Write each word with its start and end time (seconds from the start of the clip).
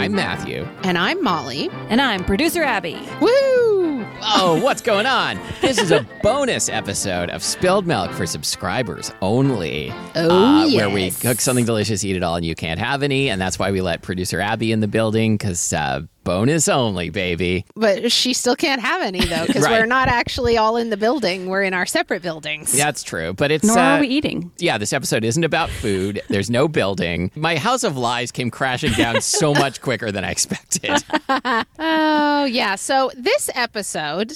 I'm 0.00 0.14
Matthew. 0.14 0.66
And 0.82 0.96
I'm 0.96 1.22
Molly. 1.22 1.68
And 1.90 2.00
I'm 2.00 2.24
producer 2.24 2.62
Abby. 2.62 2.98
Woo! 3.20 4.02
Oh, 4.22 4.58
what's 4.62 4.80
going 4.80 5.04
on? 5.04 5.38
This 5.60 5.76
is 5.76 5.90
a 5.90 6.06
bonus 6.22 6.70
episode 6.70 7.28
of 7.28 7.42
Spilled 7.42 7.86
Milk 7.86 8.10
for 8.12 8.24
subscribers 8.24 9.12
only. 9.20 9.92
Oh, 10.16 10.30
uh, 10.30 10.70
Where 10.70 10.88
we 10.88 11.10
cook 11.10 11.38
something 11.42 11.66
delicious, 11.66 12.02
eat 12.02 12.16
it 12.16 12.22
all, 12.22 12.36
and 12.36 12.46
you 12.46 12.54
can't 12.54 12.80
have 12.80 13.02
any. 13.02 13.28
And 13.28 13.38
that's 13.38 13.58
why 13.58 13.70
we 13.72 13.82
let 13.82 14.00
producer 14.00 14.40
Abby 14.40 14.72
in 14.72 14.80
the 14.80 14.88
building 14.88 15.36
because 15.36 15.70
uh, 15.74 16.00
bonus 16.30 16.68
only, 16.68 17.10
baby. 17.10 17.64
But 17.74 18.12
she 18.12 18.34
still 18.34 18.54
can't 18.54 18.80
have 18.80 19.02
any, 19.02 19.18
though, 19.24 19.46
because 19.46 19.64
Right. 19.70 19.80
we're 19.80 19.86
not 19.86 20.06
actually 20.06 20.56
all 20.56 20.76
in 20.76 20.90
the 20.90 20.96
building. 20.96 21.46
We're 21.48 21.64
in 21.64 21.74
our 21.74 21.86
separate 21.86 22.22
buildings. 22.22 22.72
That's 22.72 23.02
true. 23.02 23.32
But 23.32 23.50
it's. 23.50 23.64
Nor 23.64 23.78
uh, 23.78 23.82
are 23.96 24.00
we 24.00 24.06
eating. 24.06 24.52
Yeah, 24.58 24.78
this 24.78 24.92
episode 24.92 25.24
isn't 25.24 25.42
about 25.42 25.70
food. 25.70 26.22
There's 26.28 26.48
no 26.48 26.68
building. 26.68 27.32
My 27.34 27.56
house 27.56 27.82
of 27.82 27.96
lies 27.96 28.30
came 28.30 28.48
crashing 28.48 28.92
down 28.92 29.20
so 29.22 29.52
much 29.64 29.80
quicker 29.80 30.12
than 30.12 30.24
I 30.24 30.30
expected. 30.30 31.02
Oh, 31.78 32.44
yeah. 32.44 32.74
So 32.76 33.10
this 33.16 33.50
episode, 33.54 34.32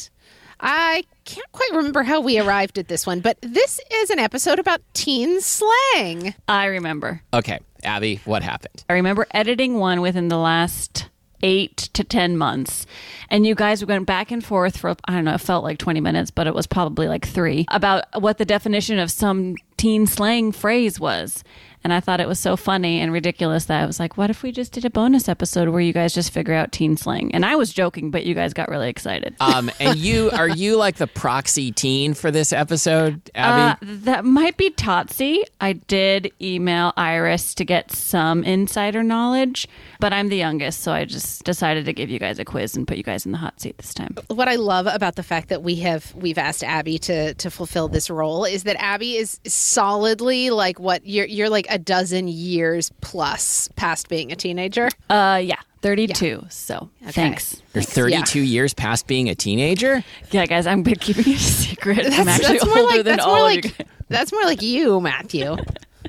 I 0.61 1.05
can't 1.25 1.51
quite 1.53 1.71
remember 1.73 2.03
how 2.03 2.21
we 2.21 2.39
arrived 2.39 2.79
at 2.79 2.89
this 2.89 3.07
one, 3.07 3.21
but 3.21 3.39
this 3.41 3.81
is 3.93 4.11
an 4.11 4.19
episode 4.19 4.59
about 4.59 4.81
teen 4.95 5.41
slang. 5.41 6.35
I 6.49 6.67
remember. 6.67 7.23
Okay, 7.33 7.61
Abby, 7.83 8.21
what 8.25 8.43
happened? 8.43 8.85
I 8.89 8.95
remember 8.95 9.27
editing 9.31 9.79
one 9.79 10.01
within 10.01 10.29
the 10.29 10.37
last 10.39 11.09
eight 11.45 11.77
to 11.77 12.03
10 12.03 12.37
months. 12.37 12.87
And 13.29 13.47
you 13.47 13.55
guys 13.55 13.85
went 13.85 14.07
back 14.07 14.33
and 14.33 14.45
forth 14.45 14.79
for, 14.79 14.97
I 15.05 15.13
don't 15.13 15.25
know, 15.25 15.35
it 15.35 15.41
felt 15.41 15.63
like 15.63 15.79
20 15.79 16.01
minutes, 16.01 16.33
but 16.33 16.49
it 16.49 16.55
was 16.55 16.67
probably 16.67 17.07
like 17.07 17.27
three 17.27 17.67
about 17.69 18.05
what 18.21 18.39
the 18.39 18.45
definition 18.45 18.99
of 18.99 19.11
some 19.11 19.55
teen 19.77 20.07
slang 20.07 20.51
phrase 20.51 20.99
was. 20.99 21.45
And 21.85 21.93
I 21.93 22.01
thought 22.01 22.19
it 22.19 22.27
was 22.27 22.39
so 22.39 22.57
funny 22.57 22.99
and 22.99 23.13
ridiculous 23.13 23.67
that 23.67 23.83
I 23.83 23.87
was 23.87 24.01
like, 24.01 24.17
what 24.17 24.31
if 24.31 24.43
we 24.43 24.53
just 24.53 24.73
did 24.73 24.87
a 24.87 24.91
bonus 24.91 25.29
episode 25.29 25.69
where 25.69 25.83
you 25.83 25.93
guys 25.93 26.15
just 26.15 26.33
figure 26.33 26.55
out 26.55 26.73
teen 26.73 26.97
slang? 26.97 27.31
And 27.35 27.45
I 27.45 27.57
was 27.57 27.75
joking, 27.75 28.11
but 28.11 28.25
you 28.25 28.35
guys 28.35 28.55
got 28.55 28.71
really 28.71 28.89
excited. 28.89 29.37
Um, 29.39 29.71
and 29.79 29.99
you 29.99 30.31
are 30.31 30.49
you 30.49 30.77
like 30.77 30.97
the 30.97 31.07
proxy 31.07 31.73
teen 31.73 32.15
for 32.15 32.31
this 32.31 32.55
episode, 32.55 33.31
Abby? 33.35 33.87
Uh, 33.87 33.97
that 34.05 34.25
might 34.25 34.57
be 34.57 34.71
Totsy. 34.71 35.43
I 35.61 35.75
did 35.75 36.33
email 36.41 36.95
Iris 36.97 37.55
to 37.57 37.67
get 37.67 37.93
some 37.93 38.45
insider 38.45 39.03
knowledge, 39.03 39.69
but 40.01 40.15
I'm 40.15 40.31
the 40.31 40.37
youngest, 40.39 40.81
so 40.81 40.93
I 40.93 41.05
just 41.05 41.45
decided 41.45 41.85
to 41.85 41.93
give 41.93 42.09
you 42.09 42.19
guys 42.19 42.39
a 42.39 42.47
quiz 42.47 42.77
and 42.77 42.89
put 42.89 42.97
you 42.97 43.03
guys 43.03 43.27
in 43.27 43.33
the 43.33 43.39
hot 43.39 43.61
seat 43.61 43.77
this 43.77 43.93
time. 43.93 44.17
What 44.29 44.49
I 44.49 44.57
love 44.57 44.87
about 44.87 45.17
the 45.17 45.23
fact 45.23 45.51
that 45.51 45.63
we 45.63 45.77
have 45.77 46.15
we've 46.15 46.39
asked 46.39 46.65
Abby 46.65 46.99
to 47.01 47.35
to 47.35 47.51
fulfill 47.51 47.89
this 47.89 48.09
role 48.09 48.47
is 48.47 48.63
that 48.63 48.77
Abby 48.81 49.17
is 49.17 49.39
solidly 49.47 50.49
like 50.49 50.81
what 50.81 51.07
you're 51.07 51.27
you're 51.27 51.51
like 51.51 51.67
a 51.75 51.79
dozen 51.79 52.29
years 52.29 52.93
plus 53.01 53.69
past 53.75 54.09
being 54.09 54.31
a 54.31 54.37
teenager. 54.37 54.89
Uh, 55.11 55.41
yeah, 55.43 55.59
32. 55.83 56.47
So 56.49 56.89
thanks. 57.09 57.61
You're 57.75 57.83
32 57.83 58.41
years 58.41 58.73
past 58.73 59.09
being 59.09 59.29
a 59.29 59.35
teenager. 59.35 60.05
Yeah, 60.31 60.47
guys, 60.47 60.69
I'm 60.69 60.85
keeping 60.85 61.33
it 61.33 61.37
a 61.37 61.39
secret. 61.39 62.07
I'm 62.13 62.29
actually 62.29 62.59
that's 62.59 62.65
older 62.65 62.83
like 62.83 62.97
than 62.99 63.05
that's 63.05 63.25
all 63.25 63.37
more 63.37 63.49
of 63.49 63.55
like 63.57 63.79
you. 63.79 63.85
that's 64.09 64.33
more 64.33 64.45
like 64.45 64.63
you, 64.63 65.01
Matthew. 65.01 65.57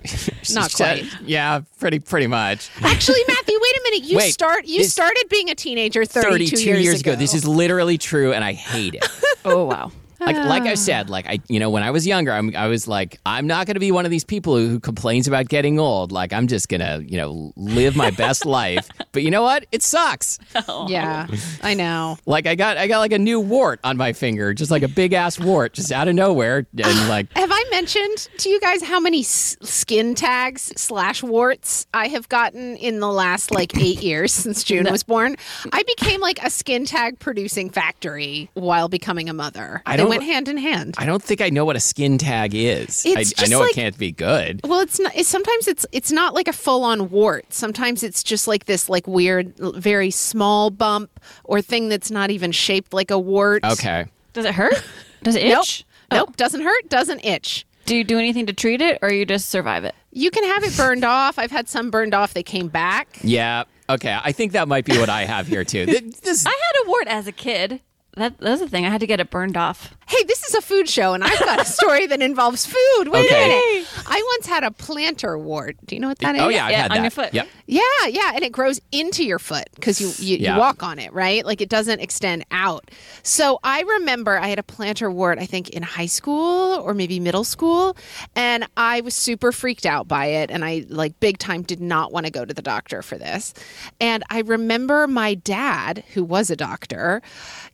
Not 0.53 0.71
quite. 0.71 1.03
Yeah, 1.23 1.61
pretty 1.79 1.97
pretty 1.97 2.27
much. 2.27 2.69
Actually, 2.81 3.21
Matthew, 3.27 3.57
wait 3.59 3.75
a 3.75 3.81
minute. 3.85 4.03
You 4.03 4.17
Wait, 4.17 4.31
start. 4.31 4.65
You 4.65 4.83
started 4.83 5.25
being 5.29 5.49
a 5.49 5.55
teenager 5.55 6.05
32, 6.05 6.57
32 6.57 6.79
years, 6.79 7.01
ago. 7.01 7.15
This 7.15 7.33
is 7.33 7.47
literally 7.47 7.97
true, 7.97 8.33
and 8.33 8.43
I 8.43 8.53
hate 8.53 8.93
it. 8.93 9.05
Oh, 9.43 9.65
wow. 9.65 9.91
Like 10.25 10.35
like 10.45 10.63
I 10.63 10.73
ah. 10.73 10.75
said, 10.75 11.09
like 11.09 11.27
I 11.27 11.39
you 11.47 11.59
know 11.59 11.69
when 11.69 11.83
I 11.83 11.91
was 11.91 12.05
younger, 12.07 12.31
I'm, 12.31 12.55
I 12.55 12.67
was 12.67 12.87
like 12.87 13.19
I'm 13.25 13.47
not 13.47 13.65
going 13.67 13.75
to 13.75 13.79
be 13.79 13.91
one 13.91 14.05
of 14.05 14.11
these 14.11 14.23
people 14.23 14.55
who, 14.55 14.67
who 14.67 14.79
complains 14.79 15.27
about 15.27 15.47
getting 15.47 15.79
old. 15.79 16.11
Like 16.11 16.33
I'm 16.33 16.47
just 16.47 16.69
gonna 16.69 17.01
you 17.05 17.17
know 17.17 17.53
live 17.55 17.95
my 17.95 18.11
best 18.11 18.45
life. 18.45 18.89
But 19.11 19.23
you 19.23 19.31
know 19.31 19.43
what? 19.43 19.65
It 19.71 19.83
sucks. 19.83 20.39
Oh. 20.67 20.87
Yeah, 20.89 21.27
I 21.61 21.73
know. 21.73 22.17
Like 22.25 22.47
I 22.47 22.55
got 22.55 22.77
I 22.77 22.87
got 22.87 22.99
like 22.99 23.11
a 23.11 23.19
new 23.19 23.39
wart 23.39 23.79
on 23.83 23.97
my 23.97 24.13
finger, 24.13 24.53
just 24.53 24.71
like 24.71 24.83
a 24.83 24.87
big 24.87 25.13
ass 25.13 25.39
wart, 25.39 25.73
just 25.73 25.91
out 25.91 26.07
of 26.07 26.15
nowhere, 26.15 26.57
and 26.57 26.81
ah, 26.83 27.07
like 27.09 27.31
Have 27.35 27.49
I 27.51 27.63
mentioned 27.71 28.29
to 28.39 28.49
you 28.49 28.59
guys 28.59 28.81
how 28.81 28.99
many 28.99 29.19
s- 29.21 29.57
skin 29.61 30.15
tags 30.15 30.71
slash 30.75 31.21
warts 31.23 31.87
I 31.93 32.07
have 32.07 32.29
gotten 32.29 32.75
in 32.77 32.99
the 32.99 33.11
last 33.11 33.51
like 33.51 33.77
eight 33.77 34.01
years 34.01 34.33
since 34.33 34.63
June 34.69 34.87
was 34.89 35.03
born? 35.03 35.35
I 35.71 35.83
became 35.83 36.21
like 36.21 36.41
a 36.43 36.49
skin 36.49 36.85
tag 36.85 37.19
producing 37.19 37.69
factory 37.69 38.49
while 38.53 38.89
becoming 38.89 39.29
a 39.29 39.33
mother. 39.33 39.81
I 39.85 39.97
don't- 39.97 40.14
went 40.17 40.23
hand 40.31 40.47
in 40.47 40.57
hand. 40.57 40.95
I 40.97 41.05
don't 41.05 41.21
think 41.23 41.41
I 41.41 41.49
know 41.49 41.65
what 41.65 41.75
a 41.75 41.79
skin 41.79 42.17
tag 42.17 42.53
is. 42.53 43.03
It's 43.05 43.33
I, 43.39 43.45
I 43.45 43.47
know 43.47 43.59
like- 43.59 43.71
it 43.71 43.75
can't 43.75 43.97
be 43.97 44.11
good. 44.11 44.61
Well, 44.63 44.79
it's 44.81 44.99
not. 44.99 45.15
It's, 45.15 45.29
sometimes 45.29 45.67
it's 45.67 45.85
it's 45.91 46.11
not 46.11 46.33
like 46.33 46.47
a 46.47 46.53
full 46.53 46.83
on 46.83 47.09
wart. 47.09 47.45
Sometimes 47.53 48.03
it's 48.03 48.23
just 48.23 48.47
like 48.47 48.65
this 48.65 48.89
like 48.89 49.07
weird, 49.07 49.53
very 49.57 50.11
small 50.11 50.69
bump 50.69 51.19
or 51.43 51.61
thing 51.61 51.89
that's 51.89 52.11
not 52.11 52.29
even 52.31 52.51
shaped 52.51 52.93
like 52.93 53.11
a 53.11 53.19
wart. 53.19 53.63
Okay. 53.63 54.05
Does 54.33 54.45
it 54.45 54.53
hurt? 54.53 54.83
Does 55.23 55.35
it 55.35 55.47
Nope. 55.47 55.63
itch? 55.63 55.85
Oh. 56.11 56.17
Nope. 56.17 56.37
Doesn't 56.37 56.61
hurt. 56.61 56.89
Doesn't 56.89 57.23
itch. 57.25 57.65
Do 57.85 57.95
you 57.95 58.03
do 58.03 58.17
anything 58.17 58.47
to 58.47 58.53
treat 58.53 58.81
it 58.81 58.99
or 59.01 59.11
you 59.11 59.25
just 59.25 59.49
survive 59.49 59.85
it? 59.85 59.93
You 60.11 60.31
can 60.31 60.43
have 60.43 60.63
it 60.63 60.75
burned 60.75 61.03
off. 61.05 61.37
I've 61.37 61.51
had 61.51 61.69
some 61.69 61.91
burned 61.91 62.13
off. 62.13 62.33
They 62.33 62.43
came 62.43 62.67
back. 62.67 63.07
Yeah. 63.23 63.63
Okay. 63.89 64.17
I 64.23 64.31
think 64.31 64.53
that 64.53 64.67
might 64.67 64.85
be 64.85 64.97
what 64.97 65.09
I 65.09 65.25
have 65.25 65.47
here 65.47 65.63
too. 65.63 65.85
Th- 65.85 66.03
This, 66.21 66.45
I 66.47 66.49
had 66.49 66.85
a 66.85 66.89
wart 66.89 67.07
as 67.07 67.27
a 67.27 67.31
kid. 67.31 67.81
That, 68.15 68.37
that's 68.37 68.61
the 68.61 68.69
thing. 68.69 68.85
I 68.85 68.89
had 68.89 69.01
to 69.01 69.07
get 69.07 69.19
it 69.19 69.29
burned 69.29 69.57
off. 69.57 69.93
Hey, 70.07 70.23
this 70.23 70.43
is 70.47 70.53
a 70.53 70.61
food 70.61 70.87
show, 70.87 71.13
and 71.13 71.23
I've 71.23 71.37
got 71.39 71.59
a 71.59 71.65
story 71.65 72.05
that 72.07 72.21
involves 72.21 72.65
food. 72.65 73.07
Wait 73.09 73.25
Okay. 73.25 73.43
a 73.43 73.47
minute. 73.47 73.87
I 74.07 74.23
once 74.37 74.45
had 74.47 74.63
a 74.63 74.69
plantar 74.69 75.37
wart. 75.39 75.75
Do 75.85 75.95
you 75.95 75.99
know 76.01 76.07
what 76.09 76.19
that 76.19 76.35
oh, 76.35 76.37
is? 76.37 76.41
oh 76.45 76.49
yeah, 76.49 76.65
I've 76.65 76.71
Yeah, 76.71 76.81
had 76.83 76.91
on 76.91 76.97
that. 76.97 77.03
your 77.03 77.11
foot. 77.11 77.33
Yep. 77.33 77.47
Yeah, 77.67 77.81
yeah, 78.07 78.31
and 78.35 78.43
it 78.43 78.51
grows 78.51 78.79
into 78.91 79.25
your 79.25 79.39
foot 79.39 79.67
because 79.75 79.99
you 79.99 80.11
you, 80.19 80.37
Yeah. 80.37 80.53
you 80.53 80.59
walk 80.59 80.83
on 80.83 80.99
it, 80.99 81.11
right? 81.11 81.43
Like 81.43 81.59
it 81.59 81.67
doesn't 81.69 81.99
extend 81.99 82.45
out. 82.51 82.89
So 83.23 83.59
I 83.63 83.81
remember 83.81 84.37
I 84.37 84.47
had 84.47 84.59
a 84.59 84.63
plantar 84.63 85.11
wart, 85.11 85.39
I 85.39 85.45
think 85.47 85.69
in 85.71 85.81
high 85.83 86.05
school 86.05 86.75
or 86.79 86.93
maybe 86.93 87.19
middle 87.19 87.43
school, 87.43 87.97
and 88.35 88.67
I 88.77 89.01
was 89.01 89.15
super 89.15 89.51
freaked 89.51 89.85
out 89.87 90.07
by 90.07 90.27
it, 90.27 90.51
and 90.51 90.63
I 90.63 90.85
like 90.87 91.19
big 91.19 91.39
time 91.39 91.63
did 91.63 91.81
not 91.81 92.11
want 92.13 92.27
to 92.27 92.31
go 92.31 92.45
to 92.45 92.53
the 92.53 92.61
doctor 92.61 93.01
for 93.01 93.17
this. 93.17 93.53
And 93.99 94.23
I 94.29 94.41
remember 94.41 95.07
my 95.07 95.33
dad, 95.33 96.03
who 96.13 96.23
was 96.23 96.49
a 96.51 96.55
doctor, 96.55 97.21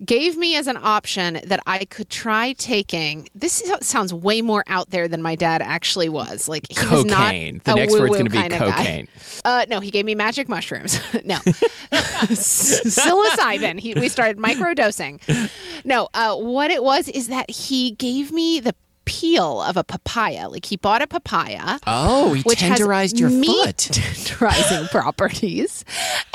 gave 0.04 0.31
me 0.38 0.56
as 0.56 0.68
an 0.68 0.78
option 0.78 1.40
that 1.46 1.62
I 1.66 1.86
could 1.86 2.10
try 2.10 2.54
taking. 2.54 3.30
This 3.36 3.64
sounds 3.82 4.14
way 4.14 4.42
more 4.42 4.64
out 4.68 4.90
there 4.90 5.08
than 5.08 5.22
my 5.22 5.36
dad 5.36 5.62
actually 5.62 6.10
was. 6.10 6.48
Like 6.48 6.68
he 6.70 6.76
was 6.88 7.06
not 7.06 7.18
Cocaine. 7.28 7.62
The 7.64 7.76
next 7.76 7.94
word's 7.94 8.12
going 8.12 8.26
to 8.26 8.32
be 8.32 8.38
kind 8.38 8.54
of 8.54 8.60
guy. 8.60 8.72
cocaine. 8.72 9.08
Uh, 9.46 9.66
no, 9.70 9.80
he 9.80 9.92
gave 9.92 10.06
me 10.06 10.16
magic 10.16 10.50
mushrooms. 10.50 11.00
no, 11.26 11.36
psilocybin. 12.32 13.80
He, 13.80 13.94
we 13.94 14.10
started 14.10 14.38
microdosing. 14.38 15.22
No, 15.84 16.10
uh, 16.14 16.36
what 16.36 16.72
it 16.72 16.84
was 16.84 17.08
is 17.10 17.28
that 17.28 17.50
he 17.50 17.92
gave 17.92 18.32
me 18.32 18.60
the 18.60 18.76
peel 19.06 19.62
of 19.62 19.78
a 19.78 19.84
papaya. 19.84 20.50
Like 20.50 20.66
he 20.66 20.78
bought 20.78 21.02
a 21.02 21.08
papaya. 21.08 21.80
Oh, 21.88 22.34
he 22.34 22.42
which 22.44 22.62
has 22.62 22.80
tenderized 22.80 23.20
your 23.20 23.30
meat 23.30 23.48
foot. 23.66 23.78
tenderizing 23.78 24.90
properties, 24.92 25.86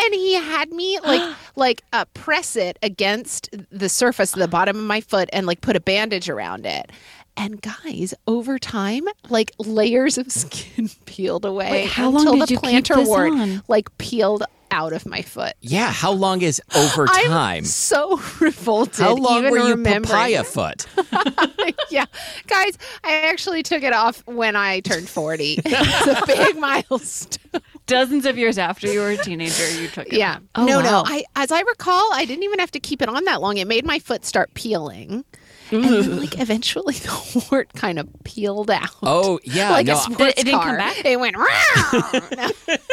and 0.01 0.15
he 0.15 0.35
had 0.35 0.71
me 0.71 0.99
like 1.05 1.37
like 1.57 1.83
uh, 1.93 2.05
press 2.15 2.57
it 2.57 2.79
against 2.83 3.51
the 3.71 3.89
surface 3.89 4.35
of 4.35 4.41
the 4.41 4.49
bottom 4.49 4.77
of 4.77 4.85
my 4.85 5.01
foot 5.01 5.29
and 5.33 5.47
like 5.47 5.61
put 5.61 5.77
a 5.77 5.81
bandage 5.81 6.29
around 6.29 6.67
it. 6.67 6.91
And 7.37 7.61
guys, 7.61 8.15
over 8.27 8.59
time, 8.59 9.05
like 9.29 9.53
layers 9.59 10.17
of 10.19 10.33
skin 10.33 10.89
peeled 11.05 11.45
away 11.45 11.71
Wait, 11.71 11.91
how 11.91 12.09
long 12.11 12.27
until 12.27 12.47
did 12.47 12.49
the 12.49 12.53
you 12.55 12.83
keep 12.83 12.87
this 12.87 13.09
wart 13.09 13.33
on? 13.33 13.63
like 13.69 13.97
peeled 13.99 14.45
out 14.71 14.93
of 14.93 15.07
my 15.07 15.23
foot. 15.23 15.53
Yeah. 15.61 15.93
How 15.93 16.13
long 16.13 16.43
is 16.43 16.61
over 16.75 17.07
time? 17.07 17.17
I'm 17.25 17.31
time? 17.31 17.65
so 17.65 18.21
revolted. 18.41 19.05
How 19.05 19.15
long 19.15 19.39
even 19.39 19.51
were 19.51 19.59
you 19.59 19.71
remembering 19.71 20.05
papaya 20.05 20.45
foot? 20.45 20.87
yeah, 21.91 22.07
guys, 22.47 22.77
I 23.05 23.21
actually 23.29 23.63
took 23.63 23.83
it 23.83 23.93
off 23.93 24.27
when 24.27 24.57
I 24.57 24.81
turned 24.81 25.09
forty. 25.09 25.61
it's 25.65 26.23
a 26.23 26.27
big 26.27 26.57
milestone. 26.59 27.63
Dozens 27.87 28.27
of 28.27 28.37
years 28.37 28.59
after 28.59 28.91
you 28.91 29.01
were 29.01 29.11
a 29.11 29.17
teenager, 29.17 29.71
you 29.81 29.89
took 29.89 30.09
it. 30.09 30.15
Yeah. 30.15 30.39
Oh, 30.57 30.65
no, 30.65 30.79
wow. 30.79 30.83
no. 30.83 31.03
I, 31.07 31.25
as 31.37 31.53
I 31.53 31.61
recall, 31.61 32.11
I 32.13 32.25
didn't 32.25 32.43
even 32.43 32.59
have 32.59 32.73
to 32.73 32.81
keep 32.81 33.01
it 33.01 33.09
on 33.09 33.25
that 33.25 33.41
long. 33.41 33.59
It 33.59 33.69
made 33.69 33.87
my 33.87 34.01
foot 34.01 34.25
start 34.25 34.53
peeling. 34.55 35.25
And 35.73 35.85
then, 35.85 36.21
like, 36.21 36.39
eventually 36.41 36.95
the 36.99 37.47
wart 37.51 37.73
kind 37.75 37.99
of 37.99 38.09
peeled 38.25 38.71
out. 38.71 38.89
Oh 39.03 39.41
yeah. 39.45 39.71
like 39.73 39.87
no, 39.87 39.95
a 39.95 39.97
sports 39.97 40.21
It- 40.21 40.39
it 40.39 40.45
didn't 40.45 40.61
come 40.63 40.77
back? 40.77 41.05
It 41.05 41.19
went! 41.21 41.37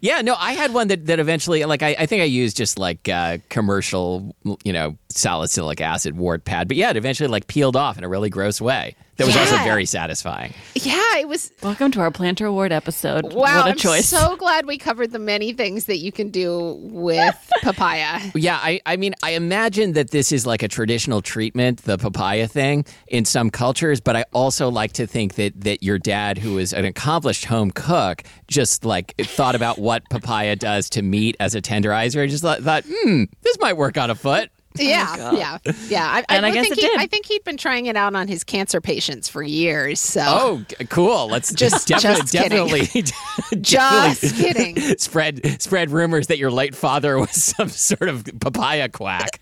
Yeah, 0.00 0.22
no, 0.22 0.34
I 0.34 0.52
had 0.52 0.72
one 0.72 0.88
that, 0.88 1.04
that 1.06 1.20
eventually, 1.20 1.62
like, 1.66 1.82
I, 1.82 1.94
I 1.98 2.06
think 2.06 2.22
I 2.22 2.24
used 2.24 2.56
just 2.56 2.78
like 2.78 3.06
uh, 3.06 3.36
commercial, 3.50 4.34
you 4.64 4.72
know, 4.72 4.96
salicylic 5.10 5.82
acid 5.82 6.16
wart 6.16 6.46
pad. 6.46 6.68
But 6.68 6.78
yeah, 6.78 6.88
it 6.88 6.96
eventually 6.96 7.28
like 7.28 7.48
peeled 7.48 7.76
off 7.76 7.98
in 7.98 8.04
a 8.04 8.08
really 8.08 8.30
gross 8.30 8.62
way. 8.62 8.96
That 9.18 9.26
was 9.26 9.36
also 9.36 9.56
very 9.64 9.84
satisfying. 9.84 10.54
Yeah, 10.76 11.16
it 11.18 11.26
was. 11.26 11.50
Welcome 11.60 11.90
to 11.90 12.00
our 12.00 12.12
Plantar 12.12 12.52
Wart 12.52 12.70
episode. 12.70 13.24
Wow, 13.24 13.32
what 13.32 13.66
a 13.66 13.70
I'm 13.70 13.76
choice. 13.76 14.08
so 14.08 14.36
glad 14.36 14.64
we 14.64 14.78
covered 14.78 15.10
the 15.10 15.18
many 15.18 15.52
things 15.52 15.86
that 15.86 15.96
you 15.96 16.12
can 16.12 16.30
do 16.30 16.78
with 16.82 17.34
papaya. 17.62 18.20
Yeah, 18.36 18.60
I, 18.62 18.80
I 18.86 18.96
mean, 18.96 19.16
I 19.24 19.32
imagine 19.32 19.94
that 19.94 20.12
this 20.12 20.30
is 20.30 20.46
like 20.46 20.62
a 20.62 20.68
traditional 20.68 21.20
treatment, 21.20 21.82
the 21.82 21.98
papaya 21.98 22.46
thing, 22.46 22.84
in 23.08 23.24
some 23.24 23.50
cultures. 23.50 24.00
But 24.00 24.14
I 24.14 24.24
also 24.32 24.68
like 24.68 24.92
to 24.92 25.06
think 25.08 25.34
that 25.34 25.62
that 25.62 25.82
your 25.82 25.98
dad, 25.98 26.38
who 26.38 26.58
is 26.58 26.72
an 26.72 26.84
accomplished 26.84 27.46
home 27.46 27.72
cook, 27.72 28.22
just 28.46 28.84
like 28.84 29.16
thought 29.18 29.56
about 29.56 29.80
what 29.80 30.08
papaya 30.10 30.54
does 30.54 30.88
to 30.90 31.02
meat 31.02 31.36
as 31.40 31.56
a 31.56 31.60
tenderizer. 31.60 32.22
and 32.22 32.30
just 32.30 32.44
thought, 32.44 32.60
thought 32.60 32.84
hmm, 32.88 33.24
this 33.42 33.58
might 33.58 33.76
work 33.76 33.98
on 33.98 34.10
a 34.10 34.14
foot. 34.14 34.52
Oh, 34.80 34.82
yeah, 34.82 35.32
yeah, 35.32 35.58
yeah. 35.88 36.06
I, 36.06 36.24
And 36.28 36.44
I 36.46 36.48
would 36.50 36.54
guess 36.54 36.62
think 36.68 36.78
it 36.78 36.82
he, 36.82 36.88
did. 36.88 36.98
I 37.00 37.06
think 37.06 37.26
he'd 37.26 37.44
been 37.44 37.56
trying 37.56 37.86
it 37.86 37.96
out 37.96 38.14
on 38.14 38.28
his 38.28 38.44
cancer 38.44 38.80
patients 38.80 39.28
for 39.28 39.42
years. 39.42 40.00
So 40.00 40.22
Oh, 40.24 40.64
cool. 40.88 41.28
Let's 41.28 41.52
Just- 41.52 41.88
definitely, 41.88 42.20
just 42.22 42.32
kidding. 42.32 42.66
definitely, 42.68 43.02
just 43.60 44.20
definitely 44.22 44.74
kidding. 44.74 44.98
spread 44.98 45.60
spread 45.62 45.90
rumors 45.90 46.26
that 46.28 46.38
your 46.38 46.50
late 46.50 46.74
father 46.74 47.18
was 47.18 47.30
some 47.32 47.68
sort 47.68 48.08
of 48.08 48.24
papaya 48.40 48.88
quack. 48.88 49.40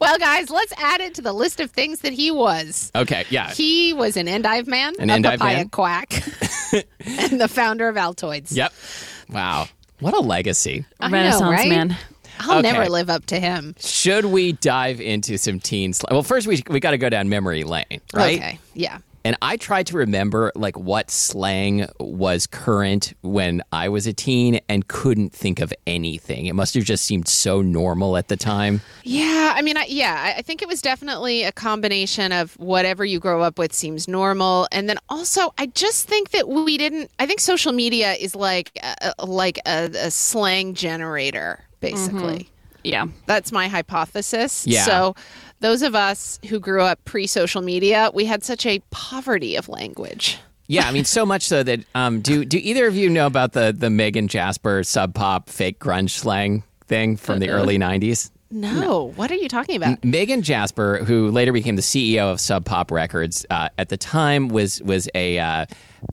Well, 0.00 0.18
guys, 0.18 0.50
let's 0.50 0.72
add 0.78 1.00
it 1.00 1.14
to 1.14 1.22
the 1.22 1.32
list 1.32 1.60
of 1.60 1.70
things 1.70 2.00
that 2.00 2.12
he 2.12 2.30
was. 2.30 2.90
Okay, 2.94 3.24
yeah. 3.30 3.50
He 3.52 3.92
was 3.92 4.16
an 4.16 4.28
endive 4.28 4.66
man, 4.66 4.94
An 4.98 5.10
a 5.10 5.14
endive 5.14 5.38
papaya 5.40 5.56
man. 5.58 5.68
quack, 5.68 6.12
and 6.72 7.40
the 7.40 7.48
founder 7.48 7.88
of 7.88 7.96
Altoids. 7.96 8.54
Yep. 8.54 8.72
Wow. 9.30 9.66
What 10.00 10.14
a 10.14 10.20
legacy. 10.20 10.84
I 11.00 11.08
know, 11.08 11.12
Renaissance 11.16 11.42
right? 11.50 11.68
man. 11.68 11.96
I'll 12.40 12.58
Okay. 12.58 12.72
never 12.72 12.88
live 12.88 13.10
up 13.10 13.26
to 13.26 13.40
him. 13.40 13.74
Should 13.78 14.26
we 14.26 14.52
dive 14.52 15.00
into 15.00 15.36
some 15.38 15.60
teen 15.60 15.92
slang? 15.92 16.14
Well, 16.14 16.22
first 16.22 16.46
we 16.46 16.62
we 16.68 16.80
got 16.80 16.92
to 16.92 16.98
go 16.98 17.08
down 17.08 17.28
memory 17.28 17.64
lane, 17.64 17.84
right? 18.14 18.36
Okay. 18.38 18.58
Yeah. 18.74 18.98
And 19.24 19.36
I 19.42 19.56
tried 19.56 19.88
to 19.88 19.96
remember 19.96 20.52
like 20.54 20.78
what 20.78 21.10
slang 21.10 21.88
was 21.98 22.46
current 22.46 23.12
when 23.22 23.60
I 23.72 23.88
was 23.88 24.06
a 24.06 24.12
teen 24.12 24.60
and 24.68 24.86
couldn't 24.86 25.32
think 25.32 25.58
of 25.58 25.74
anything. 25.84 26.46
It 26.46 26.52
must 26.54 26.74
have 26.74 26.84
just 26.84 27.04
seemed 27.04 27.26
so 27.26 27.60
normal 27.60 28.16
at 28.16 28.28
the 28.28 28.36
time. 28.36 28.82
Yeah, 29.02 29.52
I 29.56 29.62
mean, 29.62 29.76
I, 29.76 29.86
yeah, 29.88 30.34
I- 30.38 30.42
think 30.42 30.62
it 30.62 30.68
was 30.68 30.80
definitely 30.80 31.42
a 31.42 31.50
combination 31.50 32.30
of 32.30 32.52
whatever 32.60 33.04
you 33.04 33.18
grow 33.18 33.42
up 33.42 33.58
with 33.58 33.72
seems 33.72 34.06
normal, 34.06 34.68
and 34.70 34.88
then 34.88 34.96
also 35.08 35.52
I 35.58 35.66
just 35.66 36.06
think 36.06 36.30
that 36.30 36.48
we 36.48 36.78
didn't. 36.78 37.10
I 37.18 37.26
think 37.26 37.40
social 37.40 37.72
media 37.72 38.12
is 38.12 38.36
like 38.36 38.70
a, 38.80 39.12
a- 39.18 39.26
like 39.26 39.58
a, 39.66 39.90
a 39.92 40.10
slang 40.12 40.74
generator, 40.74 41.64
basically. 41.90 42.48
Yeah. 42.84 43.06
That's 43.26 43.52
my 43.52 43.68
hypothesis. 43.68 44.66
Yeah. 44.66 44.84
So, 44.84 45.14
those 45.60 45.82
of 45.82 45.94
us 45.94 46.38
who 46.48 46.60
grew 46.60 46.82
up 46.82 47.02
pre-social 47.04 47.62
media, 47.62 48.10
we 48.12 48.26
had 48.26 48.44
such 48.44 48.66
a 48.66 48.80
poverty 48.90 49.56
of 49.56 49.68
language. 49.68 50.38
Yeah, 50.68 50.86
I 50.86 50.92
mean, 50.92 51.04
so 51.04 51.24
much 51.24 51.42
so 51.42 51.62
that 51.62 51.80
um, 51.94 52.20
do 52.20 52.44
do 52.44 52.58
either 52.58 52.86
of 52.86 52.96
you 52.96 53.08
know 53.08 53.26
about 53.26 53.52
the 53.52 53.74
the 53.76 53.88
Megan 53.88 54.26
Jasper 54.26 54.82
sub 54.82 55.14
pop 55.14 55.48
fake 55.48 55.78
grunge 55.78 56.10
slang 56.10 56.64
thing 56.86 57.16
from 57.16 57.38
the 57.38 57.50
early 57.50 57.78
'90s? 57.78 58.30
No, 58.50 59.12
what 59.16 59.30
are 59.30 59.36
you 59.36 59.48
talking 59.48 59.76
about? 59.76 60.04
Megan 60.04 60.42
Jasper, 60.42 61.04
who 61.04 61.30
later 61.30 61.52
became 61.52 61.76
the 61.76 61.82
CEO 61.82 62.32
of 62.32 62.40
Sub 62.40 62.64
Pop 62.64 62.92
Records, 62.92 63.44
uh, 63.50 63.68
at 63.76 63.88
the 63.88 63.96
time 63.96 64.48
was 64.48 64.80
was 64.82 65.08
a 65.14 65.38
uh, 65.38 65.66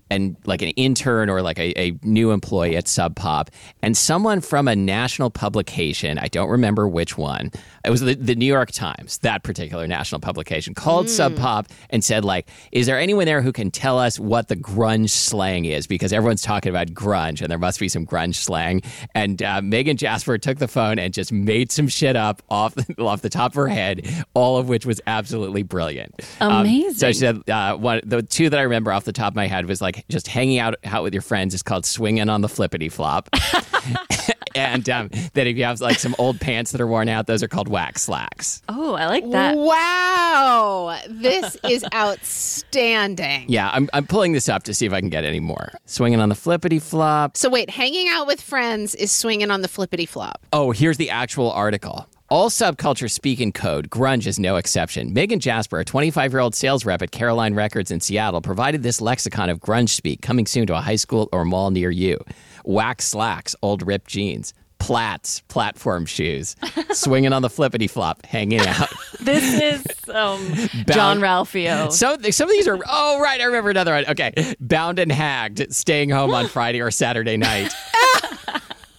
and 0.09 0.35
like 0.45 0.61
an 0.61 0.69
intern 0.69 1.29
or 1.29 1.41
like 1.41 1.59
a, 1.59 1.79
a 1.79 1.97
new 2.03 2.31
employee 2.31 2.75
at 2.75 2.87
Sub 2.87 3.15
Pop, 3.15 3.49
and 3.81 3.95
someone 3.97 4.41
from 4.41 4.67
a 4.67 4.75
national 4.75 5.29
publication, 5.29 6.17
I 6.17 6.27
don't 6.27 6.49
remember 6.49 6.87
which 6.87 7.17
one. 7.17 7.51
It 7.83 7.89
was 7.89 8.01
the, 8.01 8.15
the 8.15 8.35
New 8.35 8.45
York 8.45 8.71
Times, 8.71 9.17
that 9.19 9.43
particular 9.43 9.87
national 9.87 10.21
publication, 10.21 10.73
called 10.73 11.09
Sub 11.09 11.35
Pop 11.35 11.67
and 11.89 12.03
said 12.03 12.23
like, 12.23 12.49
"Is 12.71 12.85
there 12.85 12.99
anyone 12.99 13.25
there 13.25 13.41
who 13.41 13.51
can 13.51 13.71
tell 13.71 13.99
us 13.99 14.19
what 14.19 14.47
the 14.47 14.55
grunge 14.55 15.09
slang 15.09 15.65
is? 15.65 15.87
Because 15.87 16.13
everyone's 16.13 16.41
talking 16.41 16.69
about 16.69 16.87
grunge, 16.87 17.41
and 17.41 17.49
there 17.49 17.59
must 17.59 17.79
be 17.79 17.89
some 17.89 18.05
grunge 18.05 18.35
slang." 18.35 18.81
And 19.15 19.41
uh, 19.41 19.61
Megan 19.61 19.97
Jasper 19.97 20.37
took 20.37 20.59
the 20.59 20.67
phone 20.67 20.99
and 20.99 21.13
just 21.13 21.31
made 21.31 21.71
some 21.71 21.87
shit 21.87 22.15
up 22.15 22.41
off 22.49 22.75
off 22.99 23.21
the 23.21 23.29
top 23.29 23.51
of 23.51 23.55
her 23.55 23.67
head, 23.67 24.07
all 24.33 24.57
of 24.57 24.69
which 24.69 24.85
was 24.85 25.01
absolutely 25.07 25.63
brilliant. 25.63 26.13
Um, 26.39 26.61
Amazing. 26.61 26.93
so 26.93 27.07
she 27.07 27.19
said 27.19 27.49
uh, 27.49 27.75
one, 27.75 28.01
the 28.03 28.21
two 28.21 28.49
that 28.49 28.59
I 28.59 28.63
remember 28.63 28.91
off 28.91 29.05
the 29.05 29.13
top 29.13 29.33
of 29.33 29.35
my 29.35 29.47
head 29.47 29.65
was 29.65 29.72
like 29.81 30.05
just 30.09 30.27
hanging 30.27 30.59
out 30.59 30.75
out 30.83 31.03
with 31.03 31.13
your 31.13 31.21
friends 31.21 31.53
is 31.53 31.63
called 31.63 31.85
swinging 31.85 32.29
on 32.29 32.41
the 32.41 32.49
flippity 32.49 32.89
flop. 32.89 33.29
and 34.55 34.89
um, 34.89 35.09
that 35.33 35.47
if 35.47 35.57
you 35.57 35.63
have 35.63 35.81
like 35.81 35.99
some 35.99 36.15
old 36.17 36.39
pants 36.39 36.71
that 36.71 36.81
are 36.81 36.87
worn 36.87 37.09
out, 37.09 37.27
those 37.27 37.43
are 37.43 37.47
called 37.47 37.67
wax 37.67 38.03
slacks. 38.03 38.61
Oh, 38.69 38.93
I 38.93 39.07
like 39.07 39.29
that. 39.31 39.55
Wow, 39.57 40.99
this 41.07 41.57
is 41.63 41.85
outstanding. 41.93 43.45
Yeah, 43.47 43.69
I'm, 43.71 43.89
I'm 43.93 44.07
pulling 44.07 44.33
this 44.33 44.49
up 44.49 44.63
to 44.63 44.73
see 44.73 44.85
if 44.85 44.93
I 44.93 44.99
can 44.99 45.09
get 45.09 45.23
any 45.23 45.39
more. 45.39 45.71
Swinging 45.85 46.19
on 46.19 46.29
the 46.29 46.35
flippity 46.35 46.79
flop. 46.79 47.37
So 47.37 47.49
wait, 47.49 47.69
hanging 47.69 48.07
out 48.09 48.27
with 48.27 48.41
friends 48.41 48.95
is 48.95 49.11
swinging 49.11 49.51
on 49.51 49.61
the 49.61 49.67
flippity 49.67 50.07
flop. 50.07 50.45
Oh, 50.53 50.71
here's 50.71 50.97
the 50.97 51.09
actual 51.09 51.51
article. 51.51 52.07
All 52.33 52.49
subcultures 52.49 53.11
speak 53.11 53.39
in 53.39 53.51
code. 53.51 53.91
Grunge 53.91 54.25
is 54.25 54.39
no 54.39 54.55
exception. 54.55 55.13
Megan 55.13 55.39
Jasper, 55.39 55.77
a 55.77 55.85
25 55.85 56.33
year 56.33 56.39
old 56.39 56.55
sales 56.55 56.83
rep 56.83 57.03
at 57.03 57.11
Caroline 57.11 57.53
Records 57.53 57.91
in 57.91 57.99
Seattle, 57.99 58.41
provided 58.41 58.81
this 58.81 58.99
lexicon 59.01 59.51
of 59.51 59.59
grunge 59.59 59.91
speak 59.91 60.23
coming 60.23 60.47
soon 60.47 60.65
to 60.65 60.75
a 60.75 60.81
high 60.81 60.95
school 60.95 61.29
or 61.31 61.45
mall 61.45 61.69
near 61.69 61.91
you. 61.91 62.17
Wax 62.65 63.05
slacks, 63.05 63.55
old 63.61 63.85
ripped 63.85 64.07
jeans. 64.07 64.55
Plats, 64.79 65.41
platform 65.41 66.07
shoes. 66.07 66.55
Swinging 66.91 67.33
on 67.33 67.43
the 67.43 67.51
flippity 67.51 67.85
flop, 67.85 68.25
hanging 68.25 68.61
out. 68.61 68.91
This 69.21 69.61
is 69.61 70.09
um, 70.09 70.43
Jean-Ralphio. 70.87 71.91
So 71.91 72.17
some 72.31 72.49
of 72.49 72.51
these 72.51 72.67
are, 72.67 72.79
oh, 72.89 73.21
right, 73.21 73.39
I 73.39 73.43
remember 73.43 73.69
another 73.69 73.93
one. 73.93 74.05
Okay. 74.07 74.55
Bound 74.59 74.97
and 74.97 75.11
hagged, 75.11 75.71
staying 75.71 76.09
home 76.09 76.33
on 76.33 76.47
Friday 76.49 76.81
or 76.81 76.89
Saturday 76.89 77.37
night. 77.37 77.71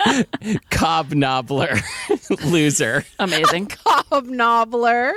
Cobnobbler, 0.71 1.79
loser. 2.45 3.05
Amazing. 3.19 3.67
Hobnobbler. 3.87 5.13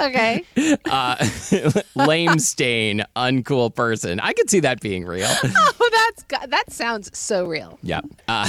Okay. 0.00 0.44
lame 1.94 2.38
stain, 2.38 3.04
uncool 3.16 3.74
person. 3.74 4.20
I 4.20 4.32
could 4.32 4.50
see 4.50 4.60
that 4.60 4.80
being 4.80 5.04
real. 5.04 5.28
Oh, 5.28 5.90
that's 5.92 6.48
that 6.50 6.70
sounds 6.72 7.16
so 7.16 7.46
real. 7.46 7.78
yeah. 7.82 8.00
Uh, 8.26 8.46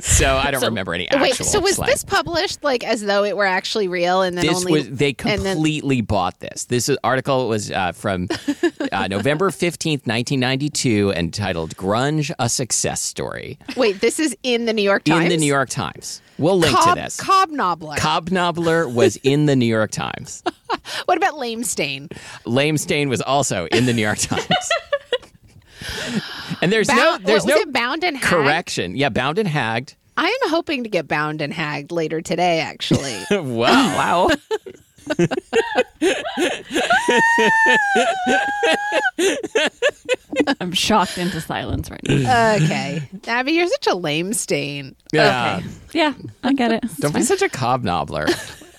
so 0.00 0.36
I 0.36 0.50
don't 0.50 0.62
remember 0.62 0.92
any 0.92 1.08
actual. 1.08 1.22
Wait, 1.22 1.34
so 1.36 1.58
was 1.60 1.76
slang. 1.76 1.88
this 1.88 2.04
published 2.04 2.62
like 2.62 2.84
as 2.84 3.02
though 3.02 3.24
it 3.24 3.34
were 3.36 3.46
actually 3.46 3.88
real, 3.88 4.20
and 4.22 4.36
then 4.36 4.44
This 4.46 4.56
only 4.58 4.72
was 4.72 4.90
they 4.90 5.14
and 5.24 5.40
then- 5.42 5.54
completely 5.54 6.02
bought 6.02 6.38
this. 6.40 6.66
This 6.66 6.90
article 7.02 7.48
was 7.48 7.70
uh, 7.70 7.92
from 7.92 8.28
uh, 8.92 9.08
November 9.08 9.50
fifteenth, 9.50 10.06
nineteen 10.06 10.40
ninety 10.40 10.68
two, 10.68 11.12
entitled 11.16 11.76
"Grunge: 11.76 12.30
A 12.38 12.48
Success 12.48 13.00
Story" 13.00 13.58
wait, 13.76 14.00
this 14.00 14.20
is 14.20 14.36
in 14.42 14.66
the 14.66 14.72
New 14.74 14.82
York 14.82 15.04
Times. 15.04 15.24
in 15.24 15.28
the 15.30 15.36
New 15.38 15.46
York 15.46 15.70
Times. 15.70 16.20
We'll 16.38 16.58
link 16.58 16.76
Cob- 16.76 16.94
to 16.96 17.00
this. 17.00 17.16
Cobnobbler. 17.18 17.96
Cobnobbler 17.96 18.88
was 18.88 19.16
in 19.22 19.46
the 19.46 19.56
New 19.56 19.66
York 19.66 19.90
Times. 19.90 20.42
what 21.06 21.16
about 21.16 21.38
lame 21.38 21.64
stain? 21.64 22.08
Lame 22.44 22.76
stain 22.78 23.08
was 23.08 23.20
also 23.22 23.66
in 23.66 23.86
the 23.86 23.92
New 23.92 24.02
York 24.02 24.18
Times. 24.20 24.46
and 26.60 26.72
there's 26.72 26.88
no 26.88 27.18
there's 27.22 27.44
what, 27.44 27.64
no 27.66 27.72
bound 27.72 28.04
and 28.04 28.16
hagged? 28.16 28.28
correction. 28.28 28.96
Yeah, 28.96 29.08
bound 29.08 29.38
and 29.38 29.48
hagged. 29.48 29.94
I 30.18 30.26
am 30.42 30.50
hoping 30.50 30.84
to 30.84 30.88
get 30.88 31.06
bound 31.08 31.42
and 31.42 31.52
hagged 31.52 31.92
later 31.92 32.20
today. 32.22 32.60
Actually, 32.60 33.18
wow. 33.30 34.28
Wow. 34.28 34.30
I'm 40.60 40.72
shocked 40.72 41.18
into 41.18 41.40
silence 41.40 41.90
right 41.90 42.00
now. 42.06 42.54
okay, 42.56 43.08
Abby, 43.26 43.52
you're 43.52 43.66
such 43.68 43.86
a 43.86 43.94
lame 43.94 44.32
stain. 44.32 44.94
Yeah. 45.12 45.58
Okay. 45.60 45.68
Yeah, 45.92 46.14
I 46.44 46.52
get 46.52 46.72
it. 46.72 46.84
Don't 46.98 47.14
be 47.14 47.22
such 47.22 47.42
a 47.42 47.48
cobnobbler. 47.48 48.26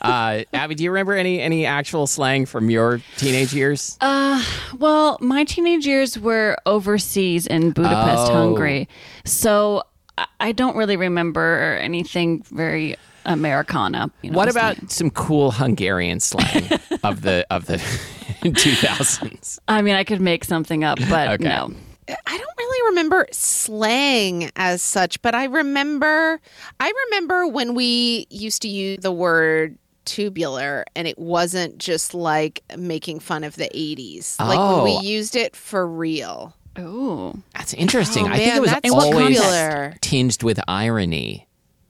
Uh, 0.02 0.44
Abby, 0.54 0.76
do 0.76 0.84
you 0.84 0.92
remember 0.92 1.14
any 1.14 1.42
any 1.42 1.66
actual 1.66 2.08
slang 2.08 2.46
from 2.46 2.70
your 2.70 3.02
teenage 3.18 3.54
years? 3.54 3.98
Well, 4.02 5.18
my 5.20 5.44
teenage 5.44 5.88
years 5.88 6.18
were 6.20 6.58
overseas 6.66 7.48
in 7.48 7.72
Budapest, 7.72 8.32
Oh. 8.32 8.36
Hungary. 8.36 8.88
So 9.26 9.84
I- 10.18 10.28
I 10.40 10.52
don't 10.52 10.76
really 10.76 10.98
remember 10.98 11.78
anything 11.82 12.44
very 12.52 12.96
Americana. 13.28 14.12
You 14.24 14.32
know, 14.32 14.38
what 14.38 14.50
about 14.50 14.80
like- 14.82 14.90
some 14.92 15.10
cool 15.12 15.52
Hungarian 15.52 16.20
slang 16.20 16.68
of 17.04 17.22
the 17.22 17.46
of 17.52 17.66
the 17.68 17.76
2000s? 18.42 19.60
I 19.68 19.82
mean, 19.82 19.96
I 19.96 20.04
could 20.04 20.22
make 20.22 20.44
something 20.44 20.84
up, 20.84 20.98
but 21.10 21.30
Okay. 21.34 21.44
no. 21.44 21.72
I 22.10 22.38
don't 22.38 22.58
really 22.58 22.90
remember 22.92 23.28
slang 23.32 24.50
as 24.56 24.82
such, 24.82 25.22
but 25.22 25.36
I 25.36 25.44
remember 25.46 26.40
I 26.80 26.94
remember 27.08 27.48
when 27.48 27.76
we 27.76 28.28
used 28.30 28.62
to 28.62 28.70
use 28.70 29.00
the 29.02 29.12
word 29.12 29.78
tubular 30.06 30.86
and 30.96 31.06
it 31.06 31.20
wasn't 31.20 31.78
just 31.80 32.14
like 32.14 32.64
making 32.78 33.20
fun 33.20 33.44
of 33.44 33.56
the 33.58 33.70
80s. 33.76 34.40
Like 34.40 34.58
when 34.58 34.80
Oh. 34.80 34.84
we 34.86 35.06
used 35.06 35.36
it 35.36 35.54
for 35.56 35.86
real. 35.86 36.54
Oh, 36.78 37.34
That's 37.56 37.74
interesting. 37.74 38.26
Oh, 38.28 38.32
I 38.32 38.38
think 38.38 38.56
it 38.56 38.62
was 38.62 38.74
always 38.92 39.40
popular. 39.40 39.96
tinged 40.00 40.44
with 40.44 40.60
irony 40.68 41.47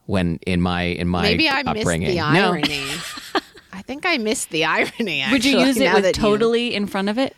when 0.08 0.40
in 0.48 0.62
my 0.62 0.82
in 0.84 1.08
my 1.08 1.22
Maybe 1.22 1.48
I 1.48 1.62
missed 1.64 1.78
upbringing. 1.78 2.10
the 2.10 2.16
No. 2.16 2.24
irony. 2.52 2.86
I 3.74 3.82
think 3.84 4.06
I 4.06 4.18
missed 4.18 4.50
the 4.50 4.66
irony. 4.66 5.24
Would 5.32 5.46
you 5.46 5.60
use 5.60 5.78
it 5.78 5.94
with 5.94 6.04
that 6.04 6.18
you- 6.18 6.22
totally 6.24 6.74
in 6.74 6.88
front 6.88 7.08
of 7.10 7.18
it? 7.20 7.36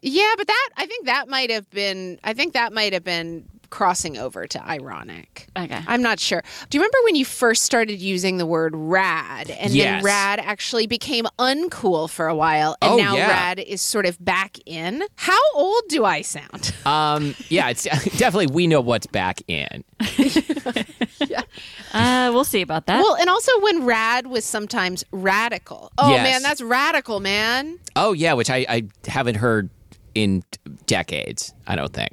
Yeah, 0.00 0.32
but 0.36 0.46
that 0.48 0.68
I 0.76 0.86
think 0.86 1.06
that 1.06 1.28
might 1.28 1.50
have 1.50 1.68
been. 1.70 2.18
I 2.24 2.32
think 2.34 2.54
that 2.54 2.72
might 2.72 2.92
have 2.92 3.04
been 3.04 3.46
crossing 3.72 4.16
over 4.18 4.46
to 4.46 4.62
ironic. 4.64 5.48
Okay. 5.58 5.80
I'm 5.88 6.02
not 6.02 6.20
sure. 6.20 6.42
Do 6.70 6.76
you 6.78 6.80
remember 6.82 6.98
when 7.06 7.16
you 7.16 7.24
first 7.24 7.62
started 7.64 8.00
using 8.00 8.36
the 8.36 8.46
word 8.46 8.76
rad 8.76 9.50
and 9.50 9.72
Yes. 9.72 9.96
then 10.02 10.04
rad 10.04 10.38
actually 10.40 10.86
became 10.86 11.24
uncool 11.38 12.08
for 12.08 12.28
a 12.28 12.34
while 12.36 12.76
and 12.80 12.92
Oh, 12.92 12.96
now 12.98 13.16
yeah. 13.16 13.28
rad 13.28 13.58
is 13.58 13.80
sort 13.82 14.06
of 14.06 14.22
back 14.24 14.58
in? 14.66 15.02
How 15.16 15.40
old 15.54 15.82
do 15.88 16.04
I 16.04 16.20
sound? 16.22 16.72
Um, 16.86 17.34
yeah, 17.48 17.70
it's 17.70 17.84
definitely 18.18 18.48
we 18.48 18.66
know 18.66 18.80
what's 18.80 19.06
back 19.06 19.40
in. 19.48 19.82
Uh, 21.94 22.30
we'll 22.32 22.44
see 22.44 22.62
about 22.62 22.86
that. 22.86 23.00
well, 23.02 23.14
and 23.16 23.28
also 23.28 23.52
when 23.60 23.84
rad 23.84 24.26
was 24.26 24.44
sometimes 24.44 25.04
radical. 25.12 25.92
Oh 25.98 26.10
Yes. 26.10 26.22
man, 26.24 26.42
that's 26.42 26.62
radical, 26.62 27.20
man. 27.20 27.78
Oh 27.96 28.12
yeah, 28.12 28.32
which 28.32 28.48
I, 28.50 28.64
I 28.68 28.84
haven't 29.06 29.34
heard 29.36 29.68
in 30.14 30.42
decades. 30.86 31.52
I 31.66 31.76
don't 31.76 31.92
think. 31.92 32.10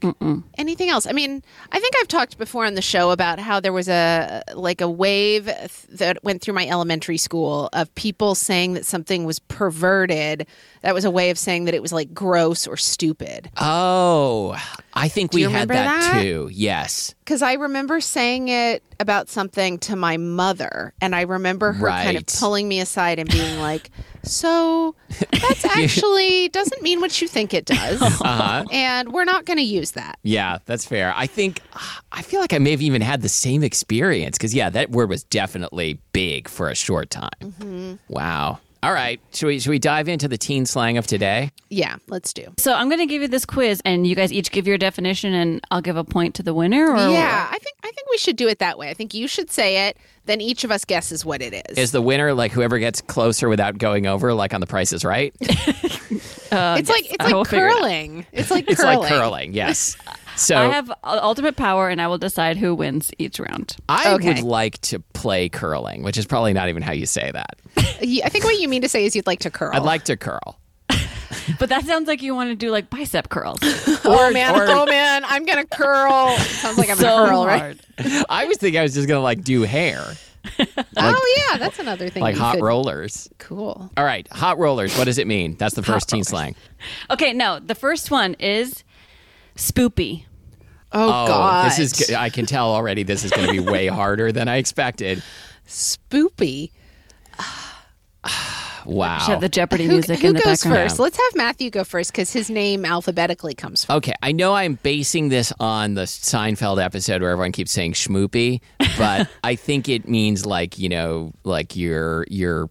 anything 0.57 0.89
else 0.89 1.07
i 1.07 1.11
mean 1.11 1.41
i 1.71 1.79
think 1.79 1.95
i've 1.99 2.07
talked 2.07 2.37
before 2.37 2.65
on 2.65 2.75
the 2.75 2.81
show 2.83 3.09
about 3.09 3.39
how 3.39 3.59
there 3.59 3.73
was 3.73 3.89
a 3.89 4.43
like 4.53 4.79
a 4.79 4.89
wave 4.89 5.45
that 5.89 6.23
went 6.23 6.41
through 6.41 6.53
my 6.53 6.67
elementary 6.67 7.17
school 7.17 7.67
of 7.73 7.93
people 7.95 8.35
saying 8.35 8.73
that 8.75 8.85
something 8.85 9.25
was 9.25 9.39
perverted 9.39 10.45
that 10.81 10.93
was 10.93 11.03
a 11.03 11.09
way 11.11 11.29
of 11.31 11.37
saying 11.37 11.65
that 11.65 11.73
it 11.73 11.81
was 11.81 11.91
like 11.91 12.13
gross 12.13 12.67
or 12.67 12.77
stupid 12.77 13.49
Oh, 13.57 14.55
I 14.93 15.07
think 15.09 15.33
we 15.33 15.41
had 15.43 15.67
that, 15.69 16.11
that? 16.13 16.21
too. 16.21 16.49
Yes. 16.53 17.15
because 17.19 17.41
i 17.41 17.53
remember 17.53 17.99
saying 18.01 18.49
it 18.49 18.83
about 18.99 19.29
something 19.29 19.79
to 19.79 19.95
my 19.95 20.17
mother 20.17 20.93
and 21.01 21.15
i 21.15 21.21
remember 21.21 21.71
her 21.73 21.87
kind 21.87 22.17
of 22.17 22.25
pulling 22.27 22.67
me 22.67 22.79
aside 22.79 23.17
and 23.19 23.29
being 23.31 23.59
like 23.59 23.89
so 24.23 24.95
that's 25.31 25.65
actually 25.77 26.49
doesn't 26.49 26.81
mean 26.81 26.99
what 27.01 27.21
you 27.21 27.27
think 27.27 27.53
it 27.53 27.65
does 27.65 28.01
Uh-huh. 28.21 28.63
and 28.71 29.11
we're 29.13 29.23
not 29.25 29.45
going 29.45 29.57
to 29.57 29.63
use 29.63 29.91
that 29.91 30.17
Yeah, 30.23 30.57
that's 30.65 30.85
fair. 30.85 31.13
I 31.15 31.25
think 31.27 31.61
I 32.11 32.21
feel 32.21 32.39
like 32.41 32.53
I 32.53 32.57
may 32.59 32.71
have 32.71 32.81
even 32.81 33.01
had 33.01 33.21
the 33.21 33.29
same 33.29 33.63
experience 33.63 34.37
because 34.37 34.53
yeah, 34.53 34.69
that 34.69 34.91
word 34.91 35.09
was 35.09 35.23
definitely 35.23 35.99
big 36.13 36.47
for 36.47 36.69
a 36.69 36.75
short 36.75 37.09
time. 37.09 37.29
Mm-hmm. 37.41 37.93
Wow. 38.09 38.59
All 38.81 38.93
right, 38.93 39.19
should 39.33 39.47
we 39.47 39.59
should 39.59 39.71
we 39.71 39.79
dive 39.79 40.07
into 40.07 40.27
the 40.29 40.37
teen 40.37 40.65
slang 40.65 40.97
of 40.97 41.05
today? 41.05 41.51
yeah 41.71 41.97
let's 42.07 42.33
do 42.33 42.45
so 42.57 42.73
I'm 42.73 42.87
going 42.89 42.99
to 42.99 43.05
give 43.05 43.21
you 43.21 43.27
this 43.27 43.45
quiz, 43.45 43.81
and 43.85 44.07
you 44.07 44.15
guys 44.15 44.31
each 44.31 44.51
give 44.51 44.65
your 44.67 44.77
definition, 44.77 45.33
and 45.33 45.61
I'll 45.69 45.81
give 45.81 45.97
a 45.97 46.03
point 46.03 46.35
to 46.35 46.43
the 46.43 46.53
winner. 46.53 46.91
Or 46.91 46.95
Yeah, 47.11 47.47
I 47.51 47.57
think 47.59 47.75
I 47.83 47.91
think 47.91 48.07
we 48.09 48.17
should 48.17 48.37
do 48.37 48.47
it 48.47 48.59
that 48.59 48.77
way. 48.77 48.89
I 48.89 48.93
think 48.93 49.13
you 49.13 49.27
should 49.27 49.51
say 49.51 49.87
it, 49.89 49.97
then 50.25 50.39
each 50.41 50.63
of 50.63 50.71
us 50.71 50.85
guesses 50.85 51.25
what 51.25 51.41
it 51.41 51.53
is. 51.69 51.77
Is 51.77 51.91
the 51.91 52.01
winner 52.01 52.33
like 52.33 52.51
whoever 52.51 52.79
gets 52.79 53.01
closer 53.01 53.49
without 53.49 53.77
going 53.77 54.07
over, 54.07 54.33
like 54.33 54.53
on 54.53 54.61
the 54.61 54.67
Price 54.67 54.93
is 54.93 55.03
Right? 55.03 55.35
Uh, 56.51 56.77
it's 56.79 56.89
like 56.89 57.05
it's 57.13 57.15
I 57.19 57.31
will 57.31 57.39
like 57.41 57.47
figure 57.49 57.67
it 57.67 57.71
out. 57.73 57.77
curling. 57.77 58.25
It's 58.31 58.49
like 58.49 58.67
It's 58.67 58.81
curling. 58.81 58.99
like 58.99 59.09
curling. 59.09 59.53
Yes. 59.53 59.95
So 60.39 60.57
I 60.57 60.67
have 60.69 60.91
ultimate 61.03 61.55
power, 61.57 61.89
and 61.89 62.01
I 62.01 62.07
will 62.07 62.17
decide 62.17 62.57
who 62.57 62.73
wins 62.73 63.11
each 63.17 63.39
round. 63.39 63.75
I 63.89 64.13
Okay. 64.13 64.35
would 64.35 64.43
like 64.43 64.79
to 64.81 64.99
play 65.13 65.49
curling, 65.49 66.01
which 66.03 66.17
is 66.17 66.25
probably 66.25 66.53
not 66.53 66.69
even 66.69 66.81
how 66.81 66.93
you 66.93 67.05
say 67.05 67.29
that. 67.31 67.59
I 67.77 68.29
think 68.29 68.43
what 68.45 68.57
you 68.59 68.67
mean 68.69 68.81
to 68.83 68.89
say 68.89 69.05
is 69.05 69.15
you'd 69.15 69.27
like 69.27 69.39
to 69.41 69.49
curl. 69.51 69.71
I'd 69.73 69.83
like 69.83 70.05
to 70.05 70.17
curl. 70.17 70.57
But 71.59 71.69
that 71.69 71.83
sounds 71.85 72.07
like 72.07 72.21
you 72.21 72.33
want 72.35 72.49
to 72.51 72.55
do 72.55 72.69
like 72.71 72.89
bicep 72.89 73.29
curls. 73.29 73.59
Oh 74.05 74.31
man, 74.31 74.55
or- 74.55 74.65
oh 74.67 74.85
man, 74.85 75.23
I'm 75.25 75.45
gonna 75.45 75.65
curl. 75.65 76.35
Sounds 76.37 76.77
like 76.77 76.89
I'm 76.89 76.97
so 76.97 77.03
gonna 77.03 77.29
curl, 77.29 77.45
right? 77.45 77.79
hard. 77.99 78.25
I 78.29 78.45
was 78.45 78.57
thinking 78.57 78.79
I 78.79 78.83
was 78.83 78.93
just 78.93 79.07
gonna 79.07 79.19
like 79.21 79.43
do 79.43 79.63
hair, 79.63 80.03
oh 80.97 81.43
yeah, 81.49 81.57
that's 81.57 81.79
another 81.79 82.09
thing. 82.09 82.21
like 82.21 82.35
hot 82.37 82.55
could- 82.55 82.63
rollers. 82.63 83.29
Cool. 83.39 83.89
All 83.97 84.03
right, 84.05 84.27
hot 84.31 84.57
rollers. 84.57 84.97
What 84.97 85.05
does 85.05 85.17
it 85.17 85.27
mean? 85.27 85.55
That's 85.57 85.75
the 85.75 85.83
first 85.83 86.07
teen 86.09 86.23
slang. 86.23 86.55
Okay, 87.09 87.33
no, 87.33 87.59
the 87.59 87.75
first 87.75 88.09
one 88.09 88.35
is 88.35 88.83
spoopy. 89.55 90.25
Oh, 90.91 91.23
Oh, 91.23 91.27
god, 91.27 91.65
this 91.71 91.79
is. 91.79 92.11
I 92.13 92.29
can 92.29 92.45
tell 92.45 92.71
already. 92.73 93.03
This 93.03 93.23
is 93.23 93.31
going 93.31 93.45
to 93.47 93.51
be 93.51 93.59
way 93.59 93.87
harder 93.99 94.31
than 94.31 94.47
I 94.47 94.57
expected. 94.57 95.21
spoopy. 95.67 96.71
Wow. 98.85 99.19
Should 99.19 99.31
have 99.33 99.41
the 99.41 99.49
Jeopardy 99.49 99.85
Who, 99.85 99.91
music 99.91 100.19
who 100.19 100.29
in 100.29 100.33
the 100.33 100.39
goes 100.39 100.63
background. 100.63 100.89
first? 100.89 100.99
Let's 100.99 101.17
have 101.17 101.35
Matthew 101.35 101.69
go 101.69 101.83
first 101.83 102.11
because 102.11 102.31
his 102.31 102.49
name 102.49 102.85
alphabetically 102.85 103.53
comes 103.53 103.85
first. 103.85 103.95
Okay, 103.97 104.13
I 104.23 104.31
know 104.31 104.55
I'm 104.55 104.75
basing 104.81 105.29
this 105.29 105.51
on 105.59 105.93
the 105.93 106.03
Seinfeld 106.03 106.83
episode 106.83 107.21
where 107.21 107.29
everyone 107.31 107.51
keeps 107.51 107.71
saying 107.71 107.93
schmoopy, 107.93 108.61
but 108.97 109.27
I 109.43 109.55
think 109.55 109.89
it 109.89 110.07
means 110.07 110.45
like 110.45 110.79
you 110.79 110.89
know, 110.89 111.33
like 111.43 111.75
your 111.75 112.25
your 112.29 112.69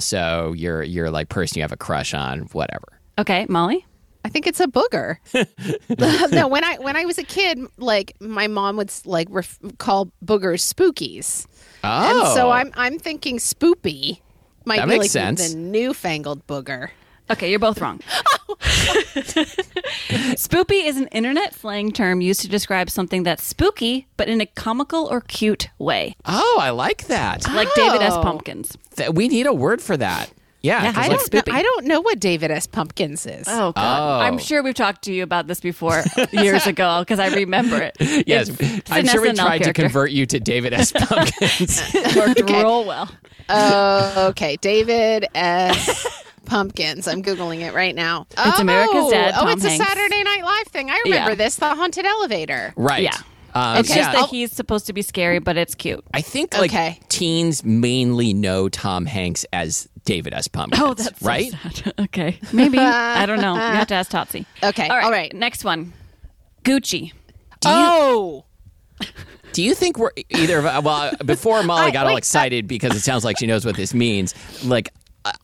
so, 0.00 0.52
your 0.52 0.82
your 0.82 1.10
like 1.10 1.28
person 1.30 1.56
you 1.58 1.62
have 1.62 1.72
a 1.72 1.76
crush 1.78 2.14
on, 2.14 2.40
whatever. 2.52 2.86
Okay, 3.18 3.46
Molly. 3.48 3.84
I 4.28 4.30
think 4.30 4.46
it's 4.46 4.60
a 4.60 4.66
booger. 4.66 5.16
no, 6.32 6.48
when 6.48 6.62
I 6.62 6.76
when 6.76 6.96
I 6.96 7.06
was 7.06 7.16
a 7.16 7.24
kid, 7.24 7.58
like 7.78 8.12
my 8.20 8.46
mom 8.46 8.76
would 8.76 8.92
like 9.06 9.26
ref- 9.30 9.58
call 9.78 10.12
boogers 10.22 10.60
spookies, 10.70 11.46
Oh, 11.82 12.20
and 12.20 12.28
so 12.34 12.48
oh. 12.48 12.50
I'm 12.50 12.70
I'm 12.76 12.98
thinking 12.98 13.38
spoopy 13.38 14.20
might 14.66 14.76
That 14.80 14.84
be 14.84 14.98
makes 14.98 15.04
like 15.04 15.10
sense. 15.12 15.52
the 15.54 15.58
newfangled 15.58 16.46
booger. 16.46 16.90
Okay, 17.30 17.48
you're 17.48 17.58
both 17.58 17.80
wrong. 17.80 18.00
Spoopy 20.36 20.84
is 20.86 20.96
an 20.98 21.06
internet 21.08 21.54
slang 21.54 21.90
term 21.92 22.20
used 22.20 22.40
to 22.42 22.48
describe 22.48 22.90
something 22.90 23.22
that's 23.22 23.42
spooky, 23.42 24.06
but 24.18 24.28
in 24.28 24.40
a 24.42 24.46
comical 24.46 25.06
or 25.06 25.20
cute 25.22 25.68
way, 25.78 26.16
oh, 26.26 26.58
I 26.60 26.70
like 26.70 27.06
that. 27.06 27.46
like 27.54 27.68
David 27.74 28.02
S. 28.02 28.12
Oh. 28.14 28.22
Pumpkins. 28.22 28.76
Th- 28.96 29.10
we 29.10 29.28
need 29.28 29.46
a 29.46 29.54
word 29.54 29.80
for 29.80 29.96
that. 29.96 30.30
Yeah, 30.68 30.82
Yeah, 30.84 30.92
'cause, 30.92 31.04
I 31.04 31.08
like, 31.08 31.30
don't 31.30 31.46
know. 31.48 31.54
I 31.54 31.62
don't 31.62 31.84
know 31.86 32.00
what 32.00 32.20
David 32.20 32.50
S. 32.50 32.66
Pumpkins 32.66 33.26
is. 33.26 33.46
Oh 33.48 33.72
God! 33.72 33.76
Oh. 33.76 34.24
I'm 34.24 34.38
sure 34.38 34.62
we've 34.62 34.74
talked 34.74 35.02
to 35.04 35.12
you 35.12 35.22
about 35.22 35.46
this 35.46 35.60
before 35.60 36.02
years 36.32 36.66
ago 36.66 37.00
because 37.00 37.18
I 37.18 37.28
remember 37.34 37.76
it. 37.82 37.96
Yes, 38.26 38.48
It's- 38.50 38.78
it's 38.78 38.90
I'm 38.92 39.06
sure 39.06 39.22
we 39.22 39.30
SNL 39.30 39.36
tried 39.36 39.62
to 39.64 39.72
convert 39.72 40.10
you 40.10 40.26
to 40.26 40.38
David 40.40 40.72
S. 40.74 40.92
Pumpkins. 40.92 41.82
It 41.94 42.16
worked 42.16 42.50
real 42.50 42.84
well. 42.84 43.10
Oh, 43.48 44.28
okay, 44.30 44.56
David 44.60 45.26
S. 45.34 46.06
Pumpkins. 46.44 47.06
I'm 47.08 47.22
googling 47.22 47.60
it 47.60 47.74
right 47.74 47.94
now. 47.94 48.26
It's 48.30 48.58
oh, 48.58 48.60
America's 48.62 49.10
Dad, 49.10 49.34
Oh, 49.36 49.48
it's 49.48 49.62
Hanks. 49.64 49.80
a 49.82 49.84
Saturday 49.86 50.22
Night 50.22 50.42
Live 50.44 50.66
thing. 50.68 50.90
I 50.90 51.00
remember 51.04 51.30
Yeah. 51.30 51.34
this. 51.34 51.56
The 51.56 51.74
haunted 51.74 52.04
elevator. 52.06 52.72
right. 52.76 53.02
Yeah. 53.02 53.16
Um, 53.54 53.78
It's 53.78 53.88
yeah. 53.88 53.96
just 53.96 54.12
that 54.12 54.28
he's 54.28 54.52
supposed 54.52 54.86
to 54.86 54.92
be 54.92 55.02
scary, 55.02 55.38
but 55.38 55.56
it's 55.56 55.74
cute. 55.74 56.04
I 56.14 56.20
think 56.20 56.56
like 56.56 56.70
Okay. 56.70 57.00
teens 57.08 57.64
mainly 57.64 58.32
know 58.34 58.68
Tom 58.68 59.06
Hanks 59.06 59.44
as 59.52 59.88
David 60.04 60.34
S. 60.34 60.48
Pumpkins. 60.48 60.82
Oh, 60.82 60.94
that's 60.94 61.18
so 61.20 61.26
right. 61.26 61.50
sad. 61.50 61.92
okay, 62.00 62.38
maybe 62.52 62.78
I 62.78 63.26
don't 63.26 63.40
know. 63.40 63.54
You 63.54 63.60
have 63.60 63.86
to 63.88 63.94
ask 63.94 64.10
Totsy. 64.10 64.44
Okay, 64.62 64.88
all 64.88 64.96
right. 64.96 65.04
all 65.04 65.10
right. 65.10 65.32
Next 65.34 65.64
one, 65.64 65.92
Gucci. 66.64 67.12
oh, 67.64 68.44
Do 69.52 69.62
you 69.62 69.74
think 69.74 69.98
we're 69.98 70.10
either 70.30 70.58
of 70.66 70.84
well 70.84 71.12
before 71.24 71.62
Molly 71.64 71.86
I- 71.86 71.90
got 71.90 72.06
all 72.06 72.12
wait, 72.14 72.18
excited 72.18 72.68
because 72.68 72.94
it 72.94 73.00
sounds 73.00 73.24
like 73.24 73.38
she 73.38 73.46
knows 73.46 73.64
what 73.64 73.76
this 73.76 73.94
means? 73.94 74.34
Like 74.64 74.90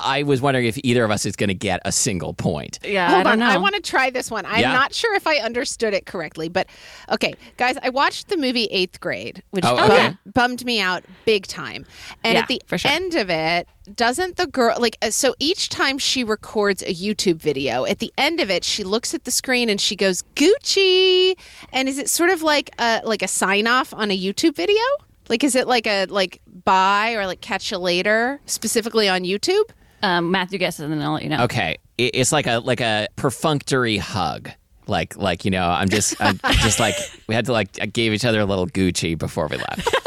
I- 0.01 0.19
I 0.19 0.23
was 0.23 0.41
wondering 0.41 0.67
if 0.67 0.79
either 0.85 1.05
of 1.05 1.11
us 1.11 1.27
is 1.27 1.35
going 1.37 1.49
to 1.49 1.55
get 1.55 1.81
a 1.85 1.93
single 1.93 2.35
point. 2.35 2.79
Yeah, 2.85 3.09
Hold 3.09 3.21
I 3.21 3.23
don't 3.25 3.33
on. 3.33 3.39
know. 3.41 3.47
I 3.55 3.57
want 3.59 3.75
to 3.75 3.81
try 3.81 4.11
this 4.11 4.31
one. 4.31 4.47
I'm 4.47 4.61
Yeah. 4.61 4.73
not 4.73 4.95
sure 4.95 5.15
if 5.15 5.27
I 5.27 5.37
understood 5.37 5.93
it 5.95 6.07
correctly, 6.07 6.49
but 6.49 6.67
okay, 7.11 7.35
guys, 7.57 7.77
I 7.83 7.89
watched 7.91 8.29
the 8.29 8.37
movie 8.37 8.65
Eighth 8.67 9.01
Grade, 9.01 9.43
which 9.51 9.65
Oh, 9.67 9.77
bum- 9.77 9.91
okay. 9.91 10.17
bummed 10.33 10.65
me 10.65 10.81
out 10.81 11.05
big 11.25 11.47
time. 11.47 11.85
And 12.23 12.35
Yeah, 12.35 12.41
at 12.41 12.49
the 12.49 12.63
for 12.67 12.79
sure. 12.79 12.91
end 12.91 13.15
of 13.15 13.29
it, 13.31 13.67
doesn't 13.97 14.37
the 14.37 14.47
girl 14.47 14.77
like 14.79 14.97
uh, 15.03 15.11
so 15.11 15.35
each 15.39 15.69
time 15.69 15.99
she 15.99 16.25
records 16.25 16.83
a 16.83 16.95
YouTube 16.95 17.37
video, 17.37 17.85
at 17.85 17.99
the 17.99 18.13
end 18.17 18.41
of 18.41 18.51
it, 18.51 18.65
she 18.65 18.83
looks 18.85 19.13
at 19.15 19.25
the 19.25 19.31
screen 19.31 19.69
and 19.69 19.79
she 19.81 19.95
goes 19.97 20.23
Gucci, 20.37 21.35
and 21.73 21.89
is 21.89 21.99
it 21.99 22.09
sort 22.09 22.31
of 22.31 22.43
like 22.43 22.71
a 22.79 23.03
like 23.05 23.23
a 23.23 23.29
sign 23.29 23.67
off 23.67 23.93
on 23.93 24.11
a 24.11 24.19
YouTube 24.19 24.55
video? 24.57 24.81
Like 25.29 25.43
is 25.45 25.55
it 25.55 25.67
like 25.67 25.87
a 25.87 26.07
like 26.07 26.41
bye 26.65 27.13
or 27.15 27.27
like 27.27 27.41
catch 27.41 27.71
you 27.71 27.79
later 27.79 28.41
specifically 28.47 29.09
on 29.09 29.23
YouTube? 29.23 29.65
um, 30.03 30.31
Matthew 30.31 30.59
guesses, 30.59 30.81
and 30.81 30.93
then 30.93 31.01
I'll 31.01 31.15
let 31.15 31.23
you 31.23 31.31
know. 31.31 31.45
Okay, 31.45 31.79
It- 31.97 32.15
it's 32.15 32.31
like 32.33 32.47
a 32.47 32.59
like 32.59 32.81
a 32.81 33.09
perfunctory 33.17 33.97
hug. 33.97 34.51
Like 34.87 35.17
like 35.17 35.47
you 35.47 35.51
know, 35.51 35.67
I'm 35.67 35.89
just 35.89 36.15
I'm 36.21 36.39
just 36.61 36.79
like 36.79 36.95
we 37.27 37.35
had 37.35 37.47
to 37.47 37.53
like 37.53 37.69
I 37.81 37.87
gave 37.87 38.13
each 38.13 38.25
other 38.27 38.41
a 38.41 38.45
little 38.45 38.67
Gucci 38.67 39.17
before 39.17 39.47
we 39.49 39.57
left. 39.57 39.89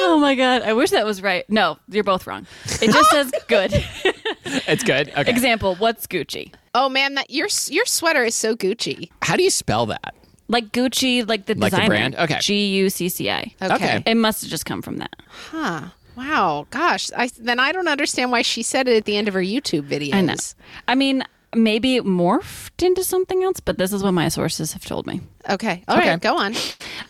Oh 0.00 0.18
my 0.20 0.34
god, 0.34 0.62
I 0.62 0.72
wish 0.74 0.90
that 0.90 1.04
was 1.04 1.22
right. 1.22 1.48
No, 1.50 1.78
you're 1.88 2.04
both 2.04 2.26
wrong. 2.26 2.46
It 2.80 2.90
just 2.92 3.10
says 3.10 3.30
good. 3.48 3.70
it's 4.44 4.84
good. 4.84 5.08
Okay. 5.16 5.30
Example: 5.30 5.74
What's 5.76 6.06
Gucci? 6.06 6.52
Oh 6.74 6.88
man, 6.88 7.14
that 7.14 7.30
your 7.30 7.48
your 7.68 7.84
sweater 7.84 8.24
is 8.24 8.34
so 8.34 8.54
Gucci. 8.56 9.10
How 9.22 9.36
do 9.36 9.42
you 9.42 9.50
spell 9.50 9.86
that? 9.86 10.14
Like 10.48 10.72
Gucci, 10.72 11.28
like 11.28 11.46
the 11.46 11.54
Like 11.54 11.70
the 11.72 11.76
designer. 11.76 11.86
brand? 11.88 12.16
Okay. 12.16 12.38
G 12.40 12.66
U 12.78 12.90
C 12.90 13.08
C 13.08 13.30
I. 13.30 13.52
Okay. 13.62 13.74
Okay. 13.74 14.02
It 14.06 14.14
must 14.16 14.40
have 14.42 14.50
just 14.50 14.64
come 14.66 14.80
from 14.82 14.96
that. 14.98 15.14
Huh. 15.50 15.88
Wow. 16.16 16.66
Gosh. 16.70 17.10
I 17.16 17.30
then 17.38 17.60
I 17.60 17.70
don't 17.72 17.88
understand 17.88 18.30
why 18.32 18.42
she 18.42 18.62
said 18.62 18.88
it 18.88 18.96
at 18.96 19.04
the 19.04 19.16
end 19.16 19.28
of 19.28 19.34
her 19.34 19.40
YouTube 19.42 19.82
videos. 19.88 20.14
I 20.14 20.20
know. 20.22 20.34
I 20.88 20.94
mean, 20.94 21.22
maybe 21.54 21.96
it 21.96 22.04
morphed 22.04 22.82
into 22.84 23.04
something 23.04 23.42
else, 23.42 23.60
but 23.60 23.78
this 23.78 23.92
is 23.92 24.02
what 24.02 24.12
my 24.12 24.28
sources 24.28 24.72
have 24.72 24.84
told 24.84 25.06
me. 25.06 25.20
Okay. 25.48 25.84
All 25.86 25.96
right. 25.96 26.08
Okay. 26.08 26.16
Go 26.18 26.36
on. 26.36 26.54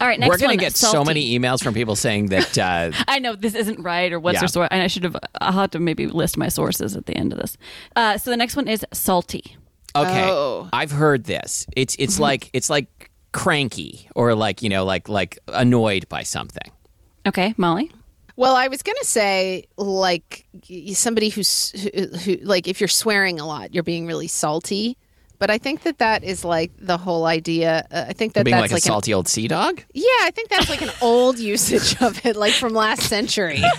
All 0.01 0.07
right, 0.07 0.19
next 0.21 0.29
We're 0.31 0.37
gonna 0.39 0.51
one, 0.53 0.59
get 0.59 0.77
so 0.77 0.93
salty. 0.93 1.09
many 1.09 1.39
emails 1.39 1.63
from 1.63 1.75
people 1.75 1.97
saying 1.97 2.27
that. 2.27 2.57
Uh, 2.59 2.91
I 3.09 3.19
know 3.19 3.35
this 3.35 3.55
isn't 3.55 3.81
right 3.81 4.13
or 4.13 4.21
what's 4.21 4.35
Yeah. 4.35 4.41
their 4.41 4.49
source. 4.49 4.69
And 4.71 4.83
I 4.83 4.87
should 4.89 5.05
have. 5.05 5.17
I'll 5.41 5.53
have 5.53 5.71
to 5.71 5.79
maybe 5.79 6.07
list 6.07 6.37
my 6.37 6.49
sources 6.49 6.95
at 6.97 7.07
the 7.07 7.17
end 7.17 7.33
of 7.33 7.39
this. 7.39 7.57
Uh, 7.97 8.19
so 8.19 8.31
the 8.31 8.37
next 8.37 8.57
one 8.57 8.69
is 8.69 8.85
salty. 8.93 9.57
okay, 9.97 10.25
Oh. 10.29 10.69
I've 10.73 10.91
heard 10.93 11.25
this. 11.25 11.67
It's 11.75 11.97
it's 11.99 12.21
like 12.21 12.51
it's 12.53 12.69
like 12.69 13.08
cranky 13.33 14.09
or 14.15 14.35
like 14.35 14.63
you 14.63 14.69
know 14.69 14.85
like 14.85 15.09
like 15.09 15.39
annoyed 15.49 16.09
by 16.09 16.23
something. 16.23 16.71
Okay, 17.27 17.55
Molly. 17.57 17.91
Well, 18.37 18.55
I 18.55 18.69
was 18.69 18.83
gonna 18.83 18.97
say 19.03 19.67
like 19.77 20.47
somebody 20.95 21.29
who's 21.29 21.71
who, 21.73 22.17
who 22.19 22.37
like 22.37 22.69
if 22.69 22.81
you're 22.81 22.89
swearing 22.89 23.41
a 23.41 23.47
lot, 23.47 23.75
you're 23.75 23.83
being 23.83 24.07
really 24.07 24.29
salty. 24.29 24.97
But 25.39 25.51
I 25.51 25.59
think 25.59 25.83
that 25.83 25.99
that 25.99 26.25
is 26.25 26.45
like 26.45 26.73
the 26.79 26.97
whole 26.97 27.25
idea. 27.27 27.87
Uh, 27.91 28.07
I 28.09 28.13
think 28.13 28.33
that 28.35 28.45
Being 28.45 28.57
that's 28.57 28.63
like, 28.63 28.73
a 28.73 28.75
an- 28.75 28.81
salty 28.81 29.15
old 29.15 29.29
sea 29.29 29.47
dog. 29.49 29.83
yeah, 29.95 30.03
I 30.23 30.31
think 30.35 30.49
that's 30.49 30.69
like 30.69 30.83
an 30.83 30.91
old 31.01 31.39
usage 31.55 32.01
of 32.03 32.25
it, 32.27 32.37
like 32.37 32.53
from 32.55 32.73
last 32.75 33.03
century. 33.03 33.63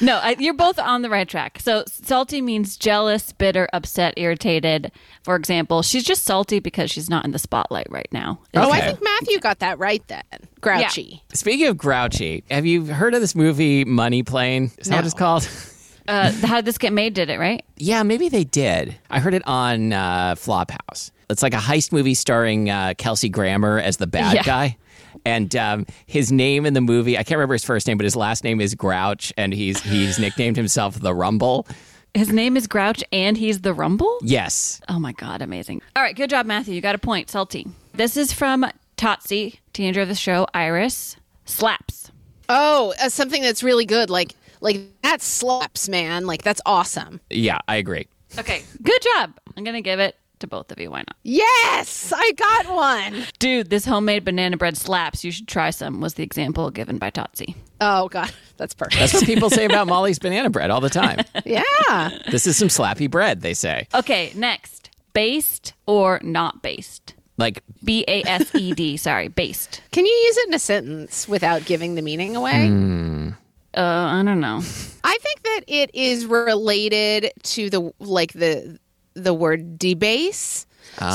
No, 0.00 0.16
I, 0.18 0.36
you're 0.38 0.54
both 0.54 0.78
on 0.78 1.02
the 1.02 1.10
right 1.10 1.28
track. 1.28 1.58
So 1.60 1.82
salty 1.88 2.40
means 2.40 2.76
jealous, 2.76 3.32
bitter, 3.32 3.68
upset, 3.72 4.14
irritated. 4.16 4.92
For 5.24 5.34
example, 5.34 5.82
she's 5.82 6.04
just 6.04 6.22
salty 6.24 6.60
because 6.60 6.88
she's 6.90 7.10
not 7.10 7.24
in 7.24 7.32
the 7.32 7.38
spotlight 7.38 7.88
right 7.90 8.06
now. 8.12 8.38
Oh, 8.54 8.70
I 8.70 8.80
think 8.82 9.02
Matthew 9.02 9.40
got 9.40 9.58
that 9.58 9.78
right 9.80 10.06
then. 10.06 10.22
Grouchy. 10.60 11.24
Speaking 11.32 11.66
of 11.66 11.78
grouchy, 11.78 12.44
have 12.48 12.64
you 12.64 12.84
heard 12.84 13.14
of 13.14 13.20
this 13.20 13.34
movie 13.34 13.84
Money 13.84 14.22
Plane? 14.22 14.70
Is 14.78 14.86
that 14.88 14.96
what 14.96 15.04
it's 15.06 15.14
called? 15.14 15.48
Uh, 16.08 16.32
how 16.46 16.56
did 16.56 16.64
this 16.64 16.78
get 16.78 16.92
made? 16.92 17.14
Did 17.14 17.30
it 17.30 17.38
right? 17.38 17.64
Yeah, 17.76 18.02
maybe 18.02 18.28
they 18.28 18.44
did. 18.44 18.96
I 19.10 19.20
heard 19.20 19.34
it 19.34 19.42
on 19.46 19.92
uh, 19.92 20.34
Flophouse. 20.34 21.10
It's 21.30 21.42
like 21.42 21.52
a 21.54 21.58
heist 21.58 21.92
movie 21.92 22.14
starring 22.14 22.70
uh, 22.70 22.94
Kelsey 22.96 23.28
Grammer 23.28 23.78
as 23.78 23.98
the 23.98 24.06
bad 24.06 24.34
Yeah. 24.34 24.42
guy. 24.42 24.76
And 25.24 25.54
um, 25.56 25.84
his 26.06 26.32
name 26.32 26.64
in 26.64 26.72
the 26.74 26.80
movie, 26.80 27.18
I 27.18 27.22
can't 27.22 27.36
remember 27.38 27.54
his 27.54 27.64
first 27.64 27.86
name, 27.86 27.98
but 27.98 28.04
his 28.04 28.16
last 28.16 28.44
name 28.44 28.60
is 28.60 28.74
Grouch, 28.74 29.32
and 29.36 29.52
he's 29.52 29.80
he's 29.82 30.18
nicknamed 30.18 30.56
himself 30.56 30.98
the 31.00 31.14
Rumble. 31.14 31.66
His 32.14 32.32
name 32.32 32.56
is 32.56 32.66
Grouch, 32.66 33.04
and 33.12 33.36
he's 33.36 33.60
the 33.60 33.74
Rumble. 33.74 34.18
Yes. 34.22 34.80
Oh 34.88 34.98
my 34.98 35.12
god, 35.12 35.42
amazing! 35.42 35.82
All 35.96 36.02
right, 36.02 36.16
good 36.16 36.30
job, 36.30 36.46
Matthew. 36.46 36.74
You 36.74 36.80
got 36.80 36.94
a 36.94 36.98
point. 36.98 37.28
Salty. 37.30 37.66
This 37.92 38.16
is 38.16 38.32
from 38.32 38.64
Totsi, 38.96 39.58
teenager 39.72 40.00
of 40.02 40.08
the 40.08 40.14
show, 40.14 40.46
Iris. 40.54 41.16
Slaps. 41.44 42.10
Oh, 42.48 42.94
uh, 43.02 43.08
something 43.08 43.42
that's 43.42 43.62
really 43.62 43.84
good. 43.86 44.08
Like 44.10 44.34
like 44.60 44.80
that 45.02 45.22
slaps, 45.22 45.88
man. 45.88 46.26
Like 46.26 46.42
that's 46.42 46.60
awesome. 46.66 47.20
Yeah, 47.30 47.58
I 47.68 47.76
agree. 47.76 48.06
Okay, 48.38 48.62
good 48.82 49.02
job. 49.02 49.38
I'm 49.56 49.64
gonna 49.64 49.80
give 49.80 50.00
it 50.00 50.16
to 50.40 50.46
both 50.46 50.70
of 50.70 50.78
you. 50.78 50.90
Why 50.90 50.98
not? 51.00 51.16
Yes, 51.24 52.12
I 52.14 52.32
got 52.32 52.66
one. 52.74 53.24
Dude, 53.38 53.70
this 53.70 53.84
homemade 53.84 54.24
banana 54.24 54.56
bread 54.56 54.76
slaps. 54.76 55.24
You 55.24 55.30
should 55.32 55.48
try 55.48 55.70
some. 55.70 56.00
Was 56.00 56.14
the 56.14 56.22
example 56.22 56.70
given 56.70 56.98
by 56.98 57.10
Totsi. 57.10 57.54
Oh 57.80 58.08
god, 58.08 58.32
that's 58.56 58.74
perfect. 58.74 58.98
That's 59.00 59.14
what 59.14 59.24
people 59.24 59.50
say 59.50 59.64
about 59.64 59.86
Molly's 59.88 60.18
banana 60.18 60.50
bread 60.50 60.70
all 60.70 60.80
the 60.80 60.90
time. 60.90 61.24
yeah. 61.44 62.10
This 62.30 62.46
is 62.46 62.56
some 62.56 62.68
slappy 62.68 63.10
bread, 63.10 63.40
they 63.40 63.54
say. 63.54 63.88
Okay, 63.94 64.32
next, 64.34 64.90
based 65.12 65.72
or 65.86 66.20
not 66.22 66.62
based. 66.62 67.14
Like, 67.36 67.62
B 67.84 68.04
A 68.08 68.22
S 68.24 68.52
E 68.54 68.74
D. 68.74 68.96
Sorry, 68.96 69.28
based. 69.28 69.80
Can 69.92 70.04
you 70.04 70.12
use 70.12 70.36
it 70.38 70.48
in 70.48 70.54
a 70.54 70.58
sentence 70.58 71.28
without 71.28 71.64
giving 71.66 71.94
the 71.94 72.02
meaning 72.02 72.34
away? 72.34 72.66
Hmm. 72.66 73.30
Uh, 73.78 74.08
I 74.20 74.22
don't 74.24 74.40
know. 74.40 74.56
I 75.04 75.16
think 75.20 75.42
that 75.44 75.60
it 75.68 75.90
is 75.94 76.26
related 76.26 77.30
to 77.44 77.70
the 77.70 77.92
like 78.00 78.32
the 78.32 78.78
the 79.14 79.32
word 79.32 79.78
debase. 79.78 80.66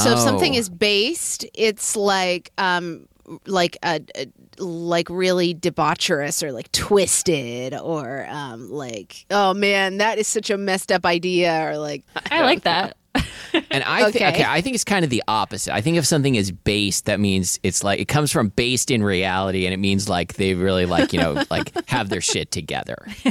So 0.04 0.14
if 0.14 0.20
something 0.20 0.56
Oh. 0.56 0.58
is 0.60 0.70
based, 0.70 1.46
it's 1.54 1.96
like 1.98 2.52
um 2.58 3.08
like 3.46 3.78
a, 3.84 4.00
a 4.16 4.28
like 4.64 5.10
really 5.10 5.54
debaucherous 5.54 6.42
or 6.44 6.52
like 6.54 6.72
twisted 6.72 7.74
or 7.74 8.26
um 8.30 8.70
like 8.72 9.26
oh 9.30 9.54
man 9.54 9.98
that 9.98 10.18
is 10.20 10.28
such 10.28 10.50
a 10.50 10.58
messed 10.58 10.92
up 10.92 11.06
idea 11.06 11.70
or 11.70 11.78
like 11.78 12.04
I 12.32 12.42
like 12.44 12.64
that. 12.64 12.96
And 13.72 13.84
I 13.84 14.04
think, 14.12 14.16
Okay. 14.18 14.28
okay, 14.30 14.46
I 14.48 14.62
think 14.62 14.76
it's 14.76 14.84
kind 14.84 15.04
of 15.04 15.10
the 15.10 15.24
opposite. 15.28 15.74
I 15.74 15.82
think 15.82 15.98
if 15.98 16.06
something 16.06 16.36
is 16.36 16.52
based, 16.52 17.06
that 17.06 17.20
means 17.20 17.60
it's 17.64 17.84
like, 17.84 18.00
it 18.00 18.08
comes 18.08 18.32
from 18.32 18.50
based 18.50 18.92
in 18.92 19.04
reality, 19.04 19.66
and 19.66 19.74
it 19.74 19.78
means 19.78 20.10
like 20.10 20.34
they 20.34 20.54
really 20.56 20.86
like, 20.86 21.14
you 21.14 21.20
know, 21.20 21.44
like 21.52 21.72
have 21.90 22.10
their 22.10 22.22
shit 22.22 22.52
together. 22.52 22.98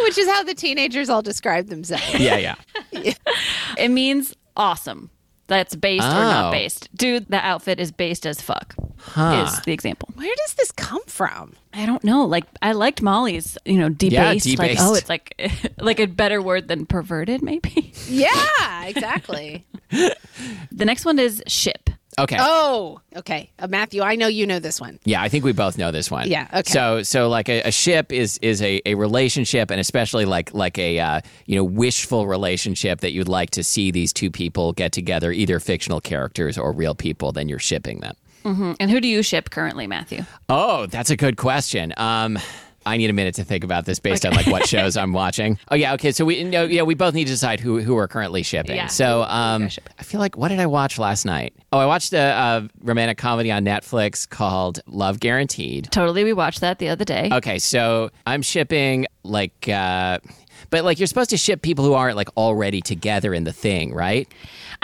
which 0.00 0.18
is 0.18 0.28
how 0.28 0.42
the 0.42 0.54
teenagers 0.54 1.08
all 1.08 1.22
describe 1.22 1.68
themselves. 1.68 2.14
Yeah, 2.18 2.36
yeah. 2.36 2.54
It 3.78 3.88
means 3.90 4.34
awesome. 4.56 5.10
That's 5.46 5.74
based 5.76 6.04
or 6.04 6.10
not 6.10 6.48
Oh. 6.48 6.50
based. 6.52 6.88
Dude, 6.96 7.26
the 7.28 7.44
outfit 7.44 7.80
is 7.80 7.90
based 7.92 8.24
as 8.26 8.40
fuck. 8.40 8.74
Huh. 9.06 9.46
Is 9.46 9.60
the 9.62 9.72
example. 9.72 10.08
Where 10.14 10.34
does 10.44 10.54
this 10.54 10.72
come 10.72 11.02
from? 11.06 11.52
I 11.74 11.86
don't 11.86 12.02
know. 12.02 12.24
Like 12.24 12.44
I 12.62 12.72
liked 12.72 13.02
Molly's, 13.02 13.58
you 13.64 13.78
know, 13.78 13.88
debased. 13.90 14.46
Like 14.46 14.70
debased. 14.70 14.80
oh, 14.82 14.94
it's 14.94 15.08
like 15.08 15.34
like 15.78 16.00
a 16.00 16.06
better 16.06 16.40
word 16.40 16.68
than 16.68 16.86
perverted, 16.86 17.42
maybe. 17.42 17.92
Yeah, 18.06 18.84
exactly. 18.84 19.64
the 19.90 20.84
next 20.84 21.04
one 21.04 21.18
is 21.18 21.42
ship. 21.46 21.90
Okay. 22.18 22.36
oh, 22.38 23.00
okay. 23.16 23.50
Uh, 23.58 23.66
Matthew, 23.66 24.02
I 24.02 24.14
know 24.14 24.28
you 24.28 24.46
know 24.46 24.60
this 24.60 24.80
one. 24.80 25.00
Yeah, 25.04 25.20
I 25.20 25.28
think 25.28 25.44
we 25.44 25.52
both 25.52 25.78
know 25.78 25.90
this 25.90 26.10
one. 26.10 26.28
Yeah, 26.28 26.46
okay. 26.52 26.70
So, 26.70 27.02
so 27.02 27.28
like 27.28 27.48
a, 27.48 27.62
a 27.62 27.72
ship 27.72 28.12
is 28.12 28.38
is 28.38 28.62
a, 28.62 28.80
a 28.86 28.94
relationship, 28.94 29.70
and 29.70 29.80
especially 29.80 30.24
like 30.24 30.54
like 30.54 30.78
a 30.78 31.00
uh, 31.00 31.20
you 31.46 31.56
know 31.56 31.64
wishful 31.64 32.26
relationship 32.26 33.00
that 33.00 33.12
you'd 33.12 33.28
like 33.28 33.50
to 33.50 33.64
see 33.64 33.90
these 33.90 34.12
two 34.12 34.30
people 34.30 34.72
get 34.72 34.92
together, 34.92 35.32
either 35.32 35.58
fictional 35.58 36.00
characters 36.00 36.56
or 36.56 36.72
real 36.72 36.94
people. 36.94 37.32
Then 37.32 37.48
you're 37.48 37.58
shipping 37.58 38.00
them. 38.00 38.14
And 38.44 38.90
who 38.90 39.00
do 39.00 39.08
you 39.08 39.22
ship 39.22 39.50
currently, 39.50 39.86
Matthew? 39.86 40.22
Oh, 40.48 40.86
that's 40.86 41.10
a 41.10 41.16
good 41.16 41.36
question. 41.36 41.92
Um, 41.96 42.38
I 42.86 42.98
need 42.98 43.08
a 43.08 43.14
minute 43.14 43.36
to 43.36 43.44
think 43.44 43.64
about 43.64 43.86
this 43.86 43.98
based 43.98 44.26
on 44.26 44.34
like 44.34 44.46
what 44.46 44.66
shows 44.66 44.96
I'm 44.98 45.12
watching. 45.14 45.58
Oh 45.70 45.74
yeah, 45.74 45.94
okay. 45.94 46.12
So 46.12 46.24
we 46.26 46.44
no, 46.44 46.64
yeah, 46.64 46.82
we 46.82 46.94
both 46.94 47.14
need 47.14 47.24
to 47.24 47.32
decide 47.32 47.58
who 47.58 47.80
who 47.80 47.94
we're 47.94 48.06
currently 48.08 48.42
shipping. 48.42 48.76
Yeah, 48.76 48.88
So 48.88 49.22
um. 49.22 49.68
I 49.98 50.02
feel 50.02 50.20
like 50.20 50.36
what 50.36 50.48
did 50.48 50.60
I 50.60 50.66
watch 50.66 50.98
last 50.98 51.24
night? 51.24 51.54
Oh, 51.72 51.78
I 51.78 51.86
watched 51.86 52.12
a, 52.12 52.18
a 52.18 52.68
romantic 52.82 53.16
comedy 53.16 53.50
on 53.50 53.64
Netflix 53.64 54.28
called 54.28 54.80
Love 54.86 55.18
Guaranteed. 55.20 55.88
Totally, 55.90 56.22
we 56.24 56.32
watched 56.34 56.60
that 56.60 56.78
the 56.78 56.90
other 56.90 57.04
day. 57.06 57.30
Okay, 57.32 57.58
so 57.58 58.10
I'm 58.26 58.42
shipping 58.42 59.06
like, 59.22 59.68
uh, 59.68 60.18
but 60.70 60.84
like 60.84 61.00
you're 61.00 61.06
supposed 61.06 61.30
to 61.30 61.38
ship 61.38 61.62
people 61.62 61.84
who 61.84 61.94
aren't 61.94 62.16
like 62.16 62.28
already 62.36 62.82
together 62.82 63.32
in 63.32 63.44
the 63.44 63.52
thing, 63.52 63.94
right? 63.94 64.28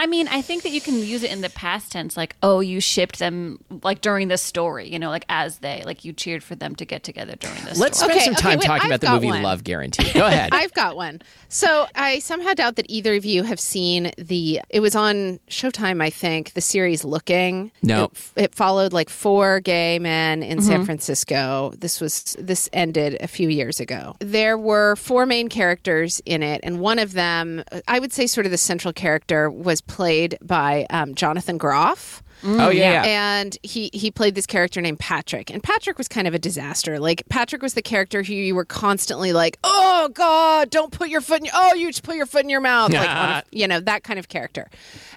I 0.01 0.07
mean, 0.07 0.29
I 0.29 0.41
think 0.41 0.63
that 0.63 0.71
you 0.71 0.81
can 0.81 0.99
use 0.99 1.23
it 1.23 1.31
in 1.31 1.43
the 1.43 1.51
past 1.51 1.93
tense, 1.93 2.17
like, 2.17 2.35
oh, 2.43 2.61
you 2.61 2.81
shipped 2.81 3.19
them 3.19 3.63
like 3.83 4.01
during 4.01 4.29
the 4.29 4.39
story, 4.39 4.89
you 4.89 4.99
know, 4.99 5.11
like 5.11 5.27
as 5.29 5.59
they, 5.59 5.83
like 5.85 6.07
you 6.07 6.15
cheered 6.15 6.43
for 6.43 6.55
them 6.55 6.75
to 6.77 6.87
get 6.87 7.03
together 7.03 7.37
during 7.37 7.63
this 7.67 7.79
Let's 7.79 7.99
story. 7.99 8.15
spend 8.15 8.23
Okay, 8.23 8.25
some 8.25 8.35
time 8.35 8.53
okay, 8.53 8.57
wait, 8.61 8.67
talking 8.67 8.93
I've 8.93 9.03
about 9.03 9.07
the 9.07 9.15
movie 9.15 9.27
one. 9.27 9.43
Love 9.43 9.63
Guaranteed. 9.63 10.15
Go 10.15 10.25
ahead. 10.27 10.55
I've 10.55 10.73
got 10.73 10.97
one. 10.97 11.21
So 11.51 11.87
I 11.95 12.21
somehow 12.21 12.55
doubt 12.55 12.77
that 12.77 12.87
either 12.89 13.15
of 13.15 13.27
you 13.27 13.43
have 13.43 13.61
seen 13.61 14.13
the. 14.17 14.63
It 14.71 14.81
was 14.81 14.97
on 14.97 15.39
Showtime, 15.51 16.03
I 16.03 16.09
think. 16.09 16.55
The 16.55 16.63
series 16.63 17.05
Looking. 17.05 17.71
No. 17.83 18.05
It, 18.05 18.33
it 18.37 18.55
followed 18.55 18.95
like 18.95 19.11
four 19.11 19.61
gay 19.61 19.99
men 19.99 20.43
in 20.43 20.61
mm-hmm. 20.61 20.67
San 20.67 20.85
Francisco. 20.87 21.75
This 21.77 22.01
was 22.01 22.37
this 22.39 22.71
ended 22.73 23.19
a 23.21 23.29
few 23.29 23.51
years 23.51 23.81
ago. 23.81 24.17
There 24.21 24.57
were 24.57 24.97
four 24.97 25.27
main 25.27 25.51
characters 25.51 26.23
in 26.25 26.43
it, 26.43 26.61
and 26.63 26.81
one 26.81 26.99
of 26.99 27.13
them, 27.13 27.65
I 27.87 27.99
would 27.99 28.15
say, 28.15 28.27
sort 28.27 28.47
of 28.47 28.51
the 28.51 28.57
central 28.57 28.95
character, 28.95 29.51
was 29.51 29.83
played 29.91 30.39
by 30.41 30.87
um, 30.91 31.15
Jonathan 31.15 31.59
Groff 31.59 32.23
oh 32.45 32.71
yeah, 32.71 33.05
yeah. 33.05 33.41
and 33.41 33.57
he 33.63 33.91
he 33.93 34.11
played 34.11 34.35
this 34.35 34.47
character 34.47 34.81
named 34.81 34.99
Patrick, 34.99 35.51
and 35.51 35.63
Patrick 35.63 35.99
was 35.99 36.09
kind 36.09 36.27
of 36.27 36.35
a 36.35 36.39
disaster. 36.39 36.99
Like 36.99 37.23
Patrick 37.29 37.63
was 37.63 37.75
the 37.75 37.83
character 37.83 38.23
who 38.23 38.33
you 38.35 38.55
were 38.55 38.65
constantly 38.65 39.33
like, 39.33 39.59
"Oh 39.65 40.09
God, 40.15 40.71
don't 40.71 40.93
put 40.93 41.09
your 41.09 41.21
foot 41.21 41.41
in. 41.43 41.49
Oh, 41.53 41.75
you 41.75 41.89
just 41.89 42.03
put 42.03 42.17
your 42.17 42.27
foot 42.27 42.43
in 42.45 42.51
your 42.51 42.61
mouth." 42.61 42.93
Like, 42.93 43.09
a- 43.09 43.43
you 43.51 43.67
know 43.69 43.81
that 43.81 44.03
kind 44.05 44.19
of 44.19 44.29
character. 44.29 44.69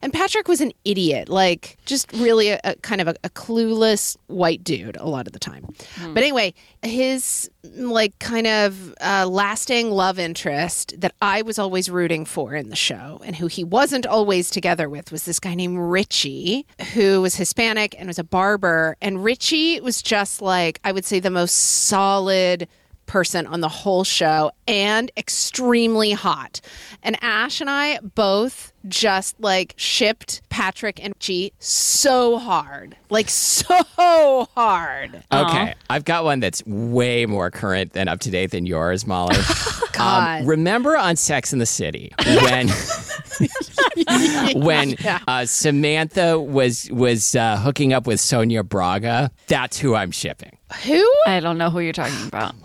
And 0.02 0.12
Patrick 0.12 0.48
was 0.48 0.60
an 0.62 0.74
idiot, 0.84 1.30
like 1.30 1.78
just 1.86 2.12
really 2.14 2.50
a, 2.50 2.60
a 2.64 2.76
kind 2.78 3.00
of 3.02 3.08
a, 3.08 3.16
a 3.24 3.30
clueless 3.30 4.18
white 4.28 4.64
dude 4.64 4.98
a 4.98 5.08
lot 5.08 5.28
of 5.28 5.34
the 5.34 5.40
time. 5.40 5.66
But 6.14 6.24
anyway, 6.24 6.54
his 6.82 7.50
like 7.64 8.18
kind 8.20 8.48
of 8.48 8.94
uh, 9.00 9.26
lasting 9.30 9.90
love 9.92 10.20
interest 10.20 10.94
that 11.00 11.14
I 11.22 11.42
was 11.44 11.58
always 11.58 11.90
rooting 11.90 12.26
for 12.26 12.54
in 12.56 12.70
the 12.70 12.76
show, 12.76 13.22
and 13.24 13.36
who 13.38 13.48
he 13.48 13.64
wasn't 13.64 14.06
always 14.06 14.50
together 14.50 14.90
with, 14.90 15.12
was 15.12 15.24
this 15.24 15.40
guy 15.40 15.56
named 15.56 15.78
Richie, 15.80 16.66
who 16.94 17.13
was 17.22 17.36
Hispanic 17.36 17.96
and 17.98 18.08
was 18.08 18.20
a 18.20 18.24
barber. 18.24 18.96
And 19.02 19.24
Richie 19.24 19.80
was 19.82 20.02
just 20.02 20.42
like 20.42 20.80
I 20.84 20.92
would 20.92 21.06
say 21.06 21.20
the 21.20 21.30
most 21.30 21.54
solid 21.54 22.68
person 23.06 23.46
on 23.46 23.62
the 23.62 23.70
whole 23.70 24.04
show 24.04 24.52
and 24.68 25.12
extremely 25.18 26.12
hot. 26.12 26.62
And 27.04 27.18
Ash 27.22 27.62
and 27.62 27.70
I 27.70 28.00
both 28.00 28.72
just 28.88 29.40
like 29.40 29.74
shipped 29.78 30.42
Patrick 30.50 31.04
and 31.04 31.14
G 31.20 31.54
so 31.60 32.38
hard. 32.38 32.96
Like 33.10 33.30
so 33.30 33.76
hard. 33.96 35.24
Okay, 35.32 35.74
I've 35.90 36.06
got 36.06 36.24
one 36.24 36.40
that's 36.40 36.66
way 36.66 37.26
more 37.26 37.52
current 37.52 37.92
and 37.96 38.10
up 38.10 38.20
to 38.22 38.32
date 38.32 38.52
than 38.52 38.66
yours, 38.66 39.06
Molly. 39.06 39.36
God. 39.94 40.42
Um, 40.42 40.48
remember 40.48 40.98
on 40.98 41.16
Sex 41.16 41.54
in 41.54 41.60
the 41.60 41.66
City 41.66 42.12
when 42.26 42.68
when 44.56 44.96
uh, 45.28 45.46
Samantha 45.46 46.40
was 46.40 46.90
was 46.92 47.36
uh, 47.36 47.58
hooking 47.58 47.94
up 47.94 48.08
with 48.08 48.20
Sonia 48.20 48.64
Braga. 48.64 49.32
That's 49.48 49.78
who 49.80 49.96
I'm 49.96 50.12
shipping. 50.12 50.58
Who? 50.86 51.14
I 51.28 51.40
don't 51.40 51.58
know 51.58 51.70
who 51.70 51.80
you're 51.80 51.94
talking 51.94 52.28
about. 52.28 52.56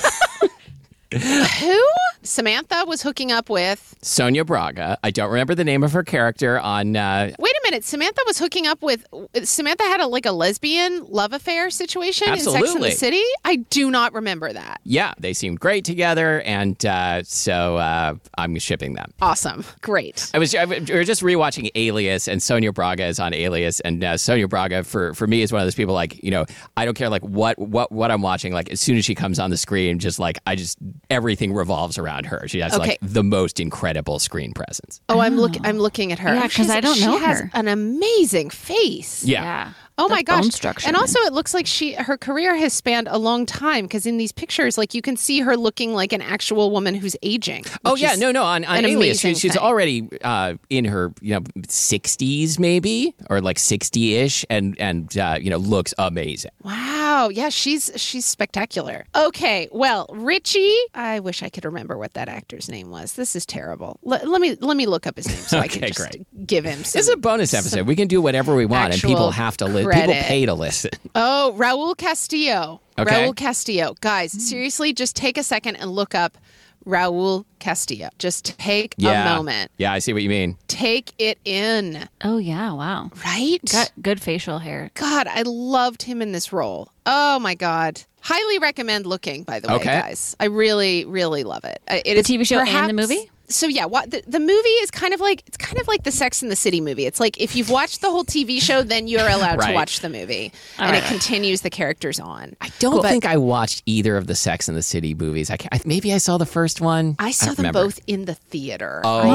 Who? 1.11 1.85
Samantha 2.21 2.83
was 2.85 3.01
hooking 3.01 3.31
up 3.31 3.49
with. 3.49 3.95
Sonia 4.01 4.45
Braga. 4.45 4.99
I 5.03 5.09
don't 5.09 5.31
remember 5.31 5.55
the 5.55 5.63
name 5.63 5.83
of 5.83 5.91
her 5.93 6.03
character 6.03 6.59
on. 6.59 6.95
Uh, 6.95 7.31
Wait 7.39 7.51
a 7.51 7.58
minute. 7.69 7.83
Samantha 7.83 8.21
was 8.25 8.39
hooking 8.39 8.67
up 8.67 8.81
with. 8.81 9.05
Samantha 9.43 9.83
had 9.83 9.99
a 9.99 10.07
like 10.07 10.25
a 10.25 10.31
lesbian 10.31 11.05
love 11.05 11.33
affair 11.33 11.69
situation 11.69 12.27
in 12.29 12.35
Sex 12.37 12.47
and 12.47 12.55
Absolutely. 12.57 12.89
the 12.91 12.95
City. 12.95 13.23
I 13.45 13.57
do 13.57 13.89
not 13.91 14.13
remember 14.13 14.51
that. 14.53 14.81
yeah, 14.83 15.13
they 15.19 15.33
seemed 15.33 15.59
great 15.59 15.85
together, 15.85 16.41
and 16.41 16.83
uh, 16.85 17.23
so 17.23 17.77
uh, 17.77 18.15
I'm 18.37 18.57
shipping 18.59 18.93
them. 18.93 19.11
Awesome. 19.21 19.63
Great. 19.81 20.29
I 20.33 20.39
was 20.39 20.53
I, 20.55 20.65
we 20.65 20.79
were 20.79 21.03
just 21.03 21.21
rewatching 21.21 21.69
Alias, 21.75 22.27
and 22.27 22.41
Sonia 22.41 22.71
Braga 22.71 23.05
is 23.05 23.19
on 23.19 23.33
Alias, 23.33 23.79
and 23.81 24.03
uh, 24.03 24.17
Sonia 24.17 24.47
Braga 24.47 24.83
for 24.83 25.13
for 25.13 25.27
me 25.27 25.41
is 25.41 25.51
one 25.51 25.61
of 25.61 25.65
those 25.65 25.75
people 25.75 25.93
like 25.93 26.21
you 26.23 26.31
know 26.31 26.45
I 26.77 26.85
don't 26.85 26.95
care 26.95 27.09
like 27.09 27.23
what 27.23 27.57
what 27.59 27.91
what 27.91 28.11
I'm 28.11 28.21
watching 28.21 28.53
like 28.53 28.69
as 28.69 28.81
soon 28.81 28.97
as 28.97 29.05
she 29.05 29.15
comes 29.15 29.39
on 29.39 29.49
the 29.49 29.57
screen, 29.57 29.99
just 29.99 30.19
like 30.19 30.37
I 30.47 30.55
just 30.55 30.77
everything 31.09 31.53
revolves 31.53 31.97
around 31.97 32.25
her. 32.25 32.47
She 32.47 32.59
has 32.59 32.73
Okay. 32.73 32.79
like 32.89 32.97
the 33.01 33.23
most 33.23 33.59
incredible 33.59 34.19
screen 34.19 34.53
presence. 34.53 35.01
Oh, 35.09 35.19
I'm 35.19 35.35
look. 35.37 35.53
I'm 35.63 35.77
looking 35.79 36.11
at 36.11 36.19
her. 36.19 36.33
Yeah, 36.33 36.41
'cause 36.43 36.51
She's- 36.53 36.69
I 36.69 36.81
don't 36.81 36.95
she 36.95 37.05
know 37.05 37.17
has 37.17 37.41
her. 37.41 37.51
An 37.59 37.67
amazing 37.67 38.51
face. 38.51 39.25
Yeah. 39.25 39.73
Oh 39.99 40.07
my 40.07 40.21
gosh! 40.21 40.45
structure, 40.47 40.87
and 40.87 40.93
man. 40.93 41.01
also, 41.01 41.19
it 41.21 41.33
looks 41.33 41.53
like 41.53 41.67
she 41.67 41.93
her 41.93 42.17
career 42.17 42.55
has 42.55 42.73
spanned 42.73 43.07
a 43.09 43.17
long 43.17 43.45
time 43.45 43.85
because 43.85 44.05
in 44.05 44.17
these 44.17 44.31
pictures, 44.31 44.77
like 44.77 44.93
you 44.93 45.01
can 45.01 45.17
see 45.17 45.41
her 45.41 45.57
looking 45.57 45.93
like 45.93 46.13
an 46.13 46.21
actual 46.21 46.71
woman 46.71 46.95
who's 46.95 47.15
aging. 47.21 47.65
Oh 47.83 47.95
yeah, 47.95 48.15
no, 48.15 48.31
no. 48.31 48.43
On, 48.43 48.63
on 48.63 48.85
Alias, 48.85 49.19
she, 49.19 49.35
she's 49.35 49.57
already 49.57 50.07
uh, 50.23 50.53
in 50.69 50.85
her 50.85 51.13
you 51.21 51.35
know 51.35 51.43
sixties 51.67 52.59
maybe 52.59 53.13
or 53.29 53.41
like 53.41 53.59
sixty 53.59 54.15
ish, 54.15 54.45
and 54.49 54.79
and 54.79 55.17
uh, 55.17 55.37
you 55.39 55.49
know 55.49 55.57
looks 55.57 55.93
amazing. 55.97 56.51
Wow, 56.63 57.29
yeah, 57.31 57.49
she's 57.49 57.91
she's 57.95 58.25
spectacular. 58.25 59.05
Okay, 59.15 59.67
well, 59.71 60.07
Richie, 60.13 60.77
I 60.93 61.19
wish 61.19 61.43
I 61.43 61.49
could 61.49 61.65
remember 61.65 61.97
what 61.97 62.13
that 62.13 62.29
actor's 62.29 62.69
name 62.69 62.89
was. 62.89 63.13
This 63.13 63.35
is 63.35 63.45
terrible. 63.45 63.99
Let, 64.03 64.27
let 64.27 64.39
me 64.39 64.55
let 64.55 64.77
me 64.77 64.85
look 64.85 65.07
up 65.07 65.17
his 65.17 65.27
name 65.27 65.37
so 65.37 65.59
I 65.59 65.67
can 65.69 65.87
just 65.87 65.99
great. 65.99 66.47
give 66.47 66.63
him. 66.63 66.83
Some, 66.83 66.99
This 66.99 67.07
is 67.07 67.09
a 67.09 67.17
bonus 67.17 67.53
episode. 67.53 67.85
We 67.85 67.95
can 67.95 68.07
do 68.07 68.21
whatever 68.21 68.55
we 68.55 68.65
want, 68.65 68.93
and 68.93 69.01
people 69.01 69.31
have 69.31 69.57
to 69.57 69.65
listen. 69.89 70.01
People 70.01 70.13
credit. 70.13 70.27
pay 70.27 70.45
to 70.45 70.53
listen. 70.53 70.91
Oh, 71.15 71.55
Raul 71.57 71.97
Castillo. 71.97 72.81
Okay. 72.97 73.11
Raul 73.27 73.35
Castillo. 73.35 73.95
Guys, 74.01 74.31
seriously, 74.31 74.93
just 74.93 75.15
take 75.15 75.37
a 75.37 75.43
second 75.43 75.75
and 75.77 75.91
look 75.91 76.13
up 76.15 76.37
Raul 76.85 77.45
Castillo. 77.59 78.09
Just 78.19 78.57
take 78.57 78.95
Yeah, 78.97 79.31
a 79.33 79.35
moment. 79.35 79.71
Yeah, 79.77 79.91
I 79.91 79.99
see 79.99 80.13
what 80.13 80.23
you 80.23 80.29
mean. 80.29 80.57
Take 80.67 81.11
it 81.17 81.37
in. 81.45 82.07
Oh 82.23 82.37
yeah, 82.37 82.71
wow. 82.73 83.11
Right? 83.25 83.59
Got 83.71 83.91
good 84.01 84.21
facial 84.21 84.59
hair. 84.59 84.91
God, 84.93 85.27
I 85.27 85.43
loved 85.45 86.03
him 86.03 86.21
in 86.21 86.31
this 86.31 86.53
role. 86.53 86.89
Oh 87.05 87.39
my 87.39 87.55
God. 87.55 88.01
Highly 88.21 88.59
recommend 88.59 89.05
looking, 89.05 89.43
by 89.43 89.59
the 89.59 89.67
way, 89.69 89.75
Okay. 89.75 89.85
guys. 89.99 90.35
I 90.39 90.45
really, 90.45 91.05
really 91.05 91.43
love 91.43 91.63
it. 91.63 91.81
Uh, 91.89 91.95
It 92.05 92.15
The 92.15 92.19
is 92.19 92.27
TV 92.27 92.45
show 92.45 92.59
and 92.59 92.89
the 92.89 92.93
movie? 92.93 93.29
So 93.51 93.67
yeah, 93.67 93.85
what 93.85 94.11
the, 94.11 94.23
the 94.27 94.39
movie 94.39 94.51
is 94.53 94.91
kind 94.91 95.13
of 95.13 95.19
like 95.19 95.41
it's 95.47 95.57
kind 95.57 95.79
of 95.79 95.87
like 95.87 96.03
the 96.03 96.11
Sex 96.11 96.41
and 96.43 96.51
the 96.51 96.55
City 96.55 96.81
movie. 96.81 97.05
It's 97.07 97.19
like 97.19 97.39
if 97.41 97.55
you've 97.55 97.69
watched 97.69 98.01
the 98.01 98.09
whole 98.11 98.23
TV 98.23 98.61
show, 98.61 98.83
then 98.83 99.07
you're 99.07 99.27
allowed 99.27 99.57
Right. 99.59 99.69
to 99.69 99.73
watch 99.73 100.01
the 100.01 100.09
movie, 100.09 100.51
All 100.77 100.85
and 100.85 100.93
right. 100.93 101.03
it 101.03 101.07
continues 101.07 101.61
the 101.61 101.69
characters 101.71 102.19
on. 102.19 102.55
I 102.61 102.69
don't 102.79 102.93
Cool. 102.93 103.03
Think 103.03 103.25
I 103.25 103.37
watched 103.37 103.81
either 103.87 104.17
of 104.17 104.27
the 104.27 104.35
Sex 104.35 104.67
and 104.67 104.77
the 104.77 104.83
City 104.83 105.13
movies. 105.15 105.49
I, 105.49 105.57
I 105.71 105.79
maybe 105.83 106.13
I 106.13 106.19
saw 106.19 106.37
the 106.37 106.45
first 106.45 106.79
one. 106.79 107.15
I 107.17 107.31
saw 107.31 107.47
don't 107.47 107.55
them 107.57 107.63
remember. 107.65 107.83
both 107.85 107.99
in 108.07 108.25
the 108.25 108.35
theater. 108.35 109.01
Oh, 109.03 109.19
I 109.19 109.27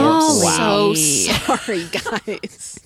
wow. 0.45 0.95
so 0.95 0.95
sorry, 1.57 1.85
guys. 1.87 2.79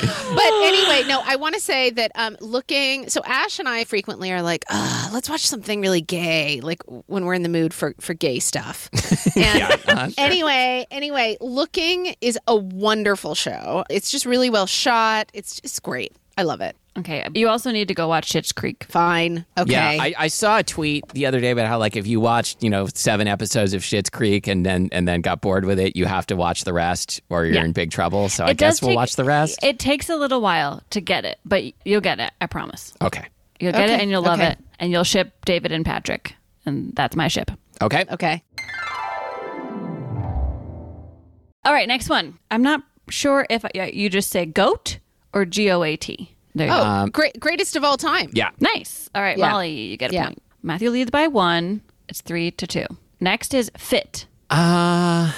but 0.00 0.52
anyway, 0.62 1.02
no, 1.06 1.22
I 1.24 1.36
want 1.36 1.54
to 1.54 1.60
say 1.60 1.90
that 1.90 2.12
um, 2.14 2.36
looking. 2.40 3.08
So 3.08 3.22
Ash 3.24 3.58
and 3.58 3.68
I 3.68 3.84
frequently 3.84 4.32
are 4.32 4.42
like, 4.42 4.64
uh, 4.68 5.10
let's 5.12 5.28
watch 5.28 5.46
something 5.46 5.80
really 5.80 6.00
gay, 6.00 6.60
like 6.60 6.82
when 7.06 7.24
we're 7.24 7.34
in 7.34 7.42
the 7.42 7.48
mood 7.48 7.74
for 7.74 7.94
for 8.00 8.14
gay 8.14 8.38
stuff. 8.38 8.88
And 9.34 9.62
uh-huh. 9.62 10.10
anyway, 10.18 10.86
anyway, 10.90 11.38
looking 11.40 12.14
is 12.20 12.38
a 12.46 12.54
wonderful 12.54 13.34
show. 13.34 13.84
It's 13.88 14.10
just 14.10 14.26
really 14.26 14.50
well 14.50 14.66
shot. 14.66 15.30
It's 15.32 15.60
just 15.60 15.82
great. 15.82 16.12
I 16.36 16.42
love 16.42 16.60
it. 16.60 16.76
Okay. 16.98 17.26
You 17.34 17.48
also 17.48 17.70
need 17.70 17.88
to 17.88 17.94
go 17.94 18.06
watch 18.06 18.28
Schitt's 18.30 18.52
Creek. 18.52 18.84
Fine. 18.84 19.46
Okay. 19.56 19.72
Yeah, 19.72 19.88
I, 20.02 20.14
I 20.18 20.28
saw 20.28 20.58
a 20.58 20.62
tweet 20.62 21.08
the 21.14 21.24
other 21.24 21.40
day 21.40 21.50
about 21.50 21.66
how 21.66 21.78
like 21.78 21.96
if 21.96 22.06
you 22.06 22.20
watched 22.20 22.62
you 22.62 22.68
know 22.68 22.86
seven 22.94 23.26
episodes 23.28 23.72
of 23.72 23.80
Schitt's 23.80 24.10
Creek 24.10 24.46
and 24.46 24.66
then 24.66 24.90
and 24.92 25.08
then 25.08 25.22
got 25.22 25.40
bored 25.40 25.64
with 25.64 25.78
it, 25.78 25.96
you 25.96 26.04
have 26.04 26.26
to 26.26 26.36
watch 26.36 26.64
the 26.64 26.72
rest 26.74 27.22
or 27.30 27.46
you're 27.46 27.54
Yeah. 27.54 27.64
in 27.64 27.72
big 27.72 27.90
trouble. 27.92 28.28
So 28.28 28.44
I 28.44 28.50
It 28.50 28.58
does 28.58 28.74
guess 28.80 28.82
we'll 28.86 28.94
watch 28.94 29.16
the 29.16 29.24
rest. 29.24 29.58
It 29.62 29.78
takes 29.78 30.10
a 30.10 30.16
little 30.16 30.42
while 30.42 30.82
to 30.90 31.00
get 31.00 31.24
it, 31.24 31.38
but 31.46 31.62
you'll 31.86 32.02
get 32.02 32.20
it. 32.20 32.30
I 32.42 32.46
promise. 32.46 32.92
Okay. 33.00 33.26
You'll 33.58 33.72
get 33.72 33.84
Okay, 33.84 33.94
it 33.94 34.00
and 34.00 34.10
you'll 34.10 34.22
love 34.22 34.40
okay. 34.40 34.50
it, 34.50 34.58
and 34.78 34.90
you'll 34.92 35.04
ship 35.04 35.32
David 35.46 35.72
and 35.72 35.86
Patrick, 35.86 36.34
and 36.66 36.94
that's 36.94 37.16
my 37.16 37.28
ship. 37.28 37.50
Okay. 37.80 38.04
okay. 38.10 38.42
All 41.64 41.72
right, 41.72 41.86
next 41.86 42.08
one. 42.08 42.38
I'm 42.50 42.62
not 42.62 42.82
sure 43.08 43.46
if 43.48 43.64
I, 43.64 43.70
you 43.94 44.10
just 44.10 44.30
say 44.30 44.44
goat 44.46 44.98
or 45.32 45.44
G 45.44 45.70
O 45.70 45.82
A 45.84 45.96
T. 45.96 46.34
There 46.54 46.66
you 46.68 46.72
Oh, 46.74 47.04
go. 47.06 47.10
great! 47.10 47.38
Greatest 47.40 47.76
of 47.76 47.84
all 47.84 47.96
time. 47.96 48.30
Yeah. 48.32 48.50
Nice. 48.60 49.08
All 49.14 49.22
right, 49.22 49.38
Yeah. 49.38 49.50
Molly, 49.50 49.70
you 49.70 49.96
get 49.96 50.10
a 50.10 50.14
Yeah. 50.14 50.24
point. 50.26 50.42
Matthew 50.62 50.90
leads 50.90 51.10
by 51.10 51.26
one. 51.28 51.80
It's 52.08 52.20
three 52.20 52.50
to 52.52 52.66
two. 52.66 52.86
Next 53.20 53.54
is 53.54 53.70
fit. 53.76 54.26
Uh 54.50 55.32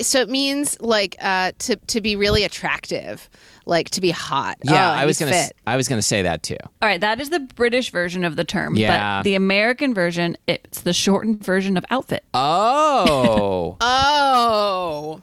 So 0.00 0.20
it 0.20 0.28
means 0.28 0.76
like 0.80 1.16
uh, 1.20 1.52
to 1.60 1.76
to 1.76 2.00
be 2.02 2.16
really 2.16 2.44
attractive, 2.44 3.28
like 3.64 3.88
to 3.90 4.00
be 4.02 4.10
hot. 4.10 4.56
yeah, 4.62 4.90
Oh, 4.90 4.94
I 4.94 5.06
was 5.06 5.18
he's 5.18 5.26
gonna 5.26 5.36
s- 5.36 5.46
fit. 5.48 5.56
I 5.66 5.76
was 5.76 5.88
gonna 5.88 6.02
say 6.02 6.20
that 6.22 6.42
too. 6.42 6.56
All 6.82 6.88
right, 6.88 7.00
that 7.00 7.18
is 7.20 7.30
the 7.30 7.40
British 7.40 7.90
version 7.90 8.22
of 8.24 8.36
the 8.36 8.44
term. 8.44 8.76
Yeah. 8.76 9.18
But 9.18 9.24
the 9.24 9.34
American 9.36 9.94
version, 9.94 10.36
it's 10.46 10.82
the 10.82 10.92
shortened 10.92 11.42
version 11.44 11.76
of 11.78 11.84
outfit, 11.90 12.24
Oh, 12.34 13.76
Oh, 13.80 15.20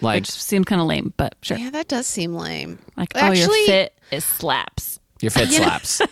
like 0.00 0.22
which 0.22 0.30
seems 0.30 0.66
kind 0.66 0.80
of 0.80 0.86
lame, 0.86 1.12
but 1.16 1.36
sure. 1.42 1.56
yeah, 1.56 1.70
that 1.70 1.88
does 1.88 2.06
seem 2.06 2.34
lame. 2.34 2.78
Like, 2.96 3.12
oh, 3.14 3.20
Actually, 3.20 3.58
your 3.58 3.66
fit 3.66 3.98
is 4.10 4.24
slaps. 4.24 5.00
your 5.20 5.30
fit 5.30 5.48
slaps. 5.50 6.00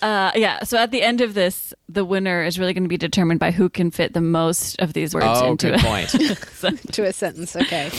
Uh, 0.00 0.30
yeah. 0.34 0.62
So 0.64 0.78
at 0.78 0.90
the 0.90 1.02
end 1.02 1.20
of 1.20 1.34
this, 1.34 1.74
the 1.88 2.04
winner 2.04 2.44
is 2.44 2.58
really 2.58 2.72
going 2.72 2.84
to 2.84 2.88
be 2.88 2.96
determined 2.96 3.40
by 3.40 3.50
who 3.50 3.68
can 3.68 3.90
fit 3.90 4.12
the 4.12 4.20
most 4.20 4.80
of 4.80 4.92
these 4.92 5.14
words 5.14 5.26
oh, 5.26 5.50
into 5.50 5.70
good 5.70 5.80
it. 5.80 5.84
point. 5.84 6.10
to 6.92 7.04
a 7.04 7.12
sentence. 7.12 7.56
Okay. 7.56 7.90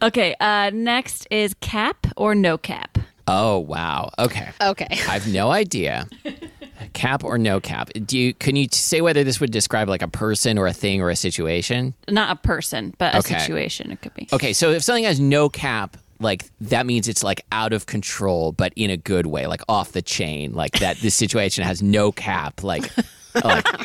Okay. 0.00 0.34
Uh, 0.40 0.70
next 0.72 1.26
is 1.30 1.54
cap 1.60 2.06
or 2.16 2.34
no 2.34 2.56
cap. 2.56 2.98
Oh 3.26 3.58
wow. 3.58 4.10
Okay. 4.18 4.50
Okay. 4.60 4.88
I 4.90 5.18
have 5.18 5.32
no 5.32 5.50
idea. 5.50 6.08
Cap 6.92 7.24
or 7.24 7.38
no 7.38 7.60
cap? 7.60 7.90
Do 8.04 8.18
you 8.18 8.34
can 8.34 8.56
you 8.56 8.66
say 8.72 9.00
whether 9.00 9.22
this 9.24 9.40
would 9.40 9.50
describe 9.52 9.88
like 9.88 10.02
a 10.02 10.08
person 10.08 10.58
or 10.58 10.66
a 10.66 10.72
thing 10.72 11.00
or 11.00 11.10
a 11.10 11.16
situation? 11.16 11.94
Not 12.08 12.30
a 12.36 12.40
person, 12.40 12.94
but 12.98 13.14
a 13.14 13.18
Okay. 13.18 13.38
situation. 13.38 13.90
It 13.92 14.00
could 14.02 14.14
be. 14.14 14.28
Okay, 14.32 14.52
so 14.52 14.70
if 14.70 14.82
something 14.82 15.04
has 15.04 15.20
no 15.20 15.48
cap, 15.48 15.96
like 16.20 16.44
that 16.60 16.86
means 16.86 17.06
it's 17.08 17.22
like 17.24 17.42
out 17.52 17.72
of 17.72 17.86
control, 17.86 18.52
but 18.52 18.72
in 18.76 18.90
a 18.90 18.96
good 18.96 19.26
way, 19.26 19.46
like 19.46 19.62
off 19.68 19.92
the 19.92 20.02
chain, 20.02 20.52
like 20.52 20.72
that. 20.80 20.96
This 20.98 21.14
situation 21.14 21.64
has 21.64 21.82
no 21.82 22.12
cap, 22.12 22.62
like. 22.62 22.90
Oh. 23.36 23.48
like 23.48 23.66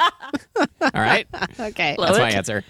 all 0.81 0.91
right, 1.01 1.27
Okay. 1.59 1.95
that's 1.97 2.17
my 2.19 2.29
it. 2.29 2.35
answer. 2.35 2.63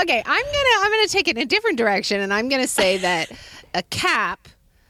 Okay. 0.00 0.22
I'm 0.26 0.44
gonna 0.44 0.84
I'm 0.84 0.90
gonna 0.90 1.06
take 1.08 1.28
it 1.28 1.36
in 1.36 1.42
a 1.42 1.46
different 1.46 1.78
direction, 1.78 2.20
and 2.20 2.32
I'm 2.34 2.48
gonna 2.48 2.66
say 2.66 2.98
that 2.98 3.30
a 3.74 3.82
cap, 3.84 4.48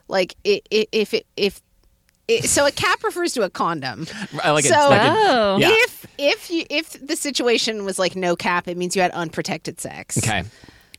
like 0.08 0.36
i- 0.46 0.62
i- 0.72 0.86
if 0.92 1.14
it 1.14 1.26
if. 1.36 1.60
It, 2.38 2.44
so 2.48 2.66
a 2.66 2.70
cap 2.70 3.02
refers 3.04 3.32
to 3.34 3.42
a 3.42 3.50
condom. 3.50 4.06
I 4.42 4.50
like. 4.50 4.64
So- 4.64 4.70
It's 4.74 4.90
like 4.90 5.02
a- 5.02 5.14
Oh. 5.14 5.58
Yeah. 5.58 5.68
If 5.70 6.06
if 6.18 6.50
you 6.50 6.64
if 6.70 6.90
the 7.06 7.16
situation 7.16 7.84
was 7.84 7.98
like 7.98 8.14
no 8.16 8.36
cap, 8.36 8.68
it 8.68 8.76
means 8.76 8.94
you 8.96 9.02
had 9.02 9.10
unprotected 9.12 9.80
sex. 9.80 10.18
okay. 10.18 10.44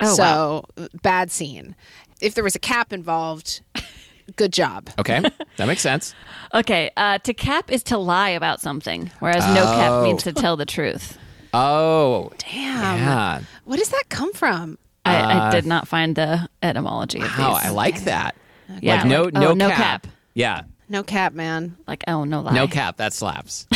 Oh, 0.01 0.15
so 0.15 0.65
bad 1.01 1.31
scene. 1.31 1.75
If 2.21 2.33
there 2.35 2.43
was 2.43 2.55
a 2.55 2.59
cap 2.59 2.91
involved, 2.93 3.61
good 4.35 4.51
job. 4.51 4.89
Okay, 4.99 5.21
that 5.57 5.65
makes 5.67 5.81
sense. 5.81 6.13
Okay. 6.53 6.89
Uh, 6.97 7.19
to 7.19 7.33
cap 7.33 7.71
is 7.71 7.83
to 7.83 7.97
lie 7.97 8.29
about 8.29 8.59
something, 8.61 9.11
whereas 9.19 9.45
no 9.53 9.63
Oh. 9.63 9.75
cap 9.75 10.03
means 10.03 10.23
to 10.23 10.33
tell 10.33 10.57
the 10.57 10.65
truth. 10.65 11.17
Oh, 11.53 12.31
Damn. 12.39 12.97
yeah. 12.97 13.41
Where 13.65 13.77
does 13.77 13.89
that 13.89 14.05
come 14.09 14.33
from? 14.33 14.77
I, 15.05 15.47
I 15.49 15.51
did 15.51 15.65
not 15.65 15.87
find 15.87 16.15
the 16.15 16.47
etymology 16.63 17.19
of 17.19 17.37
Wow, 17.37 17.55
these. 17.55 17.65
I 17.65 17.69
like 17.69 18.03
that. 18.05 18.35
Yeah, 18.81 18.95
like 19.01 19.05
no, 19.05 19.23
like, 19.23 19.33
no, 19.33 19.49
oh, 19.49 19.53
no 19.53 19.69
cap. 19.69 20.03
cap. 20.03 20.07
Yeah, 20.33 20.61
No 20.93 21.01
cap, 21.03 21.33
man. 21.33 21.75
Like, 21.87 22.03
oh, 22.07 22.23
no 22.23 22.41
lie. 22.41 22.53
no 22.53 22.67
cap. 22.67 22.97
That 22.97 23.13
slaps. 23.13 23.65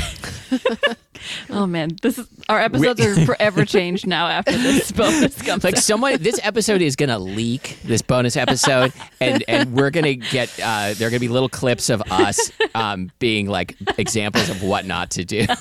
Oh 1.49 1.65
man, 1.65 1.97
this 2.03 2.19
is 2.19 2.27
our 2.47 2.59
episodes 2.59 3.01
are 3.01 3.15
forever 3.25 3.65
changed 3.65 4.05
now 4.05 4.27
after 4.27 4.51
this 4.55 4.91
bonus 4.93 5.41
comes. 5.41 5.63
like 5.63 5.75
out. 5.75 5.81
someone 5.81 6.21
this 6.21 6.39
episode 6.43 6.79
is 6.79 6.95
gonna 6.95 7.17
leak 7.17 7.79
this 7.83 8.03
bonus 8.03 8.37
episode 8.37 8.93
and 9.19 9.43
and 9.47 9.73
we're 9.73 9.89
gonna 9.89 10.13
get 10.13 10.47
uh 10.63 10.93
there 10.93 11.07
are 11.07 11.11
gonna 11.11 11.19
be 11.19 11.27
little 11.27 11.49
clips 11.49 11.89
of 11.89 12.03
us 12.11 12.51
um 12.75 13.09
being 13.17 13.47
like 13.47 13.75
examples 13.97 14.47
of 14.49 14.61
what 14.61 14.85
not 14.85 15.09
to 15.09 15.25
do 15.25 15.39
no 15.47 15.55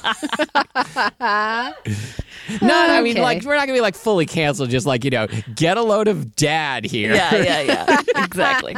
i 1.21 3.01
mean 3.03 3.17
Okay. 3.17 3.23
like 3.23 3.43
we're 3.43 3.57
not 3.57 3.63
gonna 3.67 3.73
be 3.79 3.81
like 3.81 3.95
fully 3.97 4.27
canceled 4.27 4.69
just 4.69 4.87
like 4.87 5.05
you 5.05 5.11
know 5.11 5.27
get 5.55 5.79
a 5.79 5.83
load 5.83 6.07
of 6.07 6.37
dad 6.37 6.85
here 6.85 7.15
yeah, 7.15 7.35
yeah, 7.35 7.61
yeah, 7.63 8.03
exactly. 8.25 8.75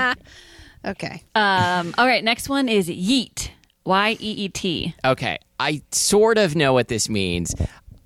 Okay. 0.85 1.23
Um, 1.35 1.95
all 1.99 2.07
right, 2.07 2.23
next 2.23 2.49
one 2.49 2.69
is 2.69 2.89
yeet. 2.89 3.51
Y 3.85 4.17
e 4.21 4.33
e 4.45 4.49
t. 4.51 4.95
okay 5.03 5.39
i 5.59 5.81
sort 5.93 6.37
of 6.37 6.55
know 6.55 6.75
what 6.75 6.89
this 6.89 7.09
means 7.09 7.55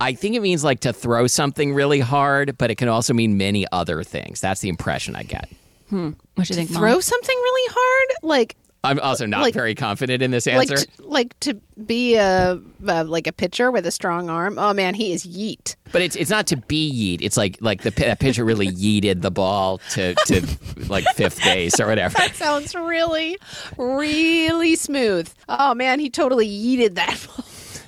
I 0.03 0.15
think 0.15 0.35
it 0.35 0.41
means 0.41 0.65
like 0.65 0.81
to 0.81 0.93
throw 0.93 1.29
something 1.29 1.75
really 1.75 2.01
hard, 2.01 2.59
but 2.59 2.73
it 2.73 2.75
can 2.75 2.89
also 2.89 3.15
mean 3.15 3.37
many 3.37 3.67
other 3.71 4.03
things. 4.03 4.41
That's 4.41 4.61
the 4.61 4.69
impression 4.69 5.15
I 5.15 5.23
get. 5.23 5.49
Hmm. 5.91 6.11
What 6.35 6.49
do 6.49 6.55
you 6.55 6.57
think, 6.57 6.73
Mom? 6.73 6.83
Throw 6.83 6.99
something 6.99 7.37
really 7.37 7.73
hard, 7.73 8.09
like 8.25 8.57
I'm 8.85 8.99
also 8.99 9.27
not 9.27 9.42
Like- 9.42 9.55
very 9.55 9.75
confident 9.77 10.23
in 10.23 10.33
this 10.33 10.47
like 10.47 10.68
answer. 10.71 10.85
like 10.99 11.38
to 11.40 11.55
be 11.87 12.16
a 12.16 12.59
uh, 12.88 13.05
like 13.07 13.29
a 13.29 13.33
pitcher 13.33 13.71
with 13.71 13.87
a 13.87 13.92
strong 13.92 14.29
arm. 14.29 14.59
Oh 14.59 14.73
man, 14.75 14.95
he 14.95 15.12
is 15.12 15.25
yeet. 15.25 15.77
But 15.92 16.03
it's 16.03 16.16
it's 16.16 16.31
not 16.31 16.49
to 16.49 16.57
be 16.57 16.90
yeet. 16.92 17.25
It's 17.25 17.37
like 17.37 17.59
like 17.61 17.83
the 17.83 17.90
that 17.90 18.18
pitcher 18.18 18.45
really 18.45 18.68
yeeted 18.68 19.23
the 19.23 19.31
ball 19.31 19.79
to 19.92 20.14
to 20.27 20.47
like 20.88 21.05
fifth 21.14 21.42
base 21.45 21.79
or 21.79 21.87
whatever. 21.87 22.18
That 22.18 22.35
sounds 22.35 22.75
really, 22.75 23.37
really 23.79 24.77
smooth. 24.77 25.33
Oh 25.49 25.75
man, 25.75 26.01
he 26.01 26.11
totally 26.11 26.49
yeeted 26.49 26.95
that. 26.97 27.25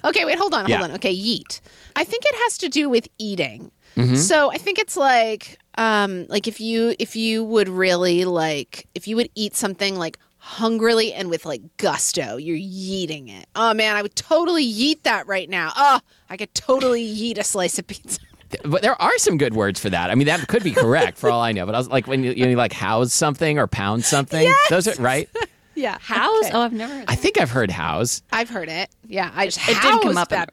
ball. 0.02 0.10
okay, 0.10 0.24
wait, 0.24 0.38
hold 0.38 0.54
on, 0.54 0.60
hold 0.60 0.70
Yeah. 0.70 0.82
on. 0.82 0.90
Okay, 0.92 1.14
yeet. 1.14 1.60
I 1.96 2.04
think 2.04 2.24
it 2.24 2.34
has 2.44 2.58
to 2.58 2.68
do 2.68 2.88
with 2.88 3.08
eating. 3.18 3.70
Mm-hmm. 3.96 4.16
So 4.16 4.50
I 4.50 4.58
think 4.58 4.78
it's 4.80 4.96
like, 4.96 5.58
um, 5.78 6.26
like 6.28 6.48
if 6.48 6.60
you 6.60 6.94
if 6.98 7.14
you 7.14 7.44
would 7.44 7.68
really 7.68 8.24
like 8.24 8.86
if 8.94 9.06
you 9.06 9.16
would 9.16 9.30
eat 9.34 9.54
something 9.54 9.96
like 9.96 10.18
hungrily 10.44 11.12
and 11.14 11.30
with 11.30 11.46
like 11.46 11.62
gusto, 11.78 12.36
you're 12.36 12.56
yeeting 12.58 13.30
it. 13.30 13.46
Oh 13.56 13.72
man, 13.72 13.96
I 13.96 14.02
would 14.02 14.14
totally 14.14 14.64
yeet 14.70 15.02
that 15.04 15.26
right 15.26 15.48
now. 15.48 15.72
Oh, 15.74 16.00
I 16.28 16.36
could 16.36 16.54
totally 16.54 17.02
yeet 17.06 17.38
a 17.38 17.44
slice 17.44 17.78
of 17.78 17.86
pizza. 17.86 18.20
But 18.64 18.82
there 18.82 19.00
are 19.02 19.18
some 19.18 19.36
good 19.36 19.54
words 19.54 19.80
for 19.80 19.90
that. 19.90 20.10
I 20.12 20.14
mean, 20.14 20.28
that 20.28 20.46
could 20.46 20.62
be 20.62 20.70
correct 20.70 21.18
for 21.18 21.28
all 21.28 21.40
I 21.40 21.50
know. 21.50 21.66
But 21.66 21.74
I 21.74 21.78
was 21.78 21.88
like 21.88 22.06
when 22.06 22.22
you, 22.22 22.30
you 22.32 22.54
like 22.54 22.72
house 22.72 23.12
something 23.12 23.58
or 23.58 23.66
pound 23.66 24.04
something. 24.04 24.52
Those 24.70 24.86
are 24.86 24.94
right. 25.02 25.28
Yeah, 25.76 25.98
House? 25.98 26.44
okay. 26.44 26.52
Oh, 26.54 26.60
I've 26.60 26.72
never 26.72 26.94
heard. 26.94 27.04
I 27.08 27.16
think 27.16 27.40
I've 27.40 27.50
heard 27.50 27.68
house. 27.68 28.22
I've 28.30 28.48
heard 28.48 28.68
it. 28.68 28.90
Yeah, 29.08 29.32
I 29.34 29.46
just 29.46 29.58
It 29.68 29.72
did 29.72 29.82
come 29.82 30.02
housed 30.04 30.18
up 30.18 30.30
in 30.30 30.38
that 30.38 30.52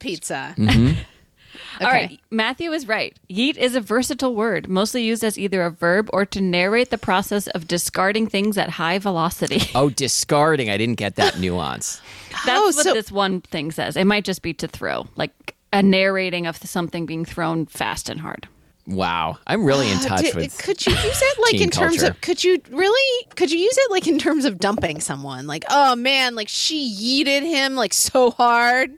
pizza. 1.72 1.84
All 1.86 1.90
right, 1.92 2.20
Matthew 2.30 2.72
is 2.72 2.86
right. 2.88 3.16
Yeet 3.30 3.56
is 3.56 3.74
a 3.74 3.80
versatile 3.80 4.34
word, 4.34 4.68
mostly 4.68 5.02
used 5.02 5.22
as 5.24 5.38
either 5.38 5.62
a 5.62 5.70
verb 5.70 6.08
or 6.12 6.24
to 6.26 6.40
narrate 6.40 6.90
the 6.90 6.98
process 6.98 7.46
of 7.48 7.66
discarding 7.68 8.26
things 8.28 8.56
at 8.58 8.70
high 8.70 8.98
velocity. 8.98 9.60
Oh, 9.74 9.90
discarding. 9.90 10.68
I 10.70 10.76
didn't 10.76 10.96
get 10.96 11.16
that 11.16 11.38
nuance. 11.38 12.00
That's 12.46 12.60
Oh, 12.60 12.64
what 12.66 12.74
so- 12.74 12.94
this 12.94 13.10
one 13.10 13.40
thing 13.40 13.70
says. 13.72 13.96
It 13.96 14.04
might 14.06 14.24
just 14.24 14.42
be 14.42 14.52
to 14.54 14.68
throw, 14.68 15.06
like 15.16 15.54
a 15.72 15.82
narrating 15.82 16.46
of 16.46 16.56
something 16.58 17.06
being 17.06 17.24
thrown 17.24 17.66
fast 17.66 18.08
and 18.08 18.20
hard. 18.20 18.46
Wow, 18.86 19.38
I'm 19.46 19.64
really 19.64 19.88
in 19.90 19.98
ah, 19.98 20.06
touch 20.08 20.22
Did- 20.22 20.34
with. 20.34 20.58
could 20.58 20.84
you 20.84 20.92
use 20.92 21.22
it 21.22 21.38
like 21.40 21.60
in 21.60 21.70
terms 21.70 21.98
culture. 21.98 22.10
of 22.10 22.20
could 22.20 22.42
you 22.42 22.60
really 22.70 23.26
could 23.36 23.52
you 23.52 23.58
use 23.58 23.78
it 23.78 23.90
like 23.92 24.08
in 24.08 24.18
terms 24.18 24.44
of 24.44 24.58
dumping 24.58 25.00
someone 25.00 25.46
like 25.46 25.64
oh 25.70 25.94
man 25.94 26.34
like 26.34 26.48
she 26.48 26.92
yeeted 27.24 27.42
him 27.42 27.76
like 27.76 27.92
so 27.94 28.32
hard 28.32 28.90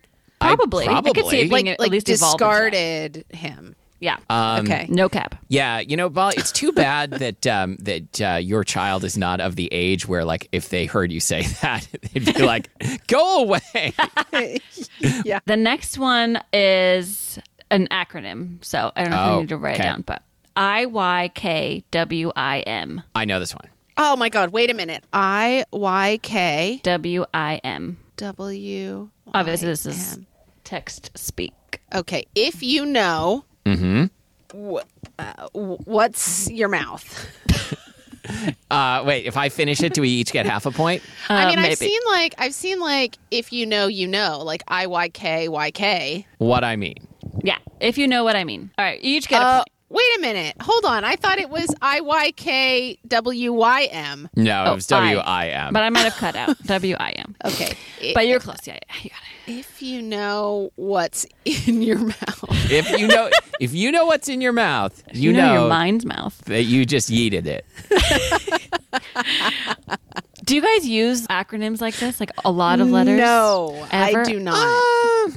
I- 0.44 0.54
Probably. 0.56 0.86
I, 0.88 1.00
could 1.00 1.26
see 1.26 1.40
it 1.40 1.50
being 1.50 1.50
like 1.50 1.66
at 1.66 1.80
like 1.80 1.90
least 1.90 2.08
evolved 2.08 2.40
into 2.40 2.44
that. 2.44 2.72
discarded 2.72 3.24
him 3.30 3.76
Yeah. 4.00 4.16
Um, 4.28 4.64
okay 4.66 4.86
no 4.88 5.08
cap. 5.08 5.36
Yeah, 5.48 5.78
you 5.80 5.96
know, 5.96 6.08
Molly, 6.10 6.34
it's 6.36 6.52
too 6.52 6.72
bad 6.72 7.10
that 7.24 7.46
um, 7.46 7.76
that 7.80 8.20
uh, 8.20 8.34
your 8.36 8.64
child 8.64 9.04
is 9.04 9.16
not 9.16 9.40
of 9.40 9.56
the 9.56 9.68
age 9.72 10.06
where, 10.08 10.24
like, 10.24 10.48
if 10.52 10.68
they 10.68 10.84
heard 10.86 11.10
you 11.12 11.20
say 11.20 11.42
that, 11.62 11.86
they'd 12.12 12.24
be 12.34 12.42
like, 12.42 12.68
"Go 13.06 13.42
away." 13.42 13.92
Yeah. 15.24 15.40
The 15.46 15.56
next 15.56 15.98
one 15.98 16.40
is 16.52 17.38
an 17.70 17.88
acronym. 17.88 18.64
So 18.64 18.92
I 18.96 19.02
don't 19.02 19.10
know 19.10 19.16
if 19.16 19.28
Oh, 19.30 19.36
I 19.36 19.40
need 19.40 19.48
to 19.50 19.56
write 19.56 19.74
okay. 19.74 19.82
it 19.84 19.86
down, 19.86 20.02
but 20.02 20.22
I 20.56 20.86
Y 20.86 21.30
K 21.34 21.84
W 21.90 22.32
I 22.36 22.60
M. 22.60 23.02
I 23.14 23.24
know 23.24 23.38
this 23.40 23.54
one. 23.54 23.68
oh 23.96 24.16
my 24.16 24.28
god 24.28 24.50
wait 24.50 24.70
a 24.70 24.74
minute 24.74 25.04
i 25.12 25.64
y 25.72 26.18
k 26.22 26.80
W 26.82 27.24
I 27.32 27.60
M. 27.62 27.96
w 28.16 29.08
Obviously, 29.32 29.68
this 29.68 29.86
is 29.86 29.96
Y 29.96 30.14
M. 30.18 30.26
text 30.64 31.10
speak. 31.14 31.52
okay 31.94 32.24
if 32.34 32.62
you 32.62 32.84
know 32.86 33.44
Mm-hmm. 33.66 34.04
wh- 34.74 34.82
uh, 35.18 35.48
what's 35.52 36.50
your 36.50 36.68
mouth 36.68 37.28
Uh, 38.70 39.02
wait, 39.06 39.26
if 39.26 39.36
I 39.36 39.50
finish 39.50 39.82
it, 39.82 39.92
do 39.92 40.00
we 40.00 40.08
each 40.08 40.32
get 40.32 40.46
half 40.46 40.64
a 40.64 40.70
point? 40.70 41.02
i 41.28 41.44
Uh, 41.44 41.48
mean 41.48 41.56
maybe. 41.56 41.72
i've 41.72 41.78
seen 41.78 42.00
like 42.06 42.34
i've 42.38 42.54
seen 42.54 42.80
like 42.80 43.18
if 43.30 43.52
you 43.52 43.66
know 43.66 43.86
you 43.86 44.08
know 44.08 44.40
like 44.42 44.62
i 44.66 44.86
y 44.86 45.10
k 45.10 45.46
y 45.48 45.70
k 45.70 46.26
What 46.38 46.64
I 46.64 46.76
mean. 46.76 47.06
Yeah, 47.42 47.58
if 47.80 47.98
you 47.98 48.08
know 48.08 48.24
what 48.24 48.34
I 48.34 48.44
mean. 48.44 48.70
All 48.78 48.84
right, 48.84 48.98
you 49.04 49.16
each 49.18 49.28
get 49.28 49.42
a 49.42 49.44
Uh, 49.44 49.56
point. 49.58 49.68
wait 49.90 50.10
a 50.16 50.20
minute. 50.22 50.56
Hold 50.62 50.86
on. 50.86 51.04
I 51.04 51.16
thought 51.16 51.38
it 51.38 51.50
was 51.50 51.68
I 51.82 52.00
Y 52.00 52.32
K 52.36 52.98
W 53.06 53.52
Y 53.52 53.82
M. 53.92 54.28
No, 54.36 54.64
Oh, 54.68 54.72
it 54.72 54.74
was 54.76 54.86
W 54.86 55.18
I 55.18 55.48
M. 55.48 55.72
But 55.74 55.82
I 55.82 55.90
might 55.90 56.04
have 56.10 56.14
cut 56.16 56.34
out 56.34 56.56
W 56.64 56.96
I 56.98 57.10
M. 57.10 57.36
Okay. 57.44 57.74
But 58.14 58.26
you're 58.26 58.40
close. 58.40 58.56
Yeah, 58.66 58.78
yeah, 58.88 58.96
you 59.02 59.10
got 59.10 59.18
it. 59.18 59.33
If 59.46 59.82
you 59.82 60.00
know 60.02 60.70
what's 60.76 61.26
in 61.44 61.82
your 61.82 61.98
mouth. 61.98 62.44
If 62.70 62.90
you 62.98 63.06
know, 63.06 63.30
if 63.60 63.74
you 63.74 63.92
know 63.92 64.06
what's 64.06 64.28
in 64.28 64.40
your 64.40 64.52
mouth, 64.52 65.02
you, 65.12 65.30
You, 65.30 65.36
know, 65.36 65.46
know, 65.46 65.60
your 65.60 65.68
mind's 65.68 66.04
mouth. 66.04 66.36
that 66.46 66.62
you 66.64 66.84
just 66.86 67.10
yeeted 67.10 67.46
it. 67.46 67.64
Do 70.44 70.54
you 70.54 70.60
guys 70.60 70.86
use 70.86 71.26
acronyms 71.28 71.80
like 71.80 71.96
this? 71.96 72.20
Like 72.20 72.30
a 72.44 72.50
lot 72.50 72.80
of 72.80 72.90
letters? 72.90 73.18
No, 73.18 73.86
Ever? 73.90 74.20
I 74.20 74.24
do 74.24 74.38
not. 74.40 74.56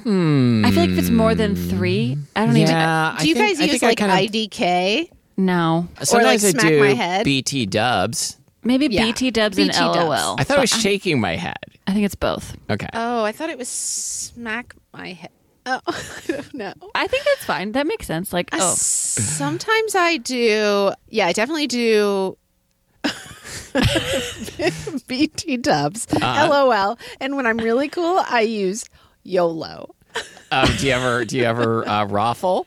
hmm. 0.04 0.66
I 0.66 0.72
feel 0.72 0.82
like 0.82 0.90
if 0.90 0.98
it's 1.00 1.10
more 1.10 1.34
than 1.34 1.56
three, 1.56 2.18
I 2.36 2.46
don't 2.46 2.58
even. 2.58 2.70
Yeah, 2.76 3.16
I 3.18 3.22
do 3.22 3.30
you 3.30 3.34
think- 3.36 3.58
guys 3.58 3.62
I 3.70 3.72
use 3.72 3.82
like 3.82 3.98
kind 3.98 4.12
of- 4.12 4.18
IDK? 4.32 5.10
No. 5.38 5.88
Sometimes 6.02 6.44
I 6.44 6.50
smack 6.52 6.68
do 6.68 6.80
my 6.82 6.94
head? 6.94 7.24
BT 7.24 7.68
Dubs. 7.68 8.37
Maybe 8.64 8.88
Yeah, 8.88 9.06
BT 9.06 9.32
dubs 9.32 9.56
BT 9.58 9.70
and 9.70 9.78
dubs. 9.94 10.10
LOL. 10.10 10.36
I 10.40 10.44
thought 10.44 10.58
I 10.58 10.62
was 10.62 10.70
shaking 10.70 11.20
my 11.22 11.36
head. 11.36 11.58
I 11.88 11.94
think 11.94 12.06
it's 12.06 12.16
both. 12.16 12.56
Okay. 12.70 12.88
Oh, 12.94 13.24
I 13.24 13.32
thought 13.32 13.50
it 13.50 13.58
was 13.58 13.70
smack 13.70 14.76
my 14.94 15.14
head. 15.14 15.32
Oh, 15.66 15.80
I 15.88 16.44
don't. 16.58 16.84
I 16.96 17.08
think 17.08 17.24
that's 17.26 17.46
fine. 17.46 17.74
That 17.74 17.88
makes 17.88 18.08
sense. 18.08 18.32
Like, 18.34 18.50
Uh, 18.54 18.58
oh, 18.62 18.74
Sometimes 18.78 19.96
I 19.96 20.18
do. 20.18 20.92
Yeah, 21.10 21.28
I 21.28 21.34
definitely 21.34 21.68
do. 21.68 22.38
BT 25.08 25.58
dubs, 25.58 26.08
Uh-huh. 26.14 26.48
LOL, 26.50 26.98
and 27.20 27.36
when 27.36 27.46
I'm 27.46 27.58
really 27.58 27.90
cool, 27.90 28.22
I 28.28 28.42
use 28.42 28.86
YOLO. 29.24 29.94
Um, 30.52 30.68
do 30.78 30.88
you 30.88 30.94
ever 30.94 31.26
do 31.26 31.38
you 31.38 31.44
ever 31.44 31.88
uh, 31.88 32.06
raffle? 32.06 32.66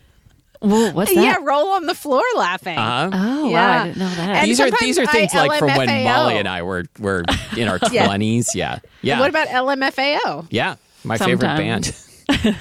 Whoa, 0.60 0.90
what's 0.92 1.14
that? 1.14 1.22
Yeah, 1.22 1.36
roll 1.42 1.70
on 1.70 1.86
the 1.86 1.94
floor 1.94 2.22
laughing. 2.36 2.78
Uh-huh. 2.78 3.10
Oh, 3.12 3.42
wow. 3.44 3.50
Yeah. 3.50 3.82
I 3.82 3.86
didn't 3.86 3.98
know 3.98 4.08
that. 4.10 4.36
And 4.36 4.48
these 4.48 4.60
are 4.60 4.70
these 4.70 4.98
are 4.98 5.06
things 5.06 5.34
I 5.34 5.46
like 5.46 5.58
from 5.58 5.76
when 5.76 6.04
Molly 6.04 6.36
and 6.36 6.48
I 6.48 6.62
were 6.62 6.84
were 6.98 7.24
in 7.56 7.68
our 7.68 7.78
twenties. 7.88 8.54
Yeah. 8.54 8.78
Yeah. 9.02 9.20
What 9.20 9.30
about 9.30 9.48
LMFAO? 9.48 10.46
yeah. 10.50 10.76
My 11.04 11.16
favorite 11.16 11.56
band. 11.56 11.94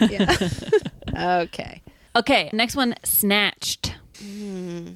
Yeah. 0.09 0.35
okay. 1.43 1.81
okay, 2.15 2.49
next 2.53 2.75
one 2.75 2.95
Snatched. 3.03 3.93
Hmm. 4.19 4.87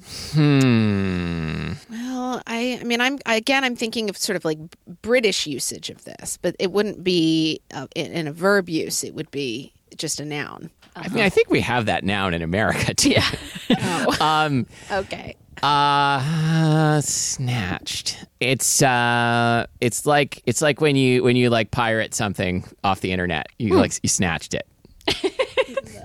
Well, 1.90 2.42
I, 2.46 2.78
I 2.80 2.84
mean, 2.84 3.00
I'm 3.00 3.18
again, 3.24 3.62
I'm 3.62 3.76
thinking 3.76 4.10
of 4.10 4.16
sort 4.16 4.34
of 4.36 4.44
like 4.44 4.58
British 5.02 5.46
usage 5.46 5.90
of 5.90 6.02
this, 6.04 6.38
but 6.42 6.56
it 6.58 6.72
wouldn't 6.72 7.04
be 7.04 7.60
uh, 7.72 7.86
in, 7.94 8.10
in 8.12 8.26
a 8.26 8.32
verb 8.32 8.68
use. 8.68 9.04
It 9.04 9.14
would 9.14 9.30
be 9.30 9.72
just 9.96 10.20
a 10.20 10.24
noun. 10.24 10.70
I 10.96 11.08
mean, 11.08 11.24
I 11.24 11.28
think 11.28 11.50
we 11.50 11.60
have 11.60 11.86
that 11.86 12.04
noun 12.04 12.34
in 12.34 12.42
America 12.42 12.94
too. 12.94 13.10
Yeah. 13.10 13.30
Oh, 13.70 14.16
Um. 14.20 14.66
okay. 14.92 15.34
Uh, 15.62 17.00
snatched. 17.00 18.24
It's 18.40 18.82
uh, 18.82 19.66
it's 19.80 20.04
like 20.06 20.42
it's 20.46 20.60
like 20.60 20.80
when 20.80 20.96
you 20.96 21.22
when 21.24 21.36
you 21.36 21.48
like 21.50 21.70
pirate 21.70 22.14
something 22.14 22.64
off 22.84 23.00
the 23.00 23.10
internet. 23.12 23.46
You 23.58 23.74
like 23.76 23.92
you 24.02 24.08
snatched 24.08 24.54
it. 24.54 24.66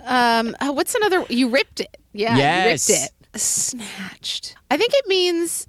Um, 0.06 0.56
oh, 0.60 0.72
what's 0.72 0.96
another? 0.96 1.24
You 1.30 1.50
ripped 1.50 1.82
it. 1.82 1.96
Yeah, 2.14 2.36
Yes. 2.36 2.90
you 2.90 2.96
ripped 2.96 3.12
it. 3.36 3.40
Snatched. 3.40 4.56
I 4.72 4.78
think 4.78 4.92
it 4.96 5.08
means. 5.08 5.68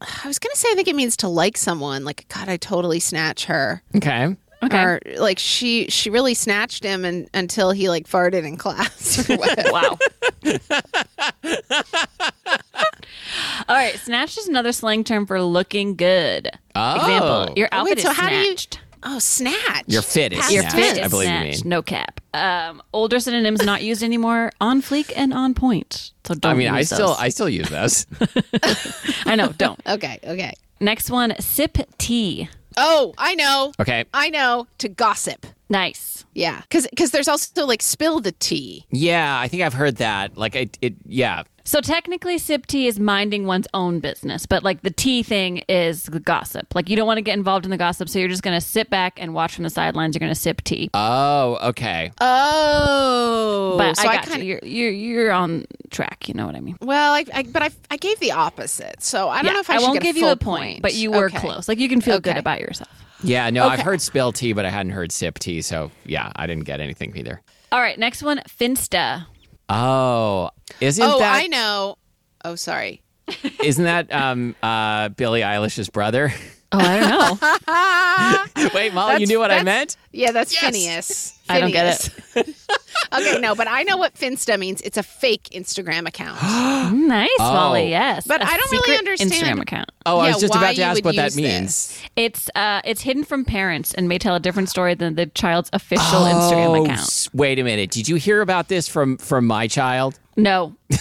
I 0.00 0.26
was 0.26 0.38
gonna 0.38 0.54
say 0.56 0.68
I 0.70 0.74
think 0.74 0.88
it 0.88 0.96
means 0.96 1.14
to 1.18 1.28
like 1.28 1.58
someone. 1.58 2.02
Like 2.04 2.26
God, 2.28 2.48
I 2.48 2.56
totally 2.56 3.00
snatch 3.00 3.44
her. 3.46 3.82
Okay. 3.94 4.34
Okay. 4.62 4.82
Or 4.82 5.00
like 5.18 5.38
she 5.38 5.86
she 5.88 6.08
really 6.10 6.34
snatched 6.34 6.82
him 6.82 7.04
and, 7.04 7.28
until 7.34 7.70
he 7.72 7.88
like 7.88 8.08
farted 8.08 8.44
in 8.44 8.56
class. 8.56 9.28
Wow. 9.70 9.98
All 13.68 13.74
right, 13.76 13.94
snatched 13.98 14.38
is 14.38 14.48
another 14.48 14.72
slang 14.72 15.04
term 15.04 15.26
for 15.26 15.40
looking 15.42 15.96
good. 15.96 16.50
Oh. 16.74 16.96
Example: 16.96 17.54
Your 17.56 17.68
Oh, 17.72 17.78
outfit 17.80 17.96
wait, 17.98 18.02
so 18.02 18.10
is 18.10 18.16
how 18.16 18.28
do 18.28 18.34
you- 18.36 18.44
snatched. 18.44 18.80
Oh, 19.08 19.18
snatch. 19.20 19.84
Your 19.86 20.02
fit 20.02 20.32
is 20.32 20.40
Past 20.40 20.52
Your 20.52 20.62
snatch, 20.62 20.74
tense. 20.74 20.92
fit 20.94 21.02
I 21.02 21.04
is 21.06 21.10
believe 21.10 21.28
you 21.30 21.38
mean. 21.38 21.56
No 21.64 21.80
cap. 21.82 22.20
Um, 22.34 22.82
older 22.92 23.20
synonyms 23.20 23.62
not 23.64 23.82
used 23.82 24.02
anymore. 24.02 24.50
On 24.60 24.82
fleek 24.82 25.12
and 25.14 25.32
on 25.32 25.54
point. 25.54 26.10
So 26.24 26.34
don't. 26.34 26.52
I 26.52 26.54
mean, 26.56 26.68
I 26.68 26.78
use 26.78 26.88
still 26.88 27.08
those. 27.08 27.18
I 27.20 27.28
still 27.28 27.48
use 27.48 27.68
those. 27.68 28.06
I 29.26 29.36
know. 29.36 29.48
Don't. 29.52 29.78
Okay, 29.86 30.18
okay. 30.24 30.54
Next 30.80 31.08
one. 31.10 31.34
Sip 31.38 31.78
tea. 31.98 32.48
Oh, 32.76 33.14
I 33.18 33.34
know. 33.34 33.72
Okay. 33.80 34.04
I 34.12 34.30
know. 34.30 34.66
To 34.78 34.88
gossip. 34.88 35.46
Nice. 35.68 36.24
Yeah, 36.34 36.60
because 36.60 36.86
because 36.88 37.10
there's 37.10 37.28
also 37.28 37.64
like 37.66 37.82
spill 37.82 38.20
the 38.20 38.32
tea. 38.32 38.84
Yeah, 38.90 39.38
I 39.40 39.48
think 39.48 39.62
I've 39.62 39.72
heard 39.74 39.96
that. 39.96 40.36
Like 40.36 40.54
it, 40.54 40.78
it 40.82 40.94
yeah. 41.06 41.44
So 41.66 41.80
technically, 41.80 42.38
sip 42.38 42.66
tea 42.66 42.86
is 42.86 43.00
minding 43.00 43.44
one's 43.44 43.66
own 43.74 43.98
business, 43.98 44.46
but 44.46 44.62
like 44.62 44.82
the 44.82 44.90
tea 44.90 45.24
thing 45.24 45.64
is 45.68 46.04
the 46.04 46.20
gossip. 46.20 46.72
Like 46.76 46.88
you 46.88 46.94
don't 46.94 47.08
want 47.08 47.18
to 47.18 47.22
get 47.22 47.36
involved 47.36 47.64
in 47.64 47.72
the 47.72 47.76
gossip, 47.76 48.08
so 48.08 48.20
you're 48.20 48.28
just 48.28 48.44
going 48.44 48.56
to 48.56 48.64
sit 48.64 48.88
back 48.88 49.20
and 49.20 49.34
watch 49.34 49.56
from 49.56 49.64
the 49.64 49.70
sidelines. 49.70 50.14
You're 50.14 50.20
going 50.20 50.32
to 50.32 50.40
sip 50.40 50.62
tea. 50.62 50.90
Oh, 50.94 51.58
okay. 51.70 52.12
Oh, 52.20 53.74
but 53.78 53.96
so 53.96 54.08
I 54.08 54.12
I, 54.12 54.16
kind 54.18 54.42
of. 54.42 54.46
You're, 54.46 54.60
you're 54.62 54.92
you're 54.92 55.32
on 55.32 55.66
track. 55.90 56.28
You 56.28 56.34
know 56.34 56.46
what 56.46 56.54
I 56.54 56.60
mean? 56.60 56.76
Well, 56.80 57.12
I, 57.12 57.24
I 57.34 57.42
but 57.42 57.62
I, 57.62 57.70
I 57.90 57.96
gave 57.96 58.20
the 58.20 58.30
opposite, 58.30 59.02
so 59.02 59.28
I 59.28 59.42
don't 59.42 59.52
know 59.52 59.58
if 59.60 59.68
I, 59.68 59.78
should 59.78 59.82
won't 59.82 59.94
get 59.94 60.02
give 60.14 60.16
a 60.16 60.20
you 60.20 60.28
a 60.28 60.36
point, 60.36 60.82
but 60.82 60.94
you 60.94 61.10
were 61.10 61.26
Okay. 61.26 61.38
close. 61.38 61.68
Like 61.68 61.80
you 61.80 61.88
can 61.88 62.00
feel 62.00 62.20
good 62.20 62.36
about 62.36 62.60
yourself. 62.60 62.90
Yeah, 63.24 63.50
no, 63.50 63.66
I've 63.66 63.80
heard 63.80 64.00
spill 64.00 64.30
tea, 64.30 64.52
but 64.52 64.64
I 64.66 64.70
hadn't 64.70 64.92
heard 64.92 65.10
sip 65.10 65.40
tea, 65.40 65.62
so 65.62 65.90
yeah, 66.04 66.30
I 66.36 66.46
didn't 66.46 66.64
get 66.64 66.80
anything 66.80 67.16
either. 67.16 67.42
All 67.72 67.80
right, 67.80 67.98
next 67.98 68.22
one, 68.22 68.38
Finsta. 68.48 69.26
Oh, 69.68 70.50
isn't 70.80 71.04
Oh, 71.04 71.18
that 71.18 71.42
I 71.42 71.46
know. 71.46 71.98
Oh, 72.44 72.54
sorry. 72.54 73.02
isn't 73.62 73.84
that 73.84 74.12
um 74.12 74.54
uh 74.62 75.08
Billie 75.10 75.40
Eilish's 75.40 75.88
brother? 75.88 76.32
Oh, 76.72 76.78
I 76.80 76.98
don't 78.58 78.64
know. 78.64 78.70
Wait, 78.74 78.92
Molly, 78.92 79.20
you 79.20 79.26
knew 79.26 79.38
what 79.38 79.50
I 79.50 79.62
meant? 79.62 79.96
Yeah, 80.12 80.32
that's 80.32 80.52
Yes. 80.52 80.64
Finneas. 80.64 81.38
I 81.48 81.60
don't 81.60 81.70
get 81.70 81.94
Finneas. 81.94 82.66
okay, 83.12 83.40
no, 83.40 83.54
but 83.54 83.68
I 83.68 83.84
know 83.84 83.96
what 83.96 84.14
Finsta 84.14 84.58
means. 84.58 84.80
It's 84.82 84.96
a 84.96 85.02
fake 85.04 85.44
Instagram 85.52 86.08
account. 86.08 86.42
nice, 86.96 87.28
Oh. 87.38 87.52
Molly. 87.52 87.88
Yes, 87.90 88.26
But 88.26 88.42
I 88.42 88.52
I 88.52 88.56
don't 88.56 88.72
really 88.72 88.96
understand- 88.98 89.32
Instagram 89.32 89.62
account. 89.62 89.90
Oh, 90.04 90.18
I 90.18 90.28
was 90.32 90.40
just 90.40 90.54
about 90.54 90.74
to 90.74 90.82
ask 90.82 91.04
what 91.04 91.14
that 91.16 91.36
means. 91.36 91.88
this. 91.88 92.02
It's 92.16 92.50
uh, 92.56 92.80
it's 92.84 93.02
hidden 93.02 93.22
from 93.24 93.44
parents 93.44 93.94
and 93.94 94.08
may 94.08 94.18
tell 94.18 94.34
a 94.34 94.40
different 94.40 94.68
story 94.68 94.94
than 94.94 95.14
the 95.14 95.26
child's 95.26 95.70
official 95.72 96.04
Oh, 96.04 96.32
Instagram 96.34 96.84
account. 96.84 96.98
s- 97.00 97.28
wait 97.32 97.58
a 97.58 97.64
minute. 97.64 97.90
Did 97.90 98.08
you 98.08 98.16
hear 98.16 98.40
about 98.40 98.68
this 98.68 98.88
from 98.88 99.18
from 99.18 99.46
my 99.46 99.68
child? 99.68 100.18
No, 100.36 100.74